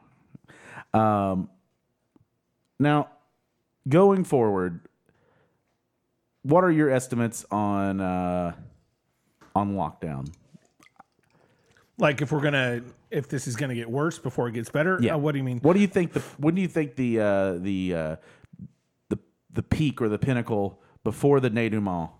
Um, 0.94 1.48
now, 2.78 3.08
going 3.88 4.24
forward, 4.24 4.80
what 6.42 6.64
are 6.64 6.70
your 6.70 6.90
estimates 6.90 7.44
on 7.50 8.00
uh, 8.00 8.52
on 9.54 9.74
lockdown? 9.74 10.32
Like 11.98 12.20
if 12.20 12.32
we're 12.32 12.40
gonna, 12.40 12.82
if 13.12 13.28
this 13.28 13.46
is 13.46 13.54
gonna 13.54 13.74
get 13.74 13.90
worse 13.90 14.18
before 14.18 14.48
it 14.48 14.52
gets 14.52 14.70
better. 14.70 14.98
Yeah. 15.00 15.14
Uh, 15.14 15.18
what 15.18 15.32
do 15.32 15.38
you 15.38 15.44
mean? 15.44 15.58
What 15.60 15.74
do 15.74 15.80
you 15.80 15.86
think 15.86 16.12
the 16.12 16.20
when 16.38 16.54
do 16.54 16.62
you 16.62 16.68
think 16.68 16.96
the 16.96 17.20
uh, 17.20 17.52
the 17.58 17.94
uh, 17.94 18.16
the 19.10 19.18
the 19.52 19.62
peak 19.62 20.00
or 20.00 20.08
the 20.08 20.18
pinnacle 20.18 20.80
before 21.04 21.40
the 21.40 21.50
denouement? 21.50 22.10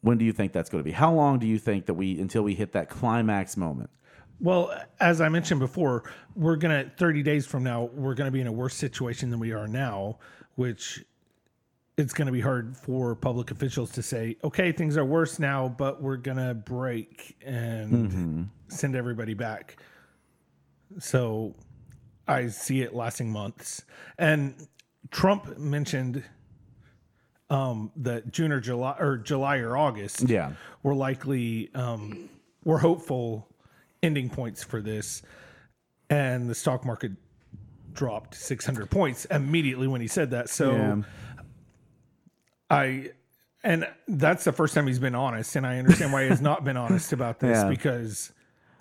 When 0.00 0.18
do 0.18 0.24
you 0.24 0.32
think 0.32 0.52
that's 0.52 0.70
going 0.70 0.82
to 0.82 0.84
be? 0.84 0.92
How 0.92 1.12
long 1.12 1.38
do 1.38 1.46
you 1.46 1.58
think 1.58 1.86
that 1.86 1.94
we 1.94 2.18
until 2.18 2.42
we 2.42 2.54
hit 2.54 2.72
that 2.72 2.88
climax 2.88 3.56
moment? 3.56 3.90
Well, 4.40 4.74
as 5.00 5.20
I 5.20 5.28
mentioned 5.28 5.60
before, 5.60 6.04
we're 6.34 6.56
gonna 6.56 6.90
30 6.96 7.22
days 7.22 7.46
from 7.46 7.62
now, 7.62 7.84
we're 7.94 8.14
gonna 8.14 8.30
be 8.30 8.40
in 8.40 8.46
a 8.46 8.52
worse 8.52 8.74
situation 8.74 9.30
than 9.30 9.38
we 9.38 9.52
are 9.52 9.68
now, 9.68 10.18
which 10.56 11.04
it's 11.96 12.12
gonna 12.12 12.32
be 12.32 12.40
hard 12.40 12.76
for 12.76 13.14
public 13.14 13.50
officials 13.50 13.90
to 13.92 14.02
say, 14.02 14.36
okay, 14.42 14.72
things 14.72 14.96
are 14.96 15.04
worse 15.04 15.38
now, 15.38 15.68
but 15.68 16.02
we're 16.02 16.16
gonna 16.16 16.54
break 16.54 17.36
and 17.44 18.48
send 18.68 18.96
everybody 18.96 19.34
back. 19.34 19.76
So 20.98 21.54
I 22.26 22.48
see 22.48 22.82
it 22.82 22.94
lasting 22.94 23.30
months. 23.30 23.84
And 24.18 24.66
Trump 25.10 25.58
mentioned 25.58 26.24
um, 27.50 27.92
that 27.96 28.32
June 28.32 28.50
or 28.52 28.60
July 28.60 28.96
or 28.98 29.18
July 29.18 29.58
or 29.58 29.76
August 29.76 30.22
Yeah. 30.22 30.52
we're 30.82 30.94
likely 30.94 31.70
um, 31.74 32.28
we're 32.64 32.78
hopeful 32.78 33.46
ending 34.02 34.30
points 34.30 34.64
for 34.64 34.80
this 34.80 35.22
and 36.10 36.48
the 36.48 36.54
stock 36.54 36.84
market 36.84 37.12
dropped 37.92 38.34
600 38.34 38.90
points 38.90 39.26
immediately 39.26 39.86
when 39.86 40.00
he 40.00 40.06
said 40.08 40.30
that 40.30 40.48
so 40.48 40.72
Yeah. 40.72 41.02
I 42.70 43.10
and 43.62 43.86
that's 44.08 44.44
the 44.44 44.52
first 44.52 44.74
time 44.74 44.86
he's 44.86 44.98
been 44.98 45.14
honest 45.14 45.54
and 45.56 45.66
i 45.66 45.78
understand 45.78 46.12
why 46.12 46.22
he 46.24 46.28
has 46.28 46.40
not 46.40 46.64
been 46.64 46.76
honest 46.76 47.12
about 47.12 47.40
this 47.40 47.56
Yeah. 47.62 47.68
because 47.68 48.32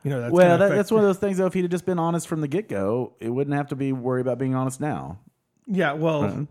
you 0.04 0.10
know 0.10 0.20
that's 0.20 0.34
Well, 0.34 0.58
that, 0.58 0.70
that's 0.70 0.92
one 0.92 1.00
of 1.00 1.06
those 1.08 1.18
things. 1.18 1.38
Though, 1.38 1.46
if 1.46 1.54
he'd 1.54 1.62
have 1.62 1.72
just 1.72 1.86
been 1.86 1.98
honest 2.00 2.28
from 2.28 2.42
the 2.42 2.48
get 2.50 2.68
go, 2.68 3.14
it 3.22 3.30
wouldn't 3.30 3.56
have 3.56 3.70
to 3.70 3.76
be 3.78 3.94
worried 3.94 4.20
about 4.22 4.38
being 4.38 4.54
honest 4.54 4.82
now. 4.82 5.20
yeah 5.66 5.94
well 5.94 6.46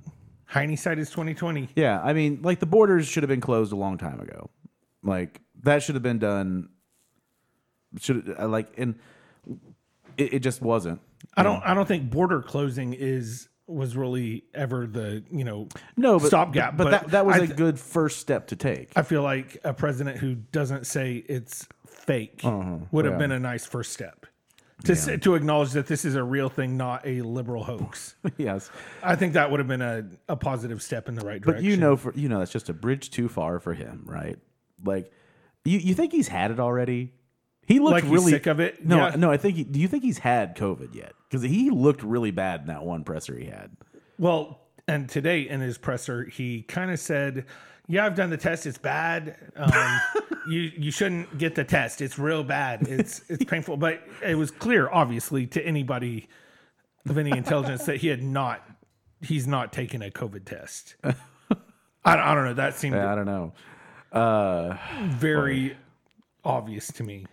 hindsight 0.47 0.99
is 0.99 1.11
2020 1.11 1.69
Yeah, 1.77 2.01
I 2.03 2.13
mean, 2.15 2.41
like 2.43 2.61
the 2.61 2.67
borders 2.67 3.07
should 3.07 3.23
have 3.23 3.29
been 3.29 3.41
closed 3.43 3.73
a 3.73 3.77
long 3.77 3.99
time 3.99 4.21
ago. 4.21 4.49
Like 5.03 5.41
that 5.65 5.83
should 5.83 5.95
have 5.97 6.03
been 6.03 6.19
done. 6.19 6.71
Should 7.99 8.35
uh, 8.39 8.49
like 8.49 8.73
and 8.79 8.95
it, 10.17 10.35
it 10.35 10.39
just 10.41 10.63
wasn't. 10.63 11.01
i 11.37 11.43
don't 11.43 11.63
i 11.63 11.75
don't 11.75 11.87
think 11.87 12.11
border 12.11 12.41
closing 12.41 12.95
is 12.95 13.49
was 13.67 13.97
really 13.97 14.45
ever 14.55 14.87
the 14.87 15.23
you 15.31 15.45
know 15.45 15.69
No, 15.97 16.19
but 16.19 16.29
stopgap 16.29 16.77
But, 16.77 16.91
that 16.91 17.09
that 17.11 17.27
was 17.27 17.37
I 17.37 17.39
a 17.39 17.47
th- 17.47 17.57
good 17.57 17.79
first 17.79 18.19
step 18.19 18.49
to 18.49 18.57
take. 18.57 18.91
I 18.97 19.03
feel 19.03 19.23
like 19.23 19.59
a 19.65 19.73
president 19.73 20.19
who 20.19 20.35
doesn't 20.35 20.87
say 20.87 21.25
it's 21.29 21.67
fake 21.87 22.41
uh-huh. 22.45 22.57
oh, 22.57 22.89
would 22.91 23.05
have 23.05 23.19
been 23.19 23.33
a 23.33 23.39
nice 23.39 23.65
first 23.65 23.93
step 23.93 24.27
to 24.85 24.97
say, 24.97 25.17
to 25.17 25.35
acknowledge 25.35 25.73
that 25.73 25.87
this 25.87 26.05
is 26.05 26.15
a 26.15 26.23
real 26.23 26.49
thing, 26.49 26.77
not 26.77 27.07
a 27.07 27.23
liberal 27.23 27.65
hoax. 27.65 28.17
yes, 28.37 28.71
I 29.03 29.17
think 29.17 29.35
that 29.35 29.51
would 29.51 29.61
have 29.61 29.69
been 29.69 29.83
a, 29.83 30.05
a 30.29 30.37
positive 30.37 30.83
step 30.83 31.09
in 31.09 31.15
the 31.15 31.25
right 31.25 31.41
direction. 31.41 31.65
but 31.65 31.71
you 31.71 31.77
know, 31.77 31.97
for 31.97 32.13
you 32.15 32.29
know, 32.29 32.39
that's 32.39 32.51
just 32.51 32.69
a 32.69 32.75
bridge 32.75 33.11
too 33.11 33.29
far 33.29 33.59
for 33.61 33.75
him, 33.75 34.03
right? 34.07 34.39
Like, 34.85 35.11
you 35.65 35.79
you 35.79 35.95
think 35.95 36.13
he's 36.13 36.29
had 36.29 36.51
it 36.51 36.61
already? 36.61 37.13
He 37.67 37.79
looked 37.79 38.05
Like 38.05 38.13
really 38.13 38.33
sick 38.33 38.47
of 38.47 38.61
it? 38.61 38.85
No, 38.85 38.97
Yeah. 38.97 39.17
no. 39.17 39.31
I 39.31 39.37
think. 39.37 39.57
He, 39.57 39.65
do 39.65 39.79
you 39.81 39.89
think 39.89 40.03
he's 40.03 40.19
had 40.19 40.57
COVID 40.57 40.95
yet? 40.95 41.13
Because 41.29 41.43
he 41.43 41.71
looked 41.71 42.03
really 42.03 42.31
bad 42.33 42.63
in 42.63 42.67
that 42.67 42.83
one 42.85 43.05
presser 43.05 43.37
he 43.39 43.47
had. 43.47 43.71
well, 44.19 44.59
and 44.89 45.09
today 45.09 45.49
in 45.49 45.61
his 45.61 45.79
presser, 45.79 46.25
he 46.25 46.63
kind 46.63 46.91
of 46.91 46.99
said, 46.99 47.47
"Yeah, 47.87 48.05
I've 48.05 48.17
done 48.17 48.31
the 48.31 48.37
test. 48.37 48.67
It's 48.67 48.79
bad. 48.79 49.37
Um, 49.57 50.01
you 50.49 50.73
you 50.77 50.91
shouldn't 50.91 51.39
get 51.39 51.55
the 51.55 51.63
test. 51.65 52.01
It's 52.01 52.19
real 52.19 52.43
bad. 52.43 52.89
It's 52.89 53.23
it's 53.31 53.45
painful." 53.45 53.77
But 53.77 54.03
it 54.25 54.35
was 54.35 54.51
clear, 54.51 54.91
obviously, 54.91 55.47
to 55.49 55.65
anybody 55.65 56.29
of 57.09 57.17
any 57.17 57.31
intelligence 57.31 57.85
that 57.85 57.99
he 57.99 58.09
had 58.09 58.23
not. 58.23 58.69
He's 59.21 59.47
not 59.47 59.73
taken 59.73 60.03
a 60.03 60.11
COVID 60.11 60.45
test. 60.45 60.97
I, 61.05 61.15
I 62.05 62.35
don't 62.35 62.45
know. 62.45 62.55
That 62.55 62.75
seemed 62.75 62.97
I 62.97 63.15
don't 63.15 63.25
know. 63.25 63.53
Uh, 64.11 64.77
very 65.11 65.77
obvious 66.45 66.89
to 66.95 67.05
me. 67.05 67.27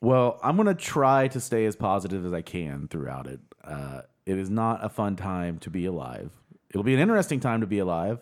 Well, 0.00 0.38
I'm 0.42 0.56
going 0.56 0.66
to 0.68 0.74
try 0.74 1.28
to 1.28 1.40
stay 1.40 1.66
as 1.66 1.76
positive 1.76 2.24
as 2.24 2.32
I 2.32 2.42
can 2.42 2.88
throughout 2.88 3.26
it. 3.26 3.40
Uh, 3.62 4.02
it 4.26 4.38
is 4.38 4.48
not 4.48 4.84
a 4.84 4.88
fun 4.88 5.16
time 5.16 5.58
to 5.60 5.70
be 5.70 5.84
alive. 5.86 6.30
It'll 6.70 6.82
be 6.84 6.94
an 6.94 7.00
interesting 7.00 7.40
time 7.40 7.60
to 7.60 7.66
be 7.66 7.78
alive. 7.80 8.18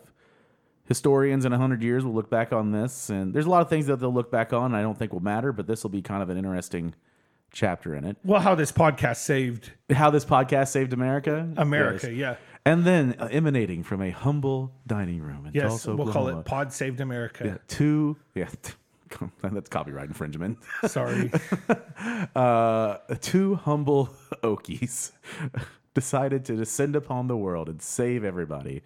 Historians 0.85 1.45
in 1.45 1.51
100 1.51 1.83
years 1.83 2.03
will 2.03 2.13
look 2.13 2.29
back 2.31 2.51
on 2.51 2.71
this, 2.71 3.09
and 3.11 3.31
there's 3.33 3.45
a 3.45 3.49
lot 3.49 3.61
of 3.61 3.69
things 3.69 3.85
that 3.85 3.97
they'll 3.99 4.13
look 4.13 4.31
back 4.31 4.53
on 4.53 4.73
I 4.73 4.81
don't 4.81 4.97
think 4.97 5.13
will 5.13 5.19
matter, 5.19 5.51
but 5.53 5.67
this 5.67 5.83
will 5.83 5.91
be 5.91 6.01
kind 6.01 6.23
of 6.23 6.29
an 6.29 6.37
interesting 6.37 6.95
chapter 7.51 7.95
in 7.95 8.05
it. 8.05 8.17
Well, 8.23 8.41
how 8.41 8.55
this 8.55 8.71
podcast 8.71 9.17
saved 9.17 9.71
How 9.91 10.09
this 10.09 10.25
podcast 10.25 10.69
saved 10.69 10.93
America. 10.93 11.47
America. 11.57 12.07
Yes. 12.11 12.17
Yeah. 12.17 12.35
And 12.65 12.83
then 12.85 13.15
uh, 13.19 13.27
emanating 13.31 13.83
from 13.83 14.01
a 14.01 14.09
humble 14.09 14.73
dining 14.87 15.21
room 15.21 15.45
in 15.45 15.53
Yes. 15.53 15.67
Tulsa, 15.69 15.95
we'll 15.95 16.11
call 16.11 16.27
it 16.27 16.43
Pod 16.45 16.73
Saved 16.73 17.01
America. 17.01 17.43
Yeah, 17.45 17.57
Two, 17.67 18.17
yeah, 18.35 18.49
that's 19.41 19.69
copyright 19.69 20.07
infringement. 20.07 20.57
Sorry. 20.87 21.31
Uh, 22.35 22.97
two 23.19 23.55
humble 23.55 24.09
Okies 24.43 25.11
decided 25.93 26.45
to 26.45 26.55
descend 26.55 26.95
upon 26.95 27.27
the 27.27 27.35
world 27.35 27.67
and 27.67 27.81
save 27.81 28.23
everybody 28.23 28.81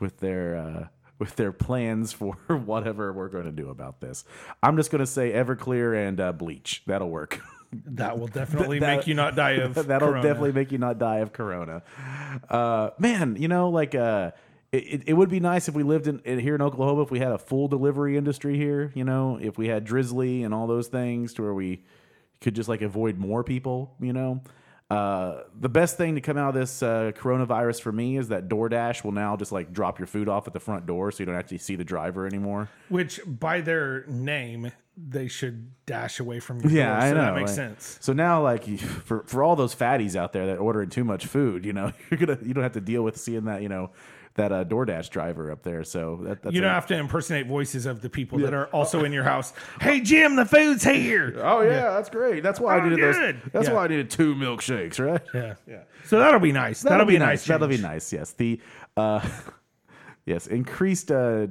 with 0.00 0.18
their 0.18 0.56
uh, 0.56 0.86
with 1.18 1.36
their 1.36 1.52
plans 1.52 2.12
for 2.12 2.32
whatever 2.48 3.12
we're 3.12 3.28
going 3.28 3.44
to 3.44 3.52
do 3.52 3.68
about 3.70 4.00
this. 4.00 4.24
I'm 4.62 4.76
just 4.76 4.90
going 4.90 5.00
to 5.00 5.06
say 5.06 5.30
Everclear 5.32 6.08
and 6.08 6.20
uh, 6.20 6.32
bleach. 6.32 6.82
That'll 6.86 7.08
work. 7.10 7.40
That 7.72 8.18
will 8.18 8.28
definitely 8.28 8.78
That- 8.80 8.98
make 8.98 9.06
you 9.06 9.14
not 9.14 9.36
die 9.36 9.52
of 9.52 9.74
That'll 9.74 10.08
corona. 10.08 10.22
definitely 10.22 10.52
make 10.52 10.72
you 10.72 10.78
not 10.78 10.98
die 10.98 11.18
of 11.18 11.32
corona. 11.32 11.82
Uh, 12.48 12.90
man, 12.98 13.36
you 13.38 13.48
know, 13.48 13.68
like 13.70 13.94
uh, 13.94 14.32
it, 14.78 15.02
it, 15.06 15.12
would 15.14 15.28
be 15.28 15.40
nice 15.40 15.68
if 15.68 15.74
we 15.74 15.82
lived 15.82 16.06
in, 16.06 16.20
in 16.24 16.38
here 16.38 16.54
in 16.54 16.62
Oklahoma 16.62 17.02
if 17.02 17.10
we 17.10 17.18
had 17.18 17.32
a 17.32 17.38
full 17.38 17.68
delivery 17.68 18.16
industry 18.16 18.56
here. 18.56 18.92
You 18.94 19.04
know, 19.04 19.38
if 19.40 19.58
we 19.58 19.68
had 19.68 19.84
Drizzly 19.84 20.42
and 20.44 20.52
all 20.54 20.66
those 20.66 20.88
things 20.88 21.34
to 21.34 21.42
where 21.42 21.54
we 21.54 21.84
could 22.40 22.54
just 22.54 22.68
like 22.68 22.82
avoid 22.82 23.16
more 23.18 23.42
people. 23.44 23.94
You 24.00 24.12
know. 24.12 24.42
Uh, 24.88 25.42
the 25.58 25.68
best 25.68 25.96
thing 25.96 26.14
to 26.14 26.20
come 26.20 26.36
out 26.38 26.50
of 26.50 26.54
this 26.54 26.80
uh, 26.80 27.10
coronavirus 27.16 27.80
for 27.80 27.90
me 27.90 28.16
is 28.16 28.28
that 28.28 28.48
DoorDash 28.48 29.02
will 29.02 29.10
now 29.10 29.36
just 29.36 29.50
like 29.50 29.72
drop 29.72 29.98
your 29.98 30.06
food 30.06 30.28
off 30.28 30.46
at 30.46 30.52
the 30.52 30.60
front 30.60 30.86
door, 30.86 31.10
so 31.10 31.22
you 31.22 31.26
don't 31.26 31.34
actually 31.34 31.58
see 31.58 31.74
the 31.74 31.82
driver 31.82 32.24
anymore. 32.24 32.68
Which, 32.88 33.18
by 33.26 33.62
their 33.62 34.06
name, 34.06 34.70
they 34.96 35.26
should 35.26 35.72
dash 35.86 36.20
away 36.20 36.38
from 36.38 36.60
your 36.60 36.70
Yeah, 36.70 36.86
door, 36.90 36.96
I 36.98 37.08
so 37.08 37.14
know. 37.14 37.20
That 37.22 37.34
makes 37.34 37.50
like- 37.50 37.56
sense. 37.56 37.98
So 38.00 38.12
now, 38.12 38.42
like 38.44 38.78
for 38.78 39.24
for 39.26 39.42
all 39.42 39.56
those 39.56 39.74
fatties 39.74 40.14
out 40.14 40.32
there 40.32 40.46
that 40.46 40.58
ordering 40.58 40.88
too 40.90 41.02
much 41.04 41.26
food, 41.26 41.64
you 41.64 41.72
know, 41.72 41.92
you're 42.10 42.18
gonna 42.18 42.38
you 42.44 42.54
don't 42.54 42.62
have 42.62 42.74
to 42.74 42.80
deal 42.80 43.02
with 43.02 43.16
seeing 43.16 43.46
that 43.46 43.62
you 43.62 43.68
know 43.68 43.90
that 44.36 44.52
uh, 44.52 44.64
DoorDash 44.64 45.10
driver 45.10 45.50
up 45.50 45.62
there. 45.62 45.82
So 45.84 46.20
that, 46.22 46.42
that's 46.42 46.54
You 46.54 46.60
don't 46.60 46.70
have 46.72 46.86
to 46.86 46.96
impersonate 46.96 47.46
voices 47.46 47.84
of 47.86 48.00
the 48.00 48.08
people 48.08 48.38
that 48.40 48.54
are 48.54 48.66
also 48.68 49.04
in 49.04 49.12
your 49.12 49.24
house. 49.32 49.52
Hey, 49.80 50.00
Jim, 50.00 50.36
the 50.36 50.44
food's 50.46 50.84
here. 50.84 51.38
Oh 51.42 51.62
yeah, 51.62 51.90
that's 51.92 52.08
great. 52.08 52.42
That's 52.42 52.60
why 52.60 52.76
I 52.76 52.80
Oh, 52.80 52.84
needed 52.84 52.98
good. 53.00 53.36
those. 53.42 53.52
That's 53.52 53.68
Yeah. 53.68 53.74
why 53.74 53.84
I 53.84 53.88
neted 53.88 54.10
two 54.10 54.34
milkshakes, 54.34 55.04
right? 55.04 55.20
Yeah. 55.34 55.54
Yeah. 55.66 55.82
So 56.04 56.18
that'll 56.20 56.38
be 56.40 56.52
nice. 56.52 56.82
That'll, 56.82 57.06
be, 57.06 57.16
a 57.16 57.18
nice. 57.18 57.44
That'll 57.44 57.66
be 57.68 57.78
nice. 57.78 58.12
Yes. 58.12 58.32
The 58.32 58.60
uh, 58.96 59.26
yes 60.26 60.46
increased 60.46 61.10
uh, 61.10 61.48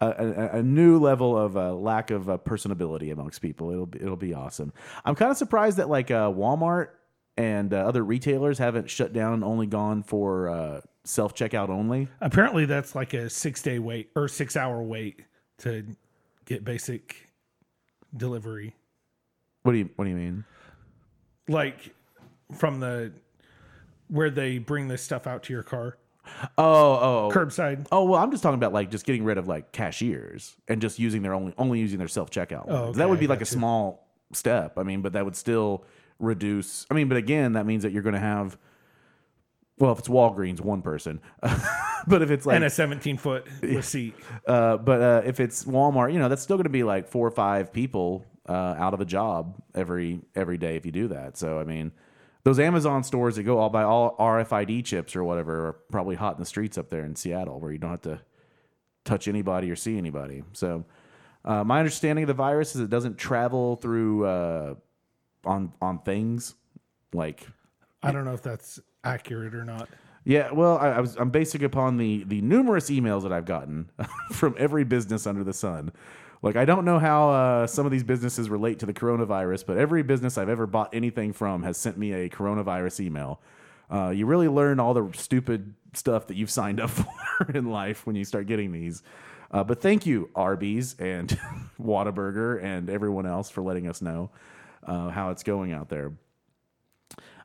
a, 0.00 0.06
a, 0.06 0.48
a 0.58 0.62
new 0.62 0.98
level 0.98 1.36
of 1.38 1.56
uh, 1.56 1.74
lack 1.74 2.10
of 2.10 2.28
uh, 2.28 2.38
personability 2.38 3.12
amongst 3.12 3.40
people. 3.42 3.70
It'll 3.70 3.86
be, 3.86 4.00
it'll 4.00 4.16
be 4.16 4.34
awesome. 4.34 4.72
I'm 5.04 5.14
kind 5.14 5.30
of 5.30 5.36
surprised 5.36 5.76
that 5.76 5.88
like 5.88 6.10
uh, 6.10 6.30
Walmart 6.30 6.88
and 7.36 7.72
uh, 7.72 7.78
other 7.78 8.04
retailers 8.04 8.58
haven't 8.58 8.90
shut 8.90 9.12
down 9.12 9.34
and 9.34 9.44
only 9.44 9.66
gone 9.66 10.02
for 10.02 10.48
uh, 10.48 10.80
self 11.04 11.34
checkout 11.34 11.68
only. 11.68 12.08
Apparently, 12.20 12.64
that's 12.66 12.94
like 12.94 13.14
a 13.14 13.28
six 13.30 13.62
day 13.62 13.78
wait 13.78 14.10
or 14.14 14.28
six 14.28 14.56
hour 14.56 14.82
wait 14.82 15.20
to 15.58 15.84
get 16.44 16.64
basic 16.64 17.28
delivery. 18.16 18.74
What 19.62 19.72
do 19.72 19.78
you 19.78 19.90
What 19.96 20.04
do 20.04 20.10
you 20.10 20.16
mean? 20.16 20.44
Like 21.48 21.94
from 22.56 22.80
the 22.80 23.12
where 24.08 24.30
they 24.30 24.58
bring 24.58 24.88
this 24.88 25.02
stuff 25.02 25.26
out 25.26 25.42
to 25.44 25.52
your 25.52 25.62
car, 25.62 25.96
Oh, 26.58 26.64
oh, 26.64 26.98
oh. 27.02 27.30
curbside. 27.32 27.86
Oh 27.92 28.04
well, 28.04 28.20
I'm 28.22 28.30
just 28.30 28.42
talking 28.42 28.58
about 28.58 28.72
like 28.72 28.90
just 28.90 29.04
getting 29.06 29.24
rid 29.24 29.38
of 29.38 29.48
like 29.48 29.72
cashiers 29.72 30.56
and 30.68 30.80
just 30.80 30.98
using 30.98 31.22
their 31.22 31.34
only 31.34 31.54
only 31.58 31.78
using 31.80 31.98
their 31.98 32.08
self 32.08 32.30
checkout. 32.30 32.64
Oh, 32.68 32.92
That 32.92 33.08
would 33.08 33.20
be 33.20 33.26
like 33.26 33.38
a 33.38 33.42
you. 33.42 33.46
small 33.46 34.06
step. 34.32 34.78
I 34.78 34.82
mean, 34.82 35.02
but 35.02 35.12
that 35.14 35.24
would 35.24 35.36
still 35.36 35.84
reduce. 36.18 36.86
I 36.90 36.94
mean, 36.94 37.08
but 37.08 37.16
again, 37.16 37.54
that 37.54 37.66
means 37.66 37.82
that 37.82 37.92
you're 37.92 38.02
going 38.02 38.14
to 38.14 38.20
have. 38.20 38.56
Well, 39.80 39.92
if 39.92 39.98
it's 39.98 40.08
Walgreens, 40.08 40.60
one 40.60 40.82
person, 40.82 41.20
but 42.06 42.20
if 42.20 42.30
it's 42.30 42.44
like, 42.44 42.56
and 42.56 42.64
a 42.64 42.70
17 42.70 43.16
foot 43.16 43.46
receipt. 43.62 44.14
uh, 44.46 44.76
but 44.76 45.00
uh, 45.00 45.22
if 45.24 45.40
it's 45.40 45.64
Walmart, 45.64 46.12
you 46.12 46.18
know, 46.18 46.28
that's 46.28 46.42
still 46.42 46.58
going 46.58 46.64
to 46.64 46.70
be 46.70 46.84
like 46.84 47.08
four 47.08 47.26
or 47.26 47.30
five 47.30 47.72
people 47.72 48.26
uh, 48.46 48.52
out 48.52 48.92
of 48.92 49.00
a 49.00 49.06
job 49.06 49.60
every 49.74 50.20
every 50.34 50.58
day 50.58 50.76
if 50.76 50.84
you 50.84 50.92
do 50.92 51.08
that. 51.08 51.38
So 51.38 51.58
I 51.58 51.64
mean, 51.64 51.92
those 52.44 52.58
Amazon 52.58 53.02
stores 53.02 53.36
that 53.36 53.44
go 53.44 53.58
all 53.58 53.70
by 53.70 53.82
all 53.82 54.16
RFID 54.18 54.84
chips 54.84 55.16
or 55.16 55.24
whatever 55.24 55.68
are 55.68 55.72
probably 55.90 56.16
hot 56.16 56.34
in 56.34 56.40
the 56.40 56.46
streets 56.46 56.76
up 56.76 56.90
there 56.90 57.04
in 57.04 57.16
Seattle, 57.16 57.58
where 57.58 57.72
you 57.72 57.78
don't 57.78 57.90
have 57.90 58.02
to 58.02 58.20
touch 59.04 59.28
anybody 59.28 59.70
or 59.70 59.76
see 59.76 59.96
anybody. 59.96 60.42
So 60.52 60.84
uh, 61.44 61.64
my 61.64 61.78
understanding 61.78 62.24
of 62.24 62.28
the 62.28 62.34
virus 62.34 62.74
is 62.74 62.82
it 62.82 62.90
doesn't 62.90 63.16
travel 63.16 63.76
through 63.76 64.26
uh, 64.26 64.74
on 65.44 65.72
on 65.80 66.00
things 66.00 66.54
like 67.14 67.46
I 68.02 68.12
don't 68.12 68.24
know 68.24 68.34
if 68.34 68.42
that's 68.42 68.78
accurate 69.04 69.54
or 69.54 69.64
not. 69.64 69.88
yeah, 70.24 70.50
well, 70.52 70.78
I, 70.78 70.90
I 70.90 71.00
was 71.00 71.16
I'm 71.16 71.30
basing 71.30 71.64
upon 71.64 71.96
the 71.96 72.24
the 72.24 72.40
numerous 72.40 72.90
emails 72.90 73.22
that 73.22 73.32
I've 73.32 73.46
gotten 73.46 73.90
from 74.32 74.54
every 74.58 74.84
business 74.84 75.26
under 75.26 75.44
the 75.44 75.52
sun. 75.54 75.92
Like 76.42 76.56
I 76.56 76.64
don't 76.64 76.84
know 76.84 76.98
how 76.98 77.30
uh, 77.30 77.66
some 77.66 77.84
of 77.84 77.92
these 77.92 78.04
businesses 78.04 78.48
relate 78.48 78.78
to 78.80 78.86
the 78.86 78.94
coronavirus, 78.94 79.66
but 79.66 79.76
every 79.76 80.02
business 80.02 80.38
I've 80.38 80.48
ever 80.48 80.66
bought 80.66 80.94
anything 80.94 81.32
from 81.32 81.62
has 81.62 81.76
sent 81.76 81.98
me 81.98 82.12
a 82.12 82.28
coronavirus 82.28 83.00
email. 83.00 83.40
Uh, 83.90 84.10
you 84.10 84.24
really 84.24 84.48
learn 84.48 84.78
all 84.80 84.94
the 84.94 85.10
stupid 85.14 85.74
stuff 85.94 86.28
that 86.28 86.36
you've 86.36 86.50
signed 86.50 86.80
up 86.80 86.90
for 86.90 87.50
in 87.52 87.70
life 87.70 88.06
when 88.06 88.16
you 88.16 88.24
start 88.24 88.46
getting 88.46 88.72
these. 88.72 89.02
Uh, 89.50 89.64
but 89.64 89.82
thank 89.82 90.06
you, 90.06 90.30
Arby's 90.34 90.94
and 90.98 91.28
Whataburger 91.80 92.62
and 92.62 92.88
everyone 92.88 93.26
else 93.26 93.50
for 93.50 93.62
letting 93.62 93.88
us 93.88 94.00
know 94.00 94.30
uh, 94.86 95.08
how 95.10 95.30
it's 95.30 95.42
going 95.42 95.72
out 95.72 95.88
there. 95.88 96.12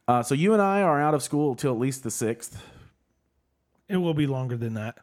Uh, 0.08 0.22
so 0.24 0.36
you 0.36 0.53
and 0.53 0.62
I 0.62 0.82
are 0.82 1.01
out 1.01 1.14
of 1.14 1.24
school 1.24 1.56
till 1.56 1.72
at 1.74 1.80
least 1.80 2.03
the 2.03 2.12
sixth. 2.12 2.62
It 3.89 3.97
will 3.97 4.14
be 4.14 4.28
longer 4.28 4.56
than 4.58 4.76
that. 4.76 4.97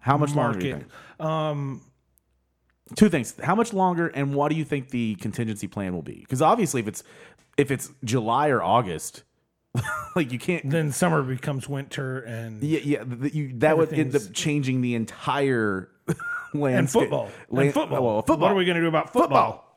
How 0.00 0.16
much 0.16 0.34
longer? 0.34 0.58
Do 0.58 0.66
you 0.66 0.72
think? 0.74 1.24
Um, 1.24 1.82
Two 2.96 3.08
things: 3.08 3.36
how 3.40 3.54
much 3.54 3.72
longer, 3.72 4.08
and 4.08 4.34
what 4.34 4.48
do 4.50 4.56
you 4.56 4.64
think 4.64 4.88
the 4.90 5.14
contingency 5.16 5.68
plan 5.68 5.94
will 5.94 6.02
be? 6.02 6.14
Because 6.20 6.42
obviously, 6.42 6.80
if 6.80 6.88
it's 6.88 7.04
if 7.56 7.70
it's 7.70 7.88
July 8.02 8.48
or 8.48 8.60
August, 8.62 9.22
like 10.16 10.32
you 10.32 10.40
can't. 10.40 10.68
then 10.68 10.90
summer 10.90 11.22
becomes 11.22 11.68
winter 11.68 12.18
and 12.22 12.60
Yeah, 12.64 12.80
yeah. 12.82 13.04
th- 13.04 13.32
you, 13.32 13.52
that 13.58 13.78
would 13.78 13.92
end 13.92 14.16
up 14.16 14.22
changing 14.32 14.80
the 14.80 14.96
entire 14.96 15.88
landscape. 16.52 16.78
and 16.78 16.90
football. 16.90 17.30
Lan- 17.48 17.66
and 17.66 17.74
football. 17.74 18.02
well, 18.04 18.22
football. 18.22 18.48
What 18.48 18.52
are 18.52 18.56
we 18.56 18.64
going 18.64 18.74
to 18.76 18.80
do 18.80 18.88
about 18.88 19.12
football? 19.12 19.69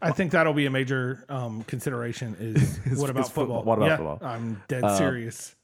I 0.00 0.12
think 0.12 0.32
that'll 0.32 0.52
be 0.52 0.66
a 0.66 0.70
major 0.70 1.24
um, 1.28 1.62
consideration. 1.64 2.36
Is, 2.38 2.98
what 3.00 3.10
about 3.10 3.32
football. 3.32 3.62
What 3.62 3.78
about 3.78 3.86
Yeah, 3.86 3.96
football? 3.96 4.18
I'm 4.22 4.62
dead 4.68 4.96
serious. 4.96 5.54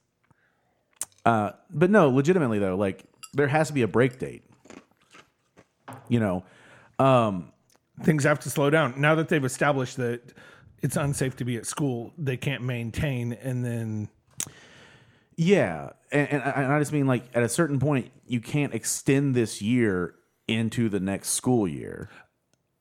Uh, 1.24 1.52
but 1.70 1.90
no, 1.90 2.10
legitimately 2.10 2.58
though, 2.58 2.76
like 2.76 3.04
there 3.32 3.48
has 3.48 3.68
to 3.68 3.72
be 3.74 3.82
a 3.82 3.88
break 3.88 4.18
date. 4.18 4.44
You 6.08 6.20
know, 6.20 6.44
um, 6.98 7.52
Things 8.02 8.24
have 8.24 8.40
to 8.40 8.50
slow 8.50 8.70
down 8.70 9.00
now 9.00 9.14
that 9.14 9.28
they've 9.28 9.44
established 9.44 9.98
that 9.98 10.20
it's 10.82 10.96
unsafe 10.96 11.36
to 11.36 11.44
be 11.44 11.56
at 11.56 11.64
school. 11.64 12.12
They 12.18 12.36
can't 12.36 12.62
maintain, 12.62 13.32
and 13.32 13.64
then 13.64 14.08
Yeah, 15.36 15.90
and, 16.10 16.28
and, 16.28 16.42
I, 16.42 16.50
and 16.62 16.72
I 16.72 16.78
just 16.80 16.92
mean 16.92 17.06
like 17.06 17.24
at 17.34 17.44
a 17.44 17.48
certain 17.48 17.78
point, 17.78 18.10
you 18.26 18.40
can't 18.40 18.74
extend 18.74 19.34
this 19.36 19.62
year 19.62 20.16
into 20.48 20.88
the 20.88 20.98
next 21.00 21.30
school 21.30 21.68
year. 21.68 22.10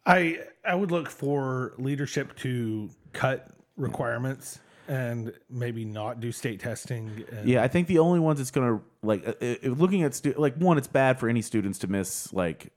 I 0.05 0.39
I 0.65 0.75
would 0.75 0.91
look 0.91 1.09
for 1.09 1.73
leadership 1.77 2.35
to 2.37 2.89
cut 3.13 3.47
requirements 3.77 4.59
and 4.87 5.33
maybe 5.49 5.85
not 5.85 6.19
do 6.19 6.31
state 6.31 6.59
testing. 6.59 7.23
And, 7.31 7.47
Yeah, 7.47 7.63
I 7.63 7.67
think 7.69 7.87
the 7.87 7.99
only 7.99 8.19
ones 8.19 8.39
that's 8.39 8.51
gonna 8.51 8.81
like 9.01 9.25
uh, 9.27 9.33
uh, 9.41 9.55
looking 9.69 10.03
at 10.03 10.13
stu- 10.13 10.33
like 10.37 10.55
one, 10.57 10.77
it's 10.77 10.87
bad 10.87 11.19
for 11.19 11.29
any 11.29 11.41
students 11.41 11.79
to 11.79 11.87
miss 11.87 12.31
like 12.33 12.73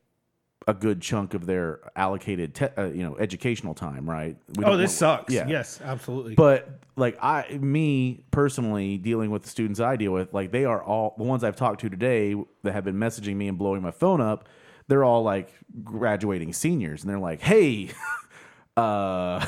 a 0.68 0.74
good 0.74 1.00
chunk 1.00 1.34
of 1.34 1.46
their 1.46 1.78
allocated 1.94 2.54
te- 2.54 2.66
uh, 2.76 2.86
you 2.86 3.02
know 3.02 3.16
educational 3.18 3.74
time, 3.74 4.08
right? 4.08 4.36
We 4.56 4.64
Oh, 4.64 4.76
this 4.76 4.90
want- 5.00 5.20
sucks. 5.20 5.34
Yeah. 5.34 5.48
Yes, 5.48 5.80
absolutely. 5.84 6.34
But 6.36 6.80
like 6.96 7.18
I, 7.22 7.58
me 7.60 8.24
personally, 8.30 8.98
dealing 8.98 9.30
with 9.32 9.42
the 9.42 9.48
students 9.48 9.80
I 9.80 9.96
deal 9.96 10.12
with, 10.12 10.32
like 10.32 10.52
they 10.52 10.64
are 10.64 10.82
all 10.82 11.14
the 11.18 11.24
ones 11.24 11.42
I've 11.42 11.56
talked 11.56 11.80
to 11.80 11.88
today 11.88 12.36
that 12.62 12.72
have 12.72 12.84
been 12.84 12.96
messaging 12.96 13.34
me 13.36 13.48
and 13.48 13.58
blowing 13.58 13.82
my 13.82 13.90
phone 13.90 14.20
up. 14.20 14.48
They're 14.88 15.04
all 15.04 15.22
like 15.22 15.52
graduating 15.84 16.52
seniors, 16.52 17.02
and 17.02 17.10
they're 17.10 17.18
like, 17.18 17.40
"Hey, 17.40 17.90
uh, 18.76 19.44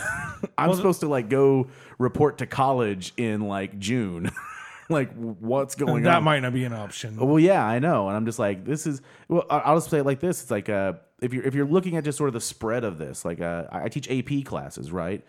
I'm 0.58 0.74
supposed 0.74 1.00
to 1.00 1.08
like 1.08 1.28
go 1.28 1.68
report 1.98 2.38
to 2.38 2.46
college 2.46 3.12
in 3.16 3.42
like 3.42 3.78
June. 3.78 4.30
like, 4.88 5.12
what's 5.14 5.74
going 5.74 6.02
that 6.04 6.08
on?" 6.08 6.14
That 6.14 6.22
might 6.22 6.40
not 6.40 6.52
be 6.52 6.64
an 6.64 6.72
option. 6.72 7.16
Well, 7.16 7.38
yeah, 7.38 7.64
I 7.64 7.78
know, 7.78 8.08
and 8.08 8.16
I'm 8.16 8.26
just 8.26 8.38
like, 8.38 8.64
this 8.64 8.86
is. 8.86 9.00
Well, 9.28 9.46
I'll 9.50 9.76
just 9.76 9.90
say 9.90 9.98
it 9.98 10.06
like 10.06 10.20
this: 10.20 10.42
it's 10.42 10.50
like, 10.50 10.68
uh, 10.68 10.94
if 11.20 11.32
you're 11.32 11.44
if 11.44 11.54
you're 11.54 11.66
looking 11.66 11.96
at 11.96 12.04
just 12.04 12.18
sort 12.18 12.28
of 12.28 12.34
the 12.34 12.40
spread 12.40 12.84
of 12.84 12.98
this, 12.98 13.24
like, 13.24 13.40
uh, 13.40 13.64
I 13.70 13.84
I 13.84 13.88
teach 13.88 14.10
AP 14.10 14.44
classes, 14.44 14.90
right? 14.90 15.24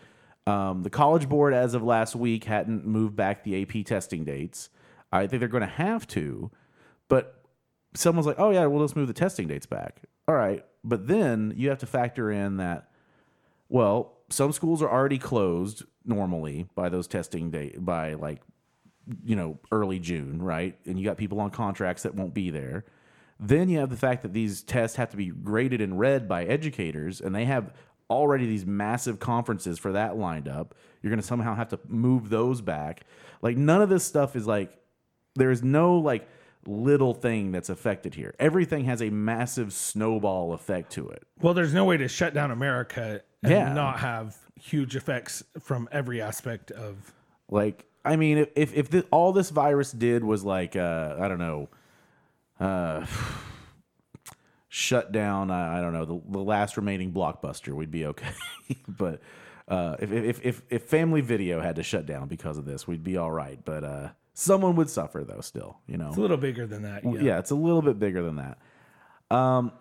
Um, 0.48 0.82
the 0.82 0.90
College 0.90 1.30
Board, 1.30 1.54
as 1.54 1.76
of 1.76 1.84
last 1.84 2.16
week, 2.16 2.46
hadn't 2.46 2.86
moved 2.86 3.16
back 3.16 3.44
the 3.44 3.62
AP 3.62 3.86
testing 3.86 4.24
dates. 4.24 4.70
I 5.12 5.28
think 5.28 5.40
they're 5.40 5.50
going 5.50 5.62
to 5.62 5.68
have 5.68 6.08
to, 6.08 6.52
but 7.08 7.39
someone's 7.94 8.28
like, 8.28 8.40
"Oh 8.40 8.52
yeah, 8.52 8.66
well 8.68 8.82
let's 8.82 8.96
move 8.96 9.08
the 9.08 9.14
testing 9.14 9.48
dates 9.48 9.66
back." 9.66 10.02
All 10.28 10.36
right, 10.36 10.66
but 10.84 11.08
then 11.08 11.54
you 11.58 11.70
have 11.70 11.80
to 11.80 11.86
factor 11.88 12.32
in 12.32 12.58
that 12.58 12.90
Well, 13.70 14.18
some 14.30 14.52
schools 14.52 14.82
are 14.82 14.90
already 14.90 15.18
closed 15.20 15.84
normally 16.06 16.68
by 16.76 16.90
those 16.90 17.08
testing 17.08 17.52
day 17.52 17.76
by 17.80 18.14
like 18.16 18.42
you 19.26 19.36
know 19.36 19.60
early 19.72 20.00
June, 20.00 20.42
right? 20.42 20.78
And 20.86 21.00
you 21.00 21.06
got 21.06 21.18
people 21.18 21.40
on 21.40 21.52
contracts 21.52 22.04
that 22.04 22.16
won't 22.16 22.34
be 22.34 22.50
there. 22.52 22.86
Then 23.40 23.70
you 23.70 23.80
have 23.80 23.90
the 23.90 23.98
fact 23.98 24.24
that 24.24 24.34
these 24.34 24.64
tests 24.64 24.98
have 24.98 25.12
to 25.12 25.18
be 25.18 25.28
graded 25.28 25.82
and 25.82 26.00
read 26.00 26.28
by 26.28 26.46
educators, 26.46 27.22
and 27.22 27.34
they 27.36 27.46
have 27.46 27.74
already 28.10 28.46
these 28.48 28.66
massive 28.66 29.20
conferences 29.20 29.80
for 29.80 29.92
that 29.94 30.18
lined 30.18 30.48
up. 30.48 30.76
You're 31.02 31.12
going 31.12 31.22
to 31.22 31.26
somehow 31.26 31.56
have 31.56 31.70
to 31.70 31.80
move 31.88 32.30
those 32.30 32.62
back. 32.62 33.06
Like 33.42 33.58
none 33.58 33.82
of 33.82 33.90
this 33.90 34.04
stuff 34.04 34.36
is 34.36 34.48
like 34.48 34.78
there's 35.36 35.64
no 35.64 35.98
like 35.98 36.28
little 36.70 37.14
thing 37.14 37.52
that's 37.52 37.70
affected 37.70 38.14
here. 38.16 38.36
Everything 38.40 38.86
has 38.86 39.02
a 39.02 39.10
massive 39.10 39.74
snowball 39.74 40.54
effect 40.54 40.92
to 40.94 41.10
it. 41.10 41.24
Well, 41.42 41.54
there's 41.54 41.74
no 41.74 41.86
way 41.86 41.98
to 41.98 42.08
shut 42.08 42.34
down 42.34 42.52
America 42.52 43.22
and 43.44 43.52
Yeah. 43.52 43.74
not 43.74 44.00
have 44.00 44.38
huge 44.56 44.96
effects 44.96 45.44
from 45.60 45.90
every 45.92 46.22
aspect 46.22 46.72
of. 46.72 47.14
Like, 47.50 47.86
I 48.06 48.16
mean, 48.16 48.38
if 48.38 48.50
if, 48.56 48.74
if 48.76 48.88
thi- 48.88 49.04
all 49.12 49.32
this 49.34 49.50
virus 49.50 49.92
did 49.92 50.24
was 50.24 50.44
like, 50.44 50.76
uh, 50.76 51.16
I 51.20 51.28
don't 51.28 51.40
know, 51.40 51.70
uh, 52.60 53.06
shut 54.68 55.12
down, 55.12 55.52
uh, 55.52 55.56
I 55.56 55.82
don't 55.82 55.94
know, 55.94 56.06
the, 56.06 56.22
the 56.32 56.40
last 56.44 56.78
remaining 56.78 57.12
blockbuster, 57.12 57.74
we'd 57.74 57.92
be 57.92 58.06
okay. 58.06 58.30
but 58.88 59.22
uh, 59.68 59.96
if, 60.00 60.12
if 60.12 60.46
if 60.46 60.62
if 60.70 60.84
Family 60.84 61.22
Video 61.22 61.62
had 61.62 61.76
to 61.78 61.84
shut 61.84 62.06
down 62.06 62.28
because 62.28 62.58
of 62.58 62.66
this, 62.66 62.88
we'd 62.88 63.04
be 63.04 63.18
all 63.18 63.32
right. 63.32 63.60
But 63.64 63.84
uh, 63.84 64.10
someone 64.40 64.76
would 64.78 64.90
suffer 64.90 65.24
though. 65.24 65.42
Still, 65.42 65.78
you 65.86 65.98
know. 65.98 66.10
It's 66.10 66.18
a 66.18 66.22
little 66.22 66.38
bigger 66.38 66.66
than 66.66 66.84
that. 66.84 67.04
Yeah. 67.04 67.20
yeah. 67.22 67.40
it's 67.40 67.52
a 67.52 67.56
little 67.56 67.82
bit 67.82 68.00
bigger 68.00 68.24
than 68.24 68.38
that. 68.38 68.58
Um, 69.36 69.72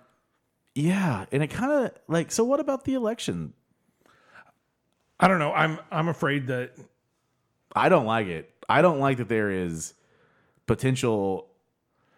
yeah, 0.74 1.26
and 1.32 1.42
it 1.42 1.48
kind 1.48 1.72
of 1.72 1.92
like. 2.08 2.30
So, 2.30 2.44
what 2.44 2.60
about 2.60 2.84
the 2.84 2.94
election? 2.94 3.54
I 5.20 5.28
don't 5.28 5.38
know. 5.38 5.52
I'm 5.52 5.78
I'm 5.90 6.08
afraid 6.08 6.48
that 6.48 6.72
I 7.74 7.88
don't 7.88 8.06
like 8.06 8.26
it. 8.26 8.52
I 8.68 8.82
don't 8.82 9.00
like 9.00 9.18
that 9.18 9.28
there 9.28 9.50
is 9.50 9.94
potential 10.66 11.48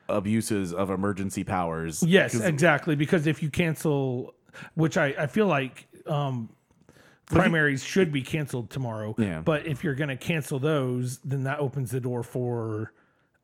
abuses 0.08 0.74
of 0.74 0.90
emergency 0.90 1.44
powers. 1.44 2.02
yes 2.02 2.34
exactly. 2.34 2.96
Because 2.96 3.26
if 3.26 3.42
you 3.42 3.50
cancel, 3.50 4.34
which 4.74 4.96
I 4.96 5.14
I 5.18 5.26
feel 5.26 5.46
like 5.46 5.86
um, 6.06 6.50
primaries 7.30 7.82
should 7.82 8.12
be 8.12 8.22
canceled 8.22 8.70
tomorrow. 8.70 9.14
Yeah. 9.18 9.40
But 9.40 9.66
if 9.66 9.82
you're 9.84 9.94
going 9.94 10.08
to 10.08 10.16
cancel 10.16 10.58
those, 10.58 11.18
then 11.18 11.44
that 11.44 11.58
opens 11.60 11.90
the 11.90 12.00
door 12.00 12.22
for 12.22 12.92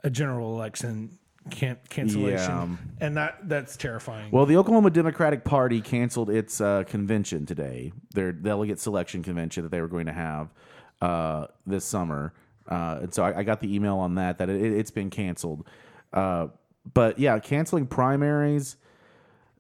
a 0.05 0.11
general 0.11 0.55
election 0.55 1.19
can- 1.51 1.79
cancellation, 1.89 2.51
Yeah. 2.51 2.77
and 3.01 3.17
that 3.17 3.49
that's 3.49 3.77
terrifying. 3.77 4.31
Well, 4.33 4.47
the 4.47 4.57
Oklahoma 4.57 4.91
Democratic 4.91 5.45
Party 5.45 5.81
canceled 5.81 6.29
its 6.31 6.61
uh, 6.61 6.83
convention 6.85 7.47
today, 7.47 7.93
their 8.15 8.33
delegate 8.33 8.81
selection 8.81 9.23
convention 9.23 9.63
that 9.63 9.71
they 9.71 9.81
were 9.81 9.89
going 9.89 10.07
to 10.07 10.13
have 10.13 10.53
uh, 11.01 11.47
this 11.67 11.85
summer. 11.85 12.33
Uh, 12.69 12.99
and 13.03 13.15
so 13.15 13.23
I, 13.23 13.39
I 13.39 13.43
got 13.45 13.61
the 13.61 13.73
email 13.75 13.99
on 13.99 14.17
that 14.17 14.39
that 14.39 14.49
it, 14.49 14.61
it's 14.61 14.91
been 14.91 15.09
canceled. 15.11 15.67
Uh, 16.13 16.49
but 16.95 17.19
yeah, 17.19 17.39
canceling 17.39 17.87
primaries. 17.87 18.77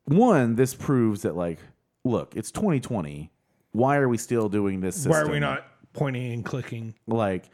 One, 0.07 0.57
this 0.57 0.74
proves 0.74 1.22
that 1.22 1.37
like, 1.37 1.59
look, 2.05 2.35
it's 2.37 2.51
2020. 2.51 3.31
Why 3.77 3.97
are 3.99 4.09
we 4.09 4.16
still 4.18 4.49
doing 4.49 4.81
this? 4.81 4.97
System? 4.97 5.12
Why 5.12 5.20
are 5.20 5.31
we 5.31 5.39
not 5.39 5.66
pointing 5.93 6.33
and 6.33 6.45
clicking? 6.45 6.95
like 7.07 7.49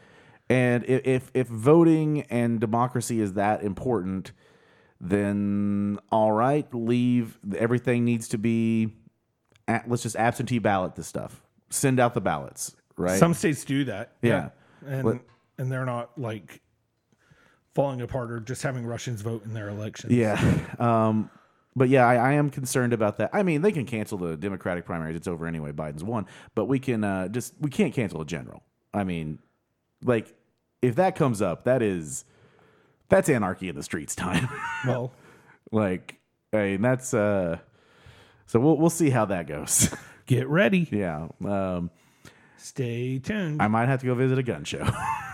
and 0.51 0.85
if 0.85 1.31
if 1.35 1.47
voting 1.49 2.23
and 2.23 2.61
democracy 2.61 3.21
is 3.21 3.35
that 3.35 3.63
important 3.63 4.33
then 5.01 5.99
all 6.11 6.33
right 6.33 6.73
leave 6.75 7.39
everything 7.57 8.05
needs 8.05 8.29
to 8.29 8.39
be 8.39 8.93
let's 9.87 10.03
just 10.03 10.17
absentee 10.17 10.59
ballot 10.59 10.95
this 10.97 11.07
stuff 11.07 11.43
send 11.71 11.99
out 12.01 12.15
the 12.15 12.21
ballots 12.21 12.77
right 12.97 13.19
Some 13.19 13.33
states 13.35 13.65
do 13.65 13.85
that. 13.85 14.13
Yeah. 14.21 14.51
And 14.87 15.03
But- 15.05 15.21
and 15.59 15.71
they're 15.71 15.87
not 15.87 16.19
like 16.19 16.61
falling 17.75 18.01
apart 18.03 18.31
or 18.31 18.41
just 18.41 18.63
having 18.63 18.85
Russians 18.85 19.23
vote 19.23 19.45
in 19.45 19.55
their 19.55 19.69
elections. 19.69 20.13
yeah 20.13 20.37
um 20.79 21.31
but 21.77 21.89
yeah 21.89 22.07
I, 22.07 22.15
I 22.17 22.33
am 22.33 22.51
concerned 22.51 22.93
about 22.93 23.19
that 23.19 23.31
i 23.33 23.43
mean 23.43 23.63
they 23.63 23.73
can 23.73 23.87
cancel 23.87 24.19
the 24.19 24.37
democratic 24.37 24.85
primaries 24.85 25.17
it's 25.17 25.29
over 25.29 25.47
anyway 25.47 25.73
biden's 25.73 26.05
won 26.05 26.27
but 26.55 26.67
we 26.67 26.79
can 26.79 27.03
uh 27.05 27.29
just 27.29 27.55
we 27.61 27.71
can't 27.71 27.95
cancel 27.95 28.21
a 28.21 28.27
general 28.27 28.63
i 28.93 29.05
mean 29.05 29.39
like 30.05 30.35
if 30.83 30.97
that 30.97 31.15
comes 31.17 31.41
up 31.41 31.65
that 31.65 31.81
is 31.83 32.25
that's 33.09 33.29
anarchy 33.29 33.69
in 33.69 33.77
the 33.77 33.83
streets 33.83 34.15
time 34.15 34.49
Well, 34.87 35.13
Like, 35.71 36.19
I 36.53 36.57
mean, 36.63 36.83
that's 36.83 37.15
uh 37.15 37.59
so 38.47 38.59
we'll 38.61 38.77
we'll 38.77 38.91
see 38.91 39.09
how 39.11 39.25
that 39.27 39.47
goes. 39.47 39.95
get 40.27 40.47
ready. 40.49 40.87
yeah. 40.93 41.29
Um 41.45 41.91
Stay 42.59 43.19
tuned. 43.19 43.61
I 43.63 43.69
might 43.69 43.87
have 43.89 44.01
to 44.01 44.07
go 44.07 44.15
visit 44.15 44.39
a 44.39 44.43
gun 44.43 44.65
show. 44.65 44.85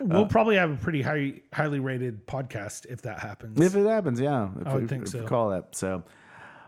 we'll 0.00 0.26
probably 0.26 0.56
have 0.56 0.70
a 0.70 0.76
pretty 0.76 1.02
high, 1.02 1.40
highly 1.52 1.78
rated 1.80 2.26
podcast 2.26 2.86
if 2.86 3.02
that 3.02 3.18
happens. 3.20 3.60
if 3.60 3.74
it 3.76 3.86
happens, 3.86 4.18
yeah. 4.20 4.48
If 4.60 4.66
I 4.66 4.74
would 4.74 4.82
we- 4.82 4.88
think 4.88 5.06
so. 5.06 5.26
Call 5.26 5.50
that. 5.50 5.74
So 5.76 6.02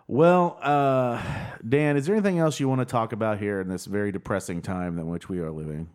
well, 0.07 0.59
uh 0.61 1.23
Dan, 1.67 1.97
is 1.97 2.07
there 2.07 2.15
anything 2.15 2.39
else 2.39 2.61
you 2.61 2.69
want 2.69 2.81
to 2.81 2.85
talk 2.85 3.13
about 3.13 3.39
here 3.39 3.61
in 3.61 3.69
this 3.69 3.87
very 3.87 4.13
depressing 4.13 4.61
time 4.63 4.99
in 4.99 5.07
which 5.09 5.29
we 5.29 5.39
are 5.41 5.51
living? 5.51 5.89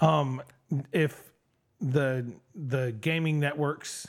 um, 0.00 0.42
if 0.92 1.32
the 1.80 2.32
the 2.54 2.94
gaming 3.00 3.38
networks 3.40 4.08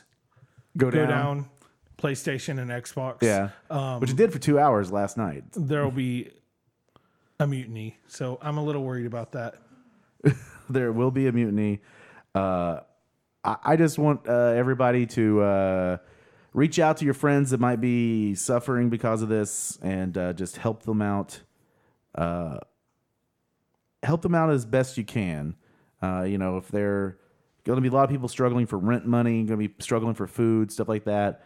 Go 0.78 0.90
go 0.90 1.00
down. 1.06 1.08
down, 1.10 1.50
PlayStation 1.98 2.60
and 2.60 2.72
Xbox, 2.72 3.22
Yeah. 3.22 3.50
um, 3.70 4.00
Which 4.00 4.12
it 4.12 4.18
did 4.18 4.34
for 4.34 4.40
two 4.40 4.58
hours 4.60 4.92
last 4.92 5.18
night. 5.18 5.44
there 5.56 5.84
will 5.84 5.92
be 5.92 6.32
a 7.40 7.46
mutiny. 7.46 7.98
So 8.08 8.40
I'm 8.42 8.58
a 8.58 8.64
little 8.64 8.84
worried 8.84 9.06
about 9.06 9.34
that. 9.34 9.56
there 10.70 10.92
will 10.92 11.12
be 11.12 11.28
a 11.28 11.32
mutiny. 11.32 11.82
Uh, 12.34 12.80
I, 13.44 13.58
I 13.64 13.76
just 13.76 13.98
want 13.98 14.28
uh, 14.28 14.54
everybody 14.56 15.06
to 15.08 15.42
uh, 15.42 15.98
reach 16.54 16.80
out 16.80 16.98
to 16.98 17.06
your 17.06 17.14
friends 17.14 17.52
that 17.52 17.60
might 17.60 17.82
be 17.82 18.36
suffering 18.36 18.90
because 18.90 19.22
of 19.22 19.30
this 19.30 19.78
and 19.82 20.18
uh, 20.18 20.34
just 20.34 20.58
help 20.58 20.84
them 20.84 21.02
out. 21.02 21.42
Uh, 22.16 22.60
help 24.04 24.22
them 24.22 24.36
out 24.36 24.50
as 24.50 24.66
best 24.66 24.98
you 24.98 25.04
can. 25.04 25.56
Uh, 26.02 26.24
you 26.24 26.38
know, 26.38 26.58
if 26.58 26.68
they're 26.68 27.18
going 27.64 27.78
to 27.78 27.82
be 27.82 27.88
a 27.88 27.92
lot 27.92 28.04
of 28.04 28.10
people 28.10 28.28
struggling 28.28 28.66
for 28.66 28.78
rent 28.78 29.06
money, 29.06 29.44
going 29.44 29.60
to 29.60 29.68
be 29.68 29.74
struggling 29.80 30.14
for 30.14 30.28
food, 30.28 30.72
stuff 30.72 30.90
like 30.90 31.06
that. 31.06 31.46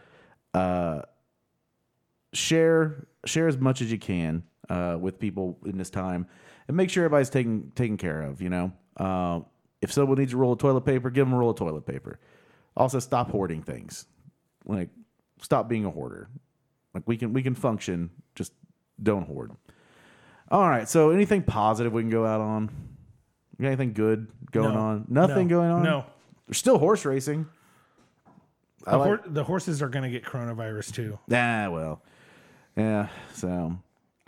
Share 2.34 3.06
share 3.24 3.48
as 3.48 3.56
much 3.56 3.80
as 3.80 3.90
you 3.90 3.98
can 3.98 4.42
with 5.00 5.18
people 5.18 5.58
in 5.64 5.78
this 5.78 5.88
time, 5.88 6.26
and 6.66 6.76
make 6.76 6.90
sure 6.90 7.04
everybody's 7.04 7.30
taken 7.30 7.72
taken 7.74 7.96
care 7.96 8.20
of. 8.20 8.42
You 8.42 8.50
know, 8.50 8.72
uh, 8.98 9.40
if 9.80 9.92
someone 9.92 10.18
needs 10.18 10.32
a 10.32 10.36
roll 10.36 10.52
of 10.52 10.58
toilet 10.58 10.82
paper, 10.82 11.10
give 11.10 11.26
them 11.26 11.34
a 11.34 11.38
roll 11.38 11.50
of 11.50 11.56
toilet 11.56 11.86
paper. 11.86 12.18
Also, 12.76 12.98
stop 12.98 13.30
hoarding 13.30 13.62
things. 13.62 14.06
Like, 14.64 14.88
stop 15.40 15.68
being 15.68 15.84
a 15.84 15.90
hoarder. 15.90 16.28
Like 16.94 17.04
we 17.06 17.16
can 17.16 17.32
we 17.32 17.42
can 17.42 17.54
function, 17.54 18.10
just 18.34 18.52
don't 19.02 19.26
hoard. 19.26 19.52
All 20.50 20.68
right. 20.68 20.88
So, 20.88 21.10
anything 21.10 21.42
positive 21.42 21.92
we 21.92 22.02
can 22.02 22.10
go 22.10 22.24
out 22.26 22.40
on? 22.40 22.70
You 23.58 23.62
got 23.64 23.68
anything 23.68 23.92
good 23.92 24.28
going 24.52 24.74
No. 24.74 24.80
on? 24.80 25.04
Nothing 25.08 25.48
No. 25.48 25.56
going 25.58 25.70
on. 25.70 25.82
No. 25.82 26.04
There's 26.46 26.58
still 26.58 26.78
horse 26.78 27.04
racing. 27.04 27.46
The, 28.84 28.96
like- 28.96 29.06
hor- 29.06 29.22
the 29.26 29.44
horses 29.44 29.82
are 29.82 29.88
going 29.88 30.04
to 30.04 30.10
get 30.10 30.24
coronavirus 30.24 30.92
too. 30.94 31.18
Ah, 31.30 31.68
well, 31.70 32.00
yeah. 32.76 33.08
So 33.34 33.76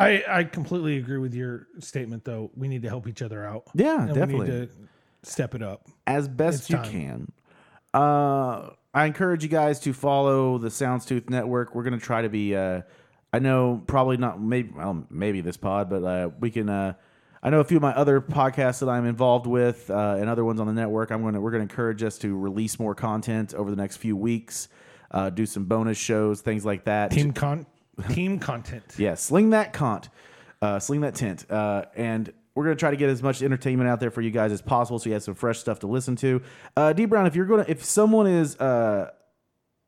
I, 0.01 0.25
I 0.29 0.45
completely 0.45 0.97
agree 0.97 1.19
with 1.19 1.35
your 1.35 1.67
statement, 1.79 2.25
though. 2.25 2.51
We 2.57 2.69
need 2.69 2.83
to 2.83 2.89
help 2.89 3.07
each 3.07 3.23
other 3.23 3.45
out. 3.47 3.65
Yeah, 3.75 4.01
and 4.05 4.09
definitely. 4.15 4.51
We 4.51 4.59
need 4.61 4.69
to 4.69 4.75
step 5.31 5.55
it 5.55 5.63
up. 5.63 5.87
as 6.07 6.27
best 6.29 6.61
It's 6.61 6.71
you 6.71 6.77
time. 6.77 6.91
can. 6.91 7.33
Uh, 7.93 8.71
I 8.95 9.07
encourage 9.07 9.43
you 9.43 9.49
guys 9.49 9.81
to 9.81 9.93
follow 9.93 10.59
the 10.59 10.69
Soundstooth 10.69 11.29
Network. 11.29 11.75
We're 11.75 11.83
gonna 11.85 11.99
try 11.99 12.23
to 12.23 12.29
be. 12.29 12.55
Uh, 12.57 12.83
I 13.33 13.39
know 13.39 13.83
probably 13.87 14.17
not 14.17 14.41
maybe 14.41 14.73
well, 14.75 15.07
maybe 15.11 15.41
this 15.41 15.57
pod, 15.57 15.91
but 15.91 16.03
uh, 16.05 16.31
we 16.41 16.51
can. 16.51 16.69
Uh, 16.69 16.95
I 17.43 17.51
know 17.51 17.61
a 17.61 17.65
few 17.65 17.79
of 17.79 17.83
my 17.83 17.95
other 17.95 18.21
podcasts 18.21 18.81
that 18.81 18.89
I'm 18.89 19.07
involved 19.07 19.47
with 19.47 19.91
uh, 19.91 20.17
and 20.19 20.29
other 20.29 20.45
ones 20.45 20.61
on 20.61 20.67
the 20.67 20.73
network. 20.73 21.11
I'm 21.11 21.23
gonna 21.23 21.41
we're 21.41 21.51
gonna 21.51 21.63
encourage 21.63 22.03
us 22.03 22.19
to 22.19 22.37
release 22.37 22.79
more 22.79 22.95
content 22.95 23.55
over 23.55 23.71
the 23.71 23.77
next 23.77 23.97
few 23.99 24.17
weeks. 24.17 24.69
Uh, 25.11 25.31
do 25.31 25.47
some 25.47 25.65
bonus 25.65 25.99
shows, 25.99 26.41
things 26.41 26.65
like 26.65 26.85
that. 26.85 27.11
Team 27.11 27.33
con 27.33 27.67
team 28.09 28.39
content. 28.39 28.85
Yeah, 28.99 29.15
sling 29.15 29.51
that 29.51 29.73
cont, 29.73 30.09
uh, 30.63 30.79
sling 30.79 31.01
that 31.03 31.15
tent, 31.15 31.51
uh, 31.51 31.85
and 31.97 32.33
we're 32.55 32.65
gonna 32.65 32.77
try 32.77 32.91
to 32.91 32.97
get 32.97 33.09
as 33.11 33.23
much 33.23 33.43
entertainment 33.43 33.89
out 33.89 34.01
there 34.01 34.11
for 34.11 34.21
you 34.23 34.31
guys 34.31 34.53
as 34.53 34.61
possible, 34.63 34.99
so 34.99 35.09
you 35.09 35.13
have 35.15 35.23
some 35.23 35.35
fresh 35.35 35.59
stuff 35.59 35.79
to 35.81 35.87
listen 35.87 36.17
to. 36.17 36.43
Uh, 36.77 36.93
D 36.93 37.05
Brown, 37.05 37.27
if 37.27 37.35
you're 37.37 37.47
gonna, 37.47 37.65
if 37.69 37.85
someone 37.85 38.27
is, 38.27 38.57
uh, 38.59 39.11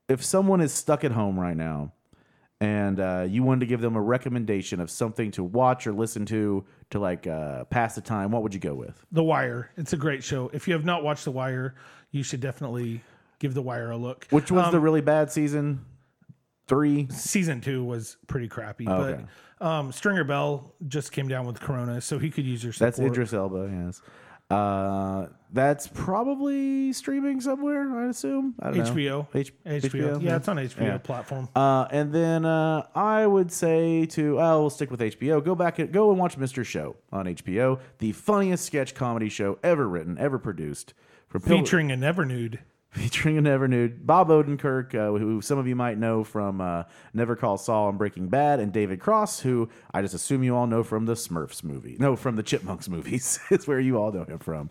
if 0.08 0.24
someone 0.24 0.60
is 0.60 0.72
stuck 0.72 1.04
at 1.04 1.12
home 1.12 1.38
right 1.38 1.56
now, 1.56 1.92
and 2.60 3.00
uh, 3.00 3.26
you 3.28 3.42
wanted 3.42 3.60
to 3.60 3.66
give 3.66 3.80
them 3.80 3.96
a 3.96 4.00
recommendation 4.00 4.80
of 4.80 4.90
something 4.90 5.30
to 5.32 5.42
watch 5.42 5.86
or 5.86 5.92
listen 5.92 6.24
to 6.26 6.64
to 6.90 6.98
like 7.00 7.26
uh, 7.26 7.64
pass 7.64 7.94
the 7.96 8.00
time, 8.00 8.30
what 8.30 8.42
would 8.42 8.54
you 8.54 8.60
go 8.60 8.74
with? 8.74 9.04
The 9.10 9.24
Wire. 9.24 9.70
It's 9.76 9.92
a 9.92 9.96
great 9.96 10.22
show. 10.22 10.48
If 10.52 10.68
you 10.68 10.74
have 10.74 10.84
not 10.84 11.02
watched 11.02 11.24
The 11.24 11.30
Wire, 11.32 11.74
you 12.12 12.22
should 12.22 12.40
definitely 12.40 13.02
give 13.40 13.54
The 13.54 13.62
Wire 13.62 13.90
a 13.90 13.96
look. 13.96 14.26
Which 14.30 14.52
was 14.52 14.66
Um, 14.66 14.72
the 14.72 14.78
really 14.80 15.00
bad 15.00 15.32
season? 15.32 15.84
Three. 16.73 17.09
season 17.11 17.61
two 17.61 17.85
was 17.85 18.16
pretty 18.27 18.49
crappy. 18.49 18.89
Okay. 18.89 19.23
But 19.59 19.66
um, 19.66 19.93
Stringer 19.93 20.25
Bell 20.25 20.75
just 20.89 21.12
came 21.12 21.29
down 21.29 21.47
with 21.47 21.61
Corona, 21.61 22.01
so 22.01 22.18
he 22.18 22.31
could 22.31 22.45
use 22.45 22.64
your 22.64 22.73
support. 22.73 22.97
That's 22.97 23.07
Idris 23.07 23.33
Elba. 23.33 23.70
Yes. 23.73 24.03
Uh, 24.51 25.29
that's 25.53 25.87
probably 25.89 26.93
streaming 26.93 27.41
somewhere. 27.41 27.91
I 27.97 28.09
assume. 28.11 28.55
I 28.61 28.70
don't 28.70 28.79
know. 28.79 28.85
HBO. 28.85 29.27
H- 29.35 29.55
HBO. 29.64 30.23
Yeah, 30.23 30.37
it's 30.37 30.49
on 30.49 30.57
HBO 30.59 30.81
Yeah. 30.83 30.99
platform. 30.99 31.49
Uh, 31.57 31.87
and 31.91 32.12
then 32.12 32.45
uh, 32.45 32.87
I 32.95 33.27
would 33.27 33.51
say 33.51 34.05
to 34.07 34.39
oh, 34.41 34.61
we'll 34.61 34.70
stick 34.70 34.91
with 34.91 35.01
HBO. 35.01 35.43
Go 35.43 35.55
back 35.55 35.79
and 35.79 35.91
go 35.91 36.11
and 36.11 36.18
watch 36.18 36.37
Mr. 36.39 36.66
Show 36.66 36.97
on 37.12 37.27
HBO, 37.27 37.81
the 37.99 38.12
funniest 38.12 38.66
sketch 38.66 38.95
comedy 38.95 39.31
show 39.31 39.59
ever 39.62 39.89
written, 39.89 40.18
ever 40.18 40.39
produced. 40.39 40.93
From 41.29 41.41
Pil- 41.41 41.59
Featuring 41.61 41.91
a 41.91 41.97
Never 41.97 42.27
Nude. 42.27 42.59
featuring 43.03 43.38
a 43.38 43.40
never 43.40 43.66
nude 43.66 44.07
Bob 44.07 44.28
Odenkirk, 44.28 44.95
uh, 44.95 45.18
who 45.18 45.40
some 45.40 45.59
of 45.59 45.66
you 45.66 45.74
might 45.74 45.97
know 45.97 46.22
from 46.24 46.61
uh, 46.61 46.84
Never 47.14 47.34
Call 47.36 47.57
Saul 47.57 47.88
and 47.88 47.97
Breaking 47.97 48.28
Bad, 48.28 48.61
and 48.61 48.70
David 48.70 49.01
Cross, 49.01 49.40
who 49.40 49.70
I 49.95 50.03
just 50.03 50.12
assume 50.14 50.43
you 50.43 50.55
all 50.55 50.66
know 50.66 50.82
from 50.82 51.07
the 51.07 51.14
Smurfs 51.14 51.64
movie. 51.64 51.97
No, 51.99 52.16
from 52.16 52.36
the 52.36 52.43
Chipmunks 52.43 52.88
movies. 52.88 53.40
is 53.51 53.66
where 53.66 53.80
you 53.80 53.99
all 53.99 54.12
know 54.12 54.24
him 54.24 54.38
from. 54.38 54.68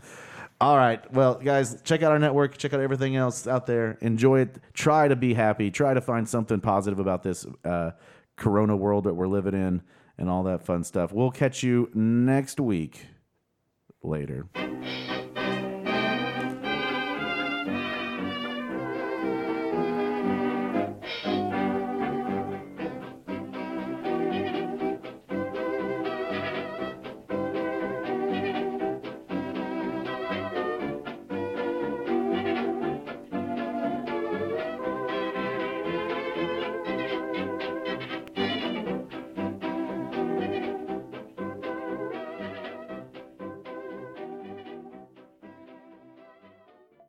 All 0.59 0.77
right, 0.77 1.11
well, 1.11 1.35
guys, 1.35 1.81
check 1.81 2.03
out 2.03 2.11
our 2.11 2.19
network. 2.19 2.55
Check 2.59 2.73
out 2.73 2.79
everything 2.79 3.15
else 3.15 3.47
out 3.47 3.65
there. 3.65 3.97
Enjoy 4.01 4.41
it. 4.41 4.57
Try 4.73 5.07
to 5.07 5.15
be 5.15 5.33
happy. 5.33 5.71
Try 5.71 5.95
to 5.95 6.01
find 6.01 6.29
something 6.29 6.59
positive 6.59 6.99
about 6.99 7.23
this 7.23 7.47
uh, 7.65 7.91
Corona 8.35 8.77
world 8.77 9.05
that 9.05 9.15
we're 9.15 9.27
living 9.27 9.55
in, 9.55 9.81
and 10.19 10.29
all 10.29 10.43
that 10.43 10.63
fun 10.63 10.83
stuff. 10.83 11.11
We'll 11.11 11.31
catch 11.31 11.63
you 11.63 11.89
next 11.95 12.59
week. 12.59 13.07
Later. 14.03 14.47